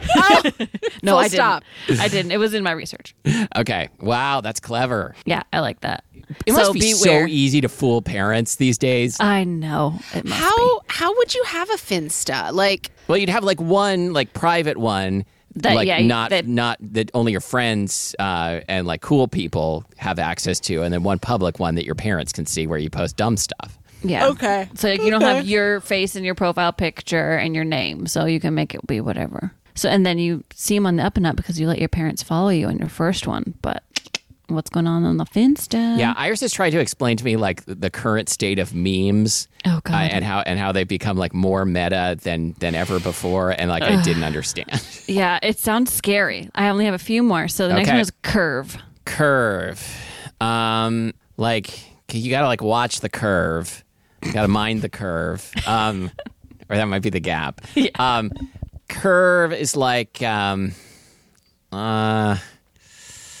no, 1.02 1.12
Full 1.12 1.18
I 1.18 1.28
didn't. 1.28 1.64
I 2.00 2.08
didn't. 2.08 2.32
It 2.32 2.38
was 2.38 2.54
in 2.54 2.62
my 2.62 2.72
research. 2.72 3.14
Okay. 3.56 3.88
Wow, 4.00 4.40
that's 4.40 4.60
clever. 4.60 5.14
Yeah, 5.24 5.42
I 5.52 5.60
like 5.60 5.80
that. 5.80 6.04
It 6.46 6.52
so 6.52 6.58
must 6.58 6.72
be 6.74 6.80
beware. 6.94 7.26
so 7.26 7.26
easy 7.30 7.60
to 7.62 7.68
fool 7.68 8.02
parents 8.02 8.56
these 8.56 8.76
days. 8.78 9.16
I 9.20 9.44
know. 9.44 9.98
It 10.14 10.24
must 10.24 10.26
be. 10.26 10.30
How 10.44 10.80
how 10.88 11.16
would 11.16 11.34
you 11.34 11.42
have 11.44 11.70
a 11.70 11.74
Finsta? 11.76 12.52
Like, 12.52 12.90
Well, 13.08 13.16
you'd 13.18 13.28
have 13.30 13.44
like 13.44 13.60
one 13.60 14.12
like 14.12 14.32
private 14.34 14.76
one 14.76 15.24
That- 15.56 15.74
like 15.74 15.88
yeah, 15.88 16.00
not 16.00 16.30
that- 16.30 16.46
not 16.46 16.76
that 16.80 17.10
only 17.14 17.32
your 17.32 17.40
friends 17.40 18.14
uh, 18.18 18.60
and 18.68 18.86
like 18.86 19.00
cool 19.00 19.26
people 19.28 19.84
have 19.96 20.18
access 20.18 20.60
to, 20.60 20.82
and 20.82 20.92
then 20.92 21.02
one 21.02 21.18
public 21.18 21.58
one 21.58 21.74
that 21.76 21.84
your 21.86 21.94
parents 21.94 22.32
can 22.32 22.44
see 22.46 22.66
where 22.66 22.78
you 22.78 22.90
post 22.90 23.16
dumb 23.16 23.36
stuff. 23.36 23.78
Yeah. 24.04 24.28
Okay. 24.28 24.68
So 24.76 24.90
like, 24.90 25.02
you 25.02 25.10
don't 25.10 25.22
have 25.22 25.44
your 25.48 25.80
face 25.80 26.14
in 26.14 26.22
your 26.22 26.36
profile 26.36 26.72
picture 26.72 27.32
and 27.36 27.52
your 27.54 27.64
name, 27.64 28.06
so 28.06 28.26
you 28.26 28.38
can 28.38 28.54
make 28.54 28.72
it 28.74 28.86
be 28.86 29.00
whatever. 29.00 29.50
So 29.78 29.88
and 29.88 30.04
then 30.04 30.18
you 30.18 30.44
see 30.54 30.74
them 30.76 30.86
on 30.86 30.96
the 30.96 31.04
up 31.04 31.16
and 31.16 31.26
up 31.26 31.36
because 31.36 31.58
you 31.60 31.66
let 31.68 31.78
your 31.78 31.88
parents 31.88 32.22
follow 32.22 32.48
you 32.48 32.66
on 32.66 32.78
your 32.78 32.88
first 32.88 33.26
one, 33.26 33.54
but 33.62 33.84
what's 34.48 34.70
going 34.70 34.86
on 34.86 35.04
on 35.04 35.18
the 35.18 35.24
Finsta? 35.24 35.98
Yeah, 35.98 36.14
Iris 36.16 36.40
has 36.40 36.52
tried 36.52 36.70
to 36.70 36.80
explain 36.80 37.16
to 37.18 37.24
me 37.24 37.36
like 37.36 37.62
the 37.66 37.90
current 37.90 38.28
state 38.28 38.58
of 38.58 38.74
memes. 38.74 39.46
Oh, 39.66 39.80
God. 39.84 39.94
uh, 39.94 40.14
and 40.14 40.24
how 40.24 40.40
and 40.40 40.58
how 40.58 40.72
they've 40.72 40.88
become 40.88 41.16
like 41.16 41.32
more 41.34 41.64
meta 41.64 42.18
than 42.22 42.54
than 42.58 42.74
ever 42.74 42.98
before, 42.98 43.50
and 43.50 43.70
like 43.70 43.82
I 43.82 44.02
didn't 44.02 44.24
understand. 44.24 44.68
Yeah, 45.06 45.38
it 45.42 45.58
sounds 45.58 45.90
scary. 45.90 46.50
I 46.54 46.68
only 46.68 46.84
have 46.84 46.92
a 46.92 46.98
few 46.98 47.22
more. 47.22 47.48
So 47.48 47.66
the 47.66 47.72
next 47.74 47.88
one 47.88 47.98
is 47.98 48.12
curve. 48.22 48.76
curve, 49.06 49.82
um, 50.38 51.14
like 51.38 51.80
you 52.12 52.30
got 52.30 52.42
to 52.42 52.46
like 52.46 52.60
watch 52.60 53.00
the 53.00 53.08
curve, 53.08 53.84
you 54.22 54.32
got 54.32 54.42
to 54.42 54.48
mind 54.48 54.82
the 54.82 54.90
curve, 54.90 55.50
um, 55.66 56.10
or 56.68 56.76
that 56.76 56.84
might 56.84 57.00
be 57.00 57.08
the 57.10 57.20
gap. 57.20 57.62
Um, 57.98 58.30
curve 58.88 59.52
is 59.52 59.76
like 59.76 60.22
um, 60.22 60.72
uh, 61.72 62.36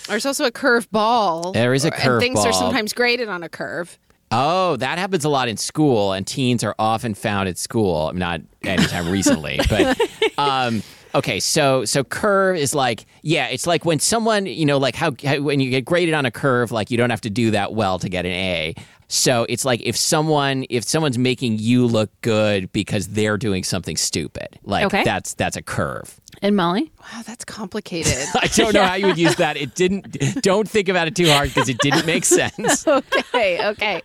there's 0.08 0.26
also 0.26 0.44
a 0.44 0.50
curve 0.50 0.90
ball. 0.90 1.52
There 1.52 1.74
is 1.74 1.84
a 1.84 1.90
curve 1.90 2.22
And 2.22 2.34
things 2.34 2.44
are 2.44 2.52
sometimes 2.52 2.92
graded 2.92 3.28
on 3.28 3.42
a 3.42 3.48
curve. 3.48 3.98
Oh, 4.30 4.76
that 4.76 4.98
happens 4.98 5.24
a 5.24 5.28
lot 5.28 5.48
in 5.48 5.56
school, 5.56 6.12
and 6.12 6.26
teens 6.26 6.62
are 6.62 6.74
often 6.78 7.14
found 7.14 7.48
at 7.48 7.56
school. 7.56 8.12
Not 8.12 8.42
anytime 8.62 9.08
recently, 9.10 9.58
but 9.70 9.98
um, 10.38 10.82
okay. 11.14 11.40
So, 11.40 11.84
so 11.86 12.04
curve 12.04 12.56
is 12.56 12.74
like, 12.74 13.06
yeah, 13.22 13.48
it's 13.48 13.66
like 13.66 13.84
when 13.86 13.98
someone, 13.98 14.44
you 14.46 14.66
know, 14.66 14.76
like 14.76 14.94
how, 14.94 15.12
how 15.24 15.40
when 15.40 15.60
you 15.60 15.70
get 15.70 15.84
graded 15.84 16.14
on 16.14 16.26
a 16.26 16.30
curve, 16.30 16.72
like 16.72 16.90
you 16.90 16.98
don't 16.98 17.10
have 17.10 17.22
to 17.22 17.30
do 17.30 17.52
that 17.52 17.72
well 17.72 17.98
to 17.98 18.08
get 18.08 18.26
an 18.26 18.32
A. 18.32 18.74
So 19.08 19.46
it's 19.48 19.64
like 19.64 19.80
if 19.82 19.96
someone, 19.96 20.66
if 20.68 20.84
someone's 20.84 21.16
making 21.18 21.58
you 21.58 21.86
look 21.86 22.10
good 22.20 22.70
because 22.72 23.08
they're 23.08 23.38
doing 23.38 23.64
something 23.64 23.96
stupid, 23.96 24.58
like 24.64 24.84
Okay. 24.86 25.02
that's 25.02 25.34
that's 25.34 25.56
a 25.56 25.62
curve. 25.62 26.20
And 26.42 26.54
Molly? 26.54 26.92
Wow, 27.00 27.22
that's 27.26 27.44
complicated. 27.44 28.28
I 28.34 28.46
don't 28.48 28.74
know 28.74 28.84
how 28.84 28.94
you 28.94 29.06
would 29.06 29.18
use 29.18 29.34
that. 29.36 29.56
It 29.56 29.74
didn't. 29.74 30.12
Don't 30.42 30.68
think 30.68 30.88
about 30.88 31.08
it 31.08 31.16
too 31.16 31.26
hard 31.28 31.48
because 31.48 31.68
it 31.68 31.78
didn't 31.78 32.06
make 32.06 32.24
sense. 32.24 32.86
okay, 32.86 33.66
okay, 33.68 34.02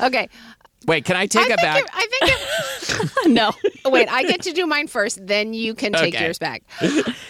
okay. 0.00 0.28
Wait, 0.86 1.04
can 1.04 1.16
I 1.16 1.26
take 1.26 1.50
I 1.50 1.54
it 1.54 1.56
back? 1.56 1.82
it, 1.82 1.90
I 1.92 2.06
think 2.86 3.10
it, 3.24 3.26
no. 3.32 3.50
wait, 3.90 4.08
I 4.08 4.22
get 4.22 4.42
to 4.42 4.52
do 4.52 4.64
mine 4.66 4.86
first, 4.86 5.26
then 5.26 5.52
you 5.52 5.74
can 5.74 5.92
take 5.92 6.14
Okay. 6.14 6.24
yours 6.24 6.38
back. 6.38 6.62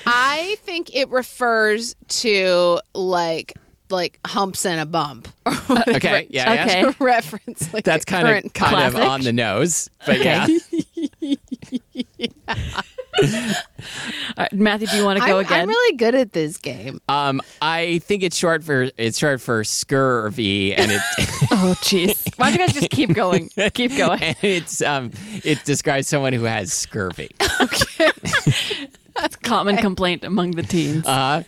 I 0.07 0.57
think 0.61 0.95
it 0.95 1.09
refers 1.09 1.97
to 2.09 2.81
like 2.95 3.55
like 3.91 4.19
humps 4.27 4.67
and 4.67 4.81
a 4.81 4.87
bump. 4.87 5.29
or. 5.47 5.53
Okay, 5.97 6.27
yeah, 6.31 6.53
yeah. 6.53 6.87
Okay. 6.87 6.97
Reference 6.99 7.73
like 7.73 7.85
That's 7.85 8.05
kind 8.05 8.45
of 8.45 8.53
kind 8.53 8.87
of 8.87 9.01
on 9.01 9.23
the 9.23 9.33
nose, 9.33 9.89
but 10.05 10.21
yeah. 10.21 10.47
All 13.19 13.25
right, 14.39 14.53
Matthew, 14.53 14.89
do 14.89 14.97
you 14.97 15.05
want 15.05 15.19
to 15.21 15.27
go 15.27 15.39
I'm, 15.39 15.47
again? 15.47 15.61
I'm 15.63 15.69
really 15.69 15.97
good 15.97 16.15
at 16.15 16.33
this 16.33 16.59
game. 16.59 17.01
Um, 17.09 17.41
I 17.63 18.01
think 18.01 18.23
it's 18.23 18.37
short 18.37 18.63
for 18.63 18.91
it's 18.99 19.19
short 19.19 19.41
for 19.41 19.65
scurvy, 19.65 20.75
and 20.75 20.93
it 20.93 21.01
oh, 21.51 21.75
jeez. 21.81 22.39
Why 22.39 22.51
don't 22.51 22.61
you 22.61 22.67
guys 22.67 22.75
just 22.75 22.91
keep 22.91 23.15
going? 23.15 23.49
Keep 23.75 23.97
going. 23.97 24.21
and 24.23 24.37
it's 24.43 24.83
um 24.83 25.13
it 25.45 25.65
describes 25.65 26.09
someone 26.09 26.33
who 26.33 26.45
has 26.45 26.73
scurvy. 26.73 27.31
That's 29.17 29.37
a 29.37 29.41
common 29.41 29.77
complaint 29.79 30.25
among 30.25 30.53
the 30.53 30.63
teens. 30.63 31.07
Uh, 31.07 31.43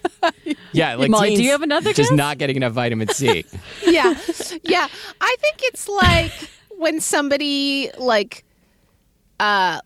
yeah, 0.72 0.94
like 0.96 1.10
Molly, 1.10 1.36
do 1.36 1.42
you 1.42 1.50
have 1.52 1.62
another 1.62 1.92
just 1.92 2.10
guess? 2.10 2.16
not 2.16 2.38
getting 2.38 2.56
enough 2.56 2.72
vitamin 2.72 3.08
C. 3.08 3.44
yeah 3.86 4.14
yeah 4.62 4.86
i 5.20 5.36
think 5.40 5.56
it's 5.62 5.88
like 5.88 6.32
when 6.76 7.00
somebody 7.00 7.90
like 7.98 8.44
uh 9.40 9.80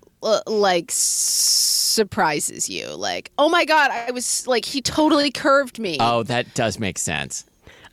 like 0.46 0.90
surprises 0.90 2.68
you 2.68 2.88
like 2.94 3.30
oh 3.38 3.48
my 3.48 3.64
god 3.64 3.90
i 3.90 4.10
was 4.10 4.46
like 4.46 4.64
he 4.64 4.80
totally 4.80 5.30
curved 5.30 5.78
me 5.78 5.96
Oh, 6.00 6.22
that 6.24 6.54
does 6.54 6.78
make 6.78 6.98
sense. 6.98 7.44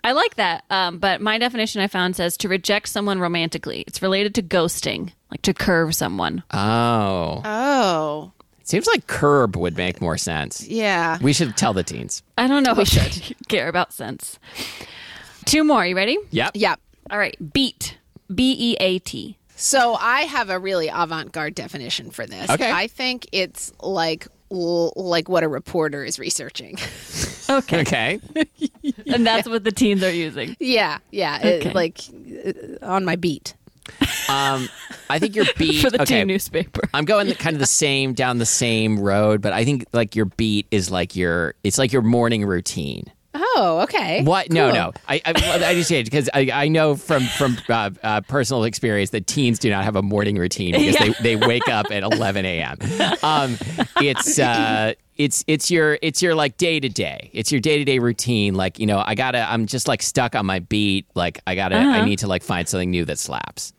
I 0.03 0.13
like 0.13 0.35
that. 0.35 0.63
Um, 0.69 0.97
but 0.99 1.19
my 1.19 1.37
definition 1.37 1.81
I 1.81 1.87
found 1.87 2.15
says 2.15 2.37
to 2.37 2.47
reject 2.47 2.87
someone 2.87 3.19
romantically. 3.19 3.83
It's 3.85 4.01
related 4.01 4.33
to 4.35 4.41
ghosting, 4.41 5.11
like 5.29 5.41
to 5.41 5.53
curve 5.53 5.93
someone. 5.93 6.43
Oh, 6.51 7.41
oh 7.43 8.31
seems 8.69 8.87
like 8.87 9.07
curb 9.07 9.55
would 9.57 9.75
make 9.77 9.99
more 10.01 10.17
sense. 10.17 10.65
yeah 10.67 11.17
We 11.21 11.33
should 11.33 11.57
tell 11.57 11.73
the 11.73 11.83
teens. 11.83 12.23
I 12.37 12.47
don't 12.47 12.63
know 12.63 12.73
if 12.77 12.87
should 12.87 13.35
care 13.47 13.67
about 13.67 13.91
sense. 13.93 14.39
Two 15.45 15.63
more. 15.63 15.85
You 15.85 15.95
ready? 15.95 16.17
Yep. 16.31 16.51
Yep. 16.55 16.79
All 17.11 17.17
right. 17.17 17.35
Beat. 17.53 17.97
B 18.33 18.55
E 18.57 18.77
A 18.79 18.99
T. 18.99 19.37
so 19.55 19.95
i 19.99 20.21
have 20.21 20.49
a 20.51 20.59
really 20.59 20.87
avant-garde 20.87 21.55
definition 21.55 22.11
for 22.11 22.25
this 22.27 22.47
Okay. 22.49 22.71
i 22.71 22.85
think 22.87 23.25
it's 23.31 23.73
like 23.81 24.27
like 24.51 25.27
what 25.27 25.43
a 25.43 25.47
reporter 25.47 26.03
is 26.05 26.17
researching 26.19 26.77
Okay. 27.49 27.81
Okay. 27.81 28.19
and 29.07 29.25
that's 29.25 29.49
what 29.49 29.63
the 29.63 29.71
teens 29.71 30.03
are 30.03 30.11
using. 30.11 30.55
yeah 30.59 30.99
yeah 31.11 31.39
it- 31.43 31.73
like 31.73 31.99
uh, 32.45 32.85
on 32.85 33.03
my 33.03 33.15
beat 33.15 33.55
Um, 34.29 34.69
I 35.09 35.19
think 35.19 35.35
your 35.35 35.45
beat 35.57 35.81
For 35.81 35.89
the 35.89 36.01
okay. 36.03 36.19
teen 36.19 36.27
newspaper. 36.27 36.81
I'm 36.93 37.05
going 37.05 37.27
the, 37.27 37.35
kind 37.35 37.55
of 37.55 37.59
the 37.59 37.65
same 37.65 38.13
down 38.13 38.37
the 38.37 38.45
same 38.45 38.99
road, 38.99 39.41
but 39.41 39.53
I 39.53 39.65
think 39.65 39.85
like 39.93 40.15
your 40.15 40.25
beat 40.25 40.67
is 40.71 40.91
like 40.91 41.15
your 41.15 41.55
it's 41.63 41.77
like 41.77 41.91
your 41.91 42.01
morning 42.03 42.45
routine. 42.45 43.05
oh 43.35 43.81
okay. 43.83 44.23
What? 44.23 44.51
No, 44.51 44.67
Cool. 44.67 44.75
no. 44.75 44.93
I 45.07 45.21
I, 45.25 45.31
I 45.65 45.73
just 45.75 45.89
changed 45.89 46.09
because 46.11 46.29
I, 46.33 46.49
I 46.53 46.67
know 46.67 46.95
from 46.95 47.23
from 47.23 47.57
uh, 47.69 47.89
uh, 48.03 48.21
personal 48.21 48.63
experience 48.63 49.09
that 49.11 49.27
teens 49.27 49.59
do 49.59 49.69
not 49.69 49.83
have 49.83 49.95
a 49.95 50.01
morning 50.01 50.37
routine 50.37 50.73
because 50.73 50.95
they, 50.95 51.35
they 51.35 51.35
wake 51.35 51.67
up 51.67 51.91
at 51.91 52.03
11 52.03 52.45
a.m. 52.45 52.77
Um, 53.23 53.57
it's 54.01 54.39
uh, 54.39 54.93
it's 55.15 55.43
it's 55.47 55.69
your 55.69 55.99
it's 56.01 56.21
your 56.23 56.33
like 56.33 56.57
day 56.57 56.79
to 56.79 56.87
day. 56.89 57.29
It's 57.33 57.51
your 57.51 57.59
day 57.61 57.77
to 57.77 57.83
day 57.83 57.99
routine. 57.99 58.55
Like 58.55 58.79
you 58.79 58.85
know, 58.87 59.03
I 59.05 59.15
gotta. 59.15 59.39
I'm 59.51 59.65
just 59.67 59.87
like 59.87 60.01
stuck 60.01 60.33
on 60.35 60.45
my 60.45 60.59
beat. 60.59 61.05
Like 61.13 61.39
I 61.45 61.55
gotta. 61.55 61.75
I 61.75 61.79
Uh-huh. 61.99 62.05
need 62.05 62.19
to 62.19 62.27
like 62.27 62.41
find 62.41 62.67
something 62.67 62.89
new 62.89 63.03
that 63.05 63.19
slaps. 63.19 63.73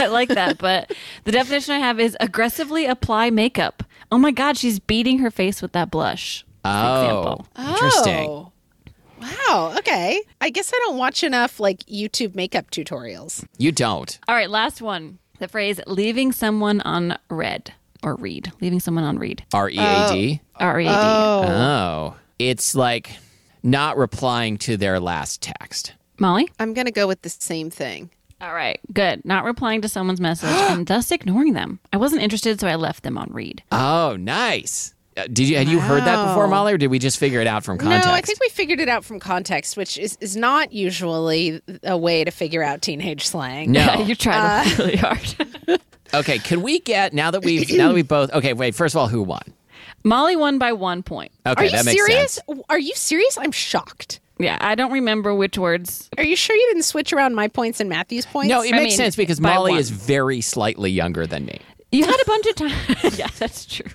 I 0.00 0.06
like 0.06 0.28
that, 0.30 0.58
but 0.58 0.92
the 1.24 1.32
definition 1.32 1.74
I 1.74 1.78
have 1.78 2.00
is 2.00 2.16
aggressively 2.20 2.86
apply 2.86 3.30
makeup. 3.30 3.82
Oh 4.12 4.18
my 4.18 4.30
god, 4.30 4.56
she's 4.56 4.78
beating 4.78 5.18
her 5.18 5.30
face 5.30 5.62
with 5.62 5.72
that 5.72 5.90
blush. 5.90 6.44
Oh, 6.64 7.02
example. 7.02 7.46
interesting. 7.56 8.28
Oh. 8.28 8.52
Wow. 9.20 9.74
Okay. 9.78 10.22
I 10.40 10.50
guess 10.50 10.72
I 10.74 10.78
don't 10.86 10.96
watch 10.96 11.22
enough 11.22 11.60
like 11.60 11.80
YouTube 11.80 12.34
makeup 12.34 12.70
tutorials. 12.70 13.44
You 13.58 13.70
don't. 13.72 14.18
All 14.28 14.34
right, 14.34 14.48
last 14.50 14.80
one. 14.80 15.18
The 15.38 15.48
phrase 15.48 15.80
leaving 15.86 16.32
someone 16.32 16.80
on 16.82 17.18
red 17.28 17.74
or 18.02 18.14
read. 18.16 18.52
Leaving 18.60 18.80
someone 18.80 19.04
on 19.04 19.18
read. 19.18 19.44
R 19.52 19.68
E 19.68 19.78
A 19.78 20.08
D. 20.10 20.40
Oh. 20.58 20.64
R 20.64 20.80
E 20.80 20.86
A 20.86 20.88
D. 20.88 20.94
Oh, 20.96 22.16
it's 22.38 22.74
like 22.74 23.16
not 23.62 23.96
replying 23.96 24.56
to 24.58 24.76
their 24.76 25.00
last 25.00 25.42
text. 25.42 25.94
Molly? 26.18 26.48
I'm 26.58 26.74
going 26.74 26.86
to 26.86 26.92
go 26.92 27.06
with 27.06 27.22
the 27.22 27.30
same 27.30 27.70
thing. 27.70 28.10
All 28.40 28.54
right, 28.54 28.80
good. 28.92 29.24
Not 29.24 29.44
replying 29.44 29.82
to 29.82 29.88
someone's 29.88 30.20
message 30.20 30.48
and 30.50 30.86
thus 30.86 31.10
ignoring 31.10 31.52
them. 31.52 31.78
I 31.92 31.96
wasn't 31.98 32.22
interested, 32.22 32.58
so 32.60 32.68
I 32.68 32.76
left 32.76 33.02
them 33.02 33.18
on 33.18 33.28
read. 33.32 33.62
Oh, 33.70 34.16
nice. 34.18 34.94
Uh, 35.16 35.24
did 35.32 35.48
you 35.48 35.56
had 35.56 35.68
you 35.68 35.80
heard 35.80 36.04
that 36.04 36.24
before, 36.28 36.44
Wow. 36.44 36.50
Molly, 36.50 36.72
or 36.72 36.78
did 36.78 36.86
we 36.86 36.98
just 37.00 37.18
figure 37.18 37.40
it 37.40 37.46
out 37.46 37.64
from 37.64 37.76
context? 37.78 38.06
No, 38.06 38.14
I 38.14 38.20
think 38.20 38.38
we 38.40 38.48
figured 38.48 38.78
it 38.80 38.88
out 38.88 39.04
from 39.04 39.18
context, 39.20 39.76
which 39.76 39.98
is, 39.98 40.16
is 40.20 40.36
not 40.36 40.72
usually 40.72 41.60
a 41.82 41.98
way 41.98 42.22
to 42.24 42.30
figure 42.30 42.62
out 42.62 42.80
teenage 42.80 43.26
slang. 43.26 43.72
no. 43.72 43.94
you 44.06 44.14
tried 44.14 44.66
really 44.78 44.96
hard. 44.96 45.34
okay, 46.14 46.38
can 46.38 46.62
we 46.62 46.78
get 46.80 47.12
now 47.12 47.30
that 47.32 47.44
we've 47.44 47.68
now 47.76 47.88
that 47.88 47.94
we 47.94 48.02
both 48.02 48.32
okay? 48.32 48.52
Wait, 48.52 48.74
first 48.74 48.94
of 48.94 49.00
all, 49.00 49.08
who 49.08 49.22
won? 49.22 49.42
Molly 50.04 50.36
won 50.36 50.58
by 50.58 50.72
one 50.72 51.02
point. 51.02 51.32
Okay, 51.44 51.60
Are 51.60 51.64
you 51.64 51.70
that 51.72 51.84
makes 51.84 51.96
serious? 52.06 52.34
sense. 52.48 52.60
Are 52.70 52.78
you 52.78 52.94
serious? 52.94 53.36
I'm 53.36 53.52
shocked. 53.52 54.20
Yeah, 54.40 54.58
I 54.60 54.74
don't 54.74 54.92
remember 54.92 55.34
which 55.34 55.58
words. 55.58 56.08
Are 56.16 56.24
you 56.24 56.34
sure 56.36 56.56
you 56.56 56.66
didn't 56.70 56.84
switch 56.84 57.12
around 57.12 57.34
my 57.34 57.48
points 57.48 57.78
and 57.80 57.88
Matthew's 57.90 58.26
points? 58.26 58.48
No, 58.48 58.62
it 58.62 58.72
I 58.74 58.78
makes 58.78 58.90
mean, 58.92 58.96
sense 58.96 59.16
because 59.16 59.40
Molly 59.40 59.74
is 59.74 59.90
very 59.90 60.40
slightly 60.40 60.90
younger 60.90 61.26
than 61.26 61.44
me. 61.46 61.60
You 61.92 62.04
had 62.04 62.20
a 62.20 62.24
bunch 62.24 62.46
of 62.46 62.54
time. 62.54 62.96
yeah, 63.18 63.26
that's 63.38 63.66
true. 63.66 63.90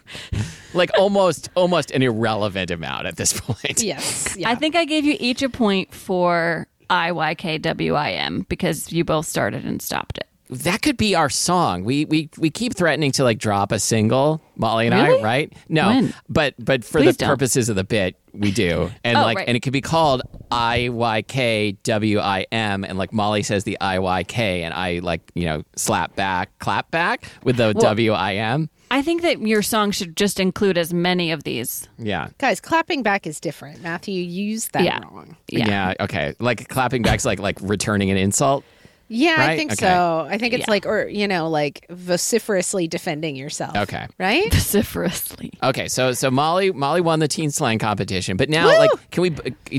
Like 0.73 0.91
almost 0.99 1.49
almost 1.55 1.91
an 1.91 2.01
irrelevant 2.01 2.69
amount 2.69 3.07
at 3.07 3.15
this 3.15 3.39
point. 3.39 3.81
yes. 3.81 4.35
Yeah. 4.37 4.49
I 4.49 4.55
think 4.55 4.75
I 4.75 4.83
gave 4.85 5.05
you 5.05 5.15
each 5.19 5.41
a 5.41 5.49
point 5.49 5.93
for 5.93 6.67
I 6.89 7.11
Y 7.13 7.35
K 7.35 7.57
W 7.57 7.93
I 7.93 8.11
M 8.11 8.45
because 8.49 8.91
you 8.91 9.03
both 9.05 9.25
started 9.25 9.63
and 9.65 9.81
stopped 9.81 10.17
it. 10.17 10.27
That 10.49 10.81
could 10.83 10.97
be 10.97 11.15
our 11.15 11.29
song. 11.29 11.85
We 11.85 12.05
we 12.05 12.29
we 12.37 12.49
keep 12.51 12.75
threatening 12.75 13.11
to 13.13 13.23
like 13.23 13.39
drop 13.39 13.71
a 13.71 13.79
single, 13.79 14.41
Molly 14.57 14.85
and 14.85 14.93
I, 14.93 15.19
right? 15.21 15.51
No, 15.69 15.87
When? 15.87 16.13
but 16.29 16.53
but 16.59 16.83
for 16.83 16.99
Please 16.99 17.15
the 17.17 17.21
don't. 17.25 17.29
purposes 17.29 17.69
of 17.69 17.75
the 17.77 17.83
bit, 17.83 18.15
we 18.33 18.51
do, 18.51 18.91
and 19.03 19.17
Oh, 19.17 19.21
like, 19.21 19.37
right. 19.37 19.47
and 19.47 19.57
it 19.57 19.61
could 19.61 19.73
be 19.73 19.81
called 19.81 20.21
I 20.51 20.89
Y 20.89 21.21
K 21.23 21.73
W 21.83 22.19
I 22.19 22.45
M, 22.51 22.83
and 22.83 22.97
like 22.97 23.11
Molly 23.13 23.43
says 23.43 23.63
the 23.63 23.79
I 23.81 23.99
Y 23.99 24.23
K, 24.23 24.63
and 24.63 24.73
I 24.73 24.99
like 24.99 25.21
you 25.35 25.45
know 25.45 25.63
slap 25.75 26.15
back, 26.15 26.57
clap 26.59 26.91
back 26.91 27.29
with 27.43 27.57
the 27.57 27.73
W 27.73 28.11
I 28.11 28.35
M. 28.35 28.69
I 28.91 29.01
think 29.01 29.23
that 29.23 29.41
your 29.41 29.63
song 29.63 29.89
should 29.91 30.15
just 30.15 30.39
include 30.39 30.77
as 30.77 30.93
many 30.93 31.31
of 31.31 31.43
these. 31.43 31.89
Yeah. 31.97 32.29
Guys, 32.37 32.59
clapping 32.61 33.01
back 33.01 33.25
is 33.25 33.39
different. 33.39 33.81
Matthew, 33.81 34.13
you 34.13 34.43
used 34.45 34.73
that 34.73 34.83
Yeah. 34.83 34.99
wrong. 34.99 35.35
Yeah. 35.49 35.95
Okay. 35.99 36.35
Like 36.39 36.67
clapping 36.69 37.01
back's 37.01 37.25
like 37.25 37.39
like 37.39 37.57
returning 37.61 38.11
an 38.11 38.17
insult. 38.17 38.63
Yeah, 39.07 39.35
I 39.37 39.55
think 39.55 39.73
Okay. 39.73 39.85
so. 39.85 40.27
I 40.29 40.37
think 40.39 40.53
it's 40.55 40.61
Yeah. 40.67 40.71
like, 40.71 40.85
or, 40.87 41.07
you 41.07 41.27
know, 41.27 41.47
like 41.49 41.85
vociferously 41.91 42.87
defending 42.87 43.35
yourself. 43.35 43.75
Okay. 43.75 44.07
Right? 44.17 44.51
Vociferously. 44.53 45.51
Okay, 45.61 45.87
so 45.87 46.11
so 46.13 46.31
Molly 46.31 46.71
Molly 46.71 47.01
won 47.01 47.19
the 47.19 47.27
teen 47.27 47.51
slang 47.51 47.77
competition, 47.79 48.35
but 48.37 48.49
now 48.49 48.67
like 48.67 48.89
can 49.11 49.21
we 49.21 49.35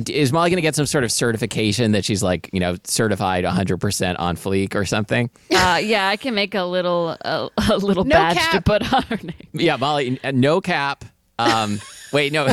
is 0.07 0.33
Molly 0.33 0.51
going 0.51 0.57
to 0.59 0.62
get 0.62 0.74
some 0.77 0.87
sort 0.87 1.03
of 1.05 1.11
certification 1.11 1.93
that 1.93 2.05
she's 2.05 2.22
like 2.22 2.49
you 2.53 2.61
know 2.61 2.77
certified 2.85 3.45
100 3.45 3.79
percent 3.79 4.18
on 4.18 4.37
fleek 4.37 4.74
or 4.74 4.85
something? 4.85 5.31
Uh, 5.66 5.79
yeah, 5.79 6.09
I 6.09 6.16
can 6.16 6.35
make 6.35 6.55
a 6.55 6.62
little 6.64 7.09
a, 7.22 7.49
a 7.70 7.77
little 7.79 8.05
No 8.05 8.14
badge 8.14 8.51
to 8.53 8.61
put 8.61 8.93
on 8.93 9.03
her 9.05 9.16
name. 9.22 9.35
Yeah, 9.53 9.77
Molly, 9.77 10.20
uh, 10.22 10.31
no 10.33 10.61
cap. 10.61 11.05
Um, 11.41 11.81
wait, 12.12 12.33
no, 12.33 12.47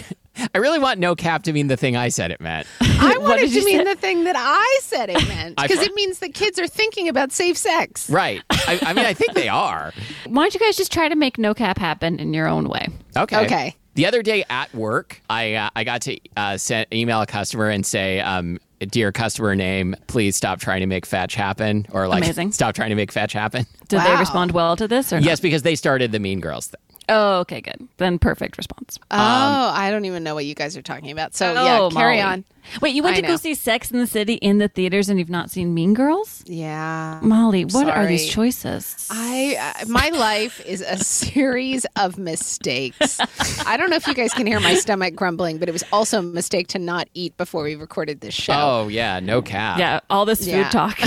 I 0.53 0.57
really 0.57 0.79
want 0.79 0.99
no 0.99 1.15
cap 1.15 1.43
to 1.43 1.53
mean 1.53 1.67
the 1.67 1.77
thing 1.77 1.95
I 1.95 2.09
said 2.09 2.31
it 2.31 2.41
meant. 2.41 2.67
I 2.81 3.17
wanted 3.19 3.51
did 3.51 3.59
to 3.59 3.65
mean 3.65 3.79
say? 3.79 3.83
the 3.83 3.95
thing 3.95 4.23
that 4.23 4.35
I 4.37 4.79
said 4.81 5.09
it 5.09 5.27
meant 5.27 5.57
because 5.57 5.79
it 5.79 5.93
means 5.93 6.19
that 6.19 6.33
kids 6.33 6.59
are 6.59 6.67
thinking 6.67 7.07
about 7.07 7.31
safe 7.31 7.57
sex. 7.57 8.09
Right. 8.09 8.41
I, 8.49 8.79
I 8.81 8.93
mean, 8.93 9.05
I 9.05 9.13
think 9.13 9.33
they 9.33 9.49
are. 9.49 9.93
Why 10.27 10.43
don't 10.43 10.53
you 10.53 10.59
guys 10.59 10.75
just 10.75 10.91
try 10.91 11.07
to 11.07 11.15
make 11.15 11.37
no 11.37 11.53
cap 11.53 11.77
happen 11.77 12.19
in 12.19 12.33
your 12.33 12.47
own 12.47 12.67
way? 12.67 12.87
Okay. 13.15 13.45
Okay. 13.45 13.75
The 13.95 14.07
other 14.07 14.23
day 14.23 14.43
at 14.49 14.73
work, 14.73 15.21
I 15.29 15.53
uh, 15.53 15.69
I 15.75 15.83
got 15.83 16.01
to 16.03 16.19
uh, 16.35 16.57
send 16.57 16.87
email 16.91 17.21
a 17.21 17.27
customer 17.27 17.69
and 17.69 17.85
say, 17.85 18.19
um, 18.21 18.59
"Dear 18.79 19.11
customer 19.11 19.55
name, 19.55 19.95
please 20.07 20.35
stop 20.35 20.59
trying 20.59 20.79
to 20.79 20.87
make 20.87 21.05
fetch 21.05 21.35
happen," 21.35 21.85
or 21.91 22.07
like, 22.07 22.23
Amazing. 22.23 22.53
"Stop 22.53 22.73
trying 22.73 22.89
to 22.89 22.95
make 22.95 23.11
fetch 23.11 23.33
happen." 23.33 23.67
Did 23.89 24.01
they 24.01 24.15
respond 24.15 24.51
well 24.53 24.75
to 24.77 24.87
this 24.87 25.13
or 25.13 25.17
not? 25.17 25.25
Yes, 25.25 25.39
because 25.39 25.61
they 25.61 25.75
started 25.75 26.11
the 26.11 26.19
Mean 26.19 26.39
Girls 26.39 26.67
thing. 26.67 26.81
Oh, 27.09 27.39
okay, 27.39 27.61
good. 27.61 27.87
Then 27.97 28.19
perfect 28.19 28.57
response. 28.57 28.99
Oh, 29.11 29.17
I 29.17 29.91
don't 29.91 30.05
even 30.05 30.23
know 30.23 30.35
what 30.35 30.45
you 30.45 30.55
guys 30.55 30.77
are 30.77 30.81
talking 30.81 31.11
about. 31.11 31.35
So, 31.35 31.53
oh, 31.57 31.63
yeah, 31.65 31.89
carry 31.95 32.17
Molly. 32.17 32.21
on. 32.21 32.45
Wait, 32.81 32.95
you 32.95 33.03
went 33.03 33.17
I 33.17 33.21
to 33.21 33.27
go 33.27 33.35
see 33.35 33.55
Sex 33.55 33.91
in 33.91 33.99
the 33.99 34.07
City 34.07 34.35
in 34.35 34.57
the 34.57 34.69
theaters 34.69 35.09
and 35.09 35.19
you've 35.19 35.29
not 35.29 35.51
seen 35.51 35.73
Mean 35.73 35.93
Girls? 35.93 36.43
Yeah. 36.47 37.19
Molly, 37.21 37.65
what 37.65 37.89
are 37.89 38.05
these 38.07 38.29
choices? 38.29 39.07
I 39.11 39.75
uh, 39.81 39.85
my 39.87 40.09
life 40.09 40.65
is 40.65 40.79
a 40.81 40.97
series 41.03 41.85
of 41.97 42.17
mistakes. 42.17 43.19
I 43.65 43.75
don't 43.75 43.89
know 43.89 43.97
if 43.97 44.07
you 44.07 44.13
guys 44.13 44.33
can 44.33 44.47
hear 44.47 44.61
my 44.61 44.75
stomach 44.75 45.13
grumbling, 45.13 45.57
but 45.57 45.67
it 45.67 45.73
was 45.73 45.83
also 45.91 46.19
a 46.19 46.23
mistake 46.23 46.67
to 46.69 46.79
not 46.79 47.09
eat 47.13 47.35
before 47.35 47.63
we 47.63 47.75
recorded 47.75 48.21
this 48.21 48.33
show. 48.33 48.53
Oh 48.53 48.87
yeah, 48.87 49.19
no 49.19 49.41
cap. 49.41 49.77
yeah, 49.77 49.99
all 50.09 50.25
this 50.25 50.39
food 50.39 50.47
Yeah. 50.51 50.69
talk. 50.69 50.97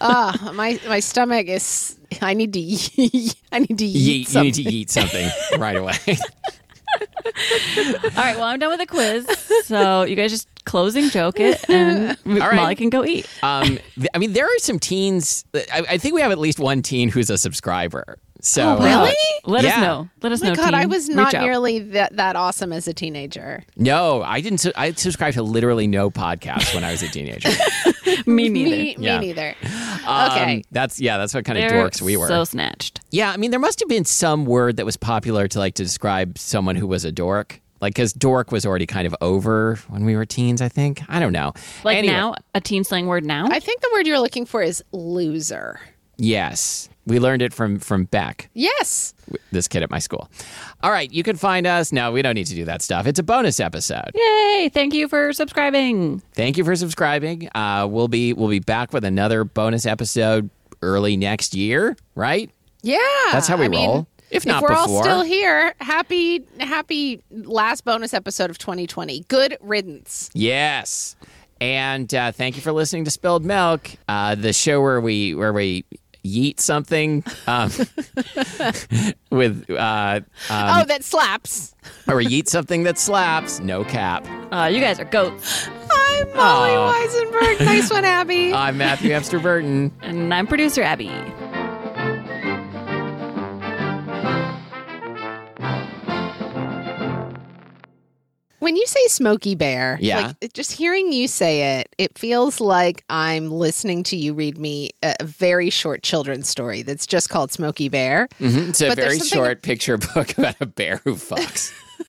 Ah, 0.00 0.50
my 0.54 0.80
my 0.88 1.00
stomach 1.00 1.46
is. 1.46 1.98
I 2.22 2.34
need 2.34 2.52
to. 2.52 2.60
Eat, 2.60 3.34
I 3.52 3.58
need 3.60 3.78
to 3.78 3.84
eat. 3.84 3.96
Ye- 3.96 4.14
you 4.18 4.24
something. 4.24 4.42
need 4.44 4.54
to 4.54 4.62
eat 4.62 4.90
something 4.90 5.28
right 5.58 5.76
away. 5.76 5.94
all 6.96 8.12
right, 8.16 8.36
well, 8.36 8.44
I'm 8.44 8.58
done 8.58 8.70
with 8.70 8.80
the 8.80 8.86
quiz. 8.86 9.26
So 9.66 10.02
you 10.04 10.16
guys 10.16 10.30
just 10.30 10.48
closing 10.64 11.10
joke 11.10 11.38
it 11.40 11.68
and 11.68 12.16
right. 12.24 12.54
Molly 12.54 12.74
can 12.74 12.90
go 12.90 13.04
eat. 13.04 13.28
um, 13.42 13.78
th- 13.96 14.08
I 14.14 14.18
mean, 14.18 14.32
there 14.32 14.46
are 14.46 14.58
some 14.58 14.78
teens. 14.78 15.44
I, 15.54 15.84
I 15.90 15.98
think 15.98 16.14
we 16.14 16.20
have 16.22 16.32
at 16.32 16.38
least 16.38 16.58
one 16.58 16.82
teen 16.82 17.08
who's 17.08 17.30
a 17.30 17.38
subscriber. 17.38 18.18
So 18.46 18.62
Oh, 18.62 18.78
wow. 18.78 19.02
really? 19.02 19.16
Let 19.44 19.64
us 19.64 19.80
know. 19.80 20.08
Let 20.22 20.30
us 20.30 20.40
Oh 20.40 20.44
my 20.44 20.50
know. 20.50 20.56
God, 20.56 20.72
I 20.74 20.86
was 20.86 21.08
not 21.08 21.34
out. 21.34 21.42
nearly 21.42 21.80
that 21.80 22.16
that 22.16 22.36
awesome 22.36 22.72
as 22.72 22.86
a 22.86 22.94
teenager. 22.94 23.64
no, 23.76 24.22
I 24.22 24.40
didn't. 24.40 24.58
Su- 24.58 24.72
I 24.76 24.92
subscribed 24.92 25.34
to 25.34 25.42
literally 25.42 25.88
no 25.88 26.10
podcasts 26.10 26.72
when 26.74 26.84
I 26.84 26.92
was 26.92 27.02
a 27.02 27.08
teenager. 27.08 27.48
Me 28.26 28.48
neither. 28.48 28.70
Me, 28.76 28.96
Yeah. 28.98 29.18
me 29.18 29.26
neither. 29.26 29.54
Um, 30.06 30.30
Okay. 30.30 30.62
that's 30.70 31.00
yeah. 31.00 31.18
That's 31.18 31.34
what 31.34 31.44
kind 31.44 31.58
of 31.58 31.68
They're 31.68 31.82
dorks 31.88 32.00
we 32.00 32.16
were. 32.16 32.28
So 32.28 32.44
snatched. 32.44 33.00
yeah, 33.10 33.30
I 33.32 33.36
mean, 33.36 33.50
there 33.50 33.58
must 33.60 33.80
have 33.80 33.88
been 33.88 34.04
some 34.04 34.46
word 34.46 34.76
that 34.76 34.86
was 34.86 34.96
popular 34.96 35.48
to 35.48 35.58
like 35.58 35.74
to 35.74 35.82
describe 35.82 36.38
someone 36.38 36.76
who 36.76 36.86
was 36.86 37.04
a 37.04 37.10
dork. 37.12 37.60
Like, 37.80 37.94
because 37.94 38.12
dork 38.14 38.52
was 38.52 38.64
already 38.64 38.86
kind 38.86 39.06
of 39.06 39.14
over 39.20 39.76
when 39.88 40.04
we 40.06 40.16
were 40.16 40.24
teens. 40.24 40.62
I 40.62 40.68
think. 40.68 41.02
I 41.08 41.18
don't 41.20 41.32
know. 41.32 41.52
Like 41.84 41.98
Anyway, 41.98 42.14
now, 42.14 42.34
a 42.54 42.60
teen 42.60 42.84
slang 42.84 43.06
word 43.06 43.24
now. 43.24 43.48
I 43.50 43.58
think 43.60 43.80
the 43.82 43.90
word 43.92 44.06
you're 44.06 44.20
looking 44.20 44.46
for 44.46 44.62
is 44.62 44.82
loser. 44.92 45.80
Yes, 46.18 46.88
we 47.06 47.18
learned 47.20 47.42
it 47.42 47.52
from 47.52 47.78
from 47.78 48.04
Beck. 48.04 48.48
Yes. 48.54 49.14
this 49.52 49.68
kid 49.68 49.82
at 49.82 49.90
my 49.90 49.98
school. 49.98 50.30
All 50.82 50.90
right, 50.90 51.10
you 51.12 51.22
can 51.22 51.36
find 51.36 51.66
us. 51.66 51.92
No, 51.92 52.12
we 52.12 52.22
don't 52.22 52.34
need 52.34 52.46
to 52.46 52.54
do 52.54 52.64
that 52.64 52.82
stuff. 52.82 53.06
It's 53.06 53.18
a 53.18 53.22
bonus 53.22 53.60
episode. 53.60 54.10
Yay! 54.14 54.70
Thank 54.72 54.94
you 54.94 55.08
for 55.08 55.32
subscribing. 55.32 56.20
Thank 56.34 56.56
you 56.56 56.64
for 56.64 56.74
subscribing. 56.76 57.48
Uh, 57.54 57.86
we'll 57.90 58.08
be 58.08 58.32
we'll 58.32 58.48
be 58.48 58.60
back 58.60 58.92
with 58.92 59.04
another 59.04 59.44
bonus 59.44 59.84
episode 59.86 60.50
early 60.82 61.16
next 61.16 61.54
year, 61.54 61.96
right? 62.14 62.50
Yeah. 62.82 62.98
That's 63.32 63.48
how 63.48 63.56
we 63.56 63.66
I 63.66 63.68
mean, 63.68 63.88
roll. 63.88 64.06
If 64.30 64.44
not 64.44 64.62
we're 64.62 64.72
all 64.72 65.02
still 65.02 65.22
here, 65.22 65.74
happy 65.80 66.44
happy 66.58 67.22
last 67.30 67.84
bonus 67.84 68.12
episode 68.14 68.50
of 68.50 68.58
2020. 68.58 69.20
Good 69.28 69.56
riddance. 69.60 70.30
Yes. 70.34 71.16
And 71.60 72.12
uh, 72.14 72.32
thank 72.32 72.56
you 72.56 72.62
for 72.62 72.72
listening 72.72 73.04
to 73.06 73.10
Spilled 73.10 73.44
Milk, 73.44 73.88
uh, 74.08 74.34
the 74.34 74.52
show 74.52 74.82
where 74.82 75.00
we 75.00 75.34
where 75.34 75.52
we 75.52 75.84
yeet 76.26 76.60
something 76.60 77.24
um, 77.46 77.70
with 79.30 79.70
uh, 79.70 80.20
oh, 80.50 80.84
that 80.84 81.04
slaps. 81.04 81.74
or 82.08 82.20
yeet 82.20 82.48
something 82.48 82.82
that 82.84 82.98
slaps. 82.98 83.60
No 83.60 83.84
cap. 83.84 84.26
Uh, 84.52 84.66
you 84.66 84.80
guys 84.80 84.98
are 84.98 85.04
goats. 85.04 85.68
I'm 85.90 86.36
Molly 86.36 86.70
Aw. 86.70 86.92
Wizenberg. 86.92 87.64
Nice 87.64 87.90
one, 87.90 88.04
Abby. 88.04 88.52
I'm 88.54 88.78
Matthew 88.78 89.12
Amster-Burton. 89.12 89.92
And 90.02 90.32
I'm 90.32 90.46
producer 90.46 90.82
Abby. 90.82 91.10
When 98.66 98.74
you 98.74 98.84
say 98.88 99.06
Smokey 99.06 99.54
Bear, 99.54 99.96
Yeah. 100.00 100.32
like 100.40 100.52
just 100.52 100.72
hearing 100.72 101.12
you 101.12 101.28
say 101.28 101.78
it, 101.78 101.94
it 101.98 102.18
feels 102.18 102.60
like 102.60 103.04
I'm 103.08 103.48
listening 103.48 104.02
to 104.02 104.16
you 104.16 104.34
read 104.34 104.58
me 104.58 104.90
a 105.04 105.14
very 105.22 105.70
short 105.70 106.02
children's 106.02 106.48
story 106.48 106.82
that's 106.82 107.06
just 107.06 107.28
called 107.30 107.52
Smokey 107.52 107.88
Bear. 107.88 108.26
Mhm. 108.40 108.70
It's 108.70 108.80
a 108.80 108.88
But 108.88 108.96
very 108.96 109.20
short 109.20 109.62
picture 109.62 109.96
book 110.14 110.36
about 110.36 110.56
a 110.60 110.66
bear 110.66 111.00
who 111.04 111.14
fucks. 111.14 111.70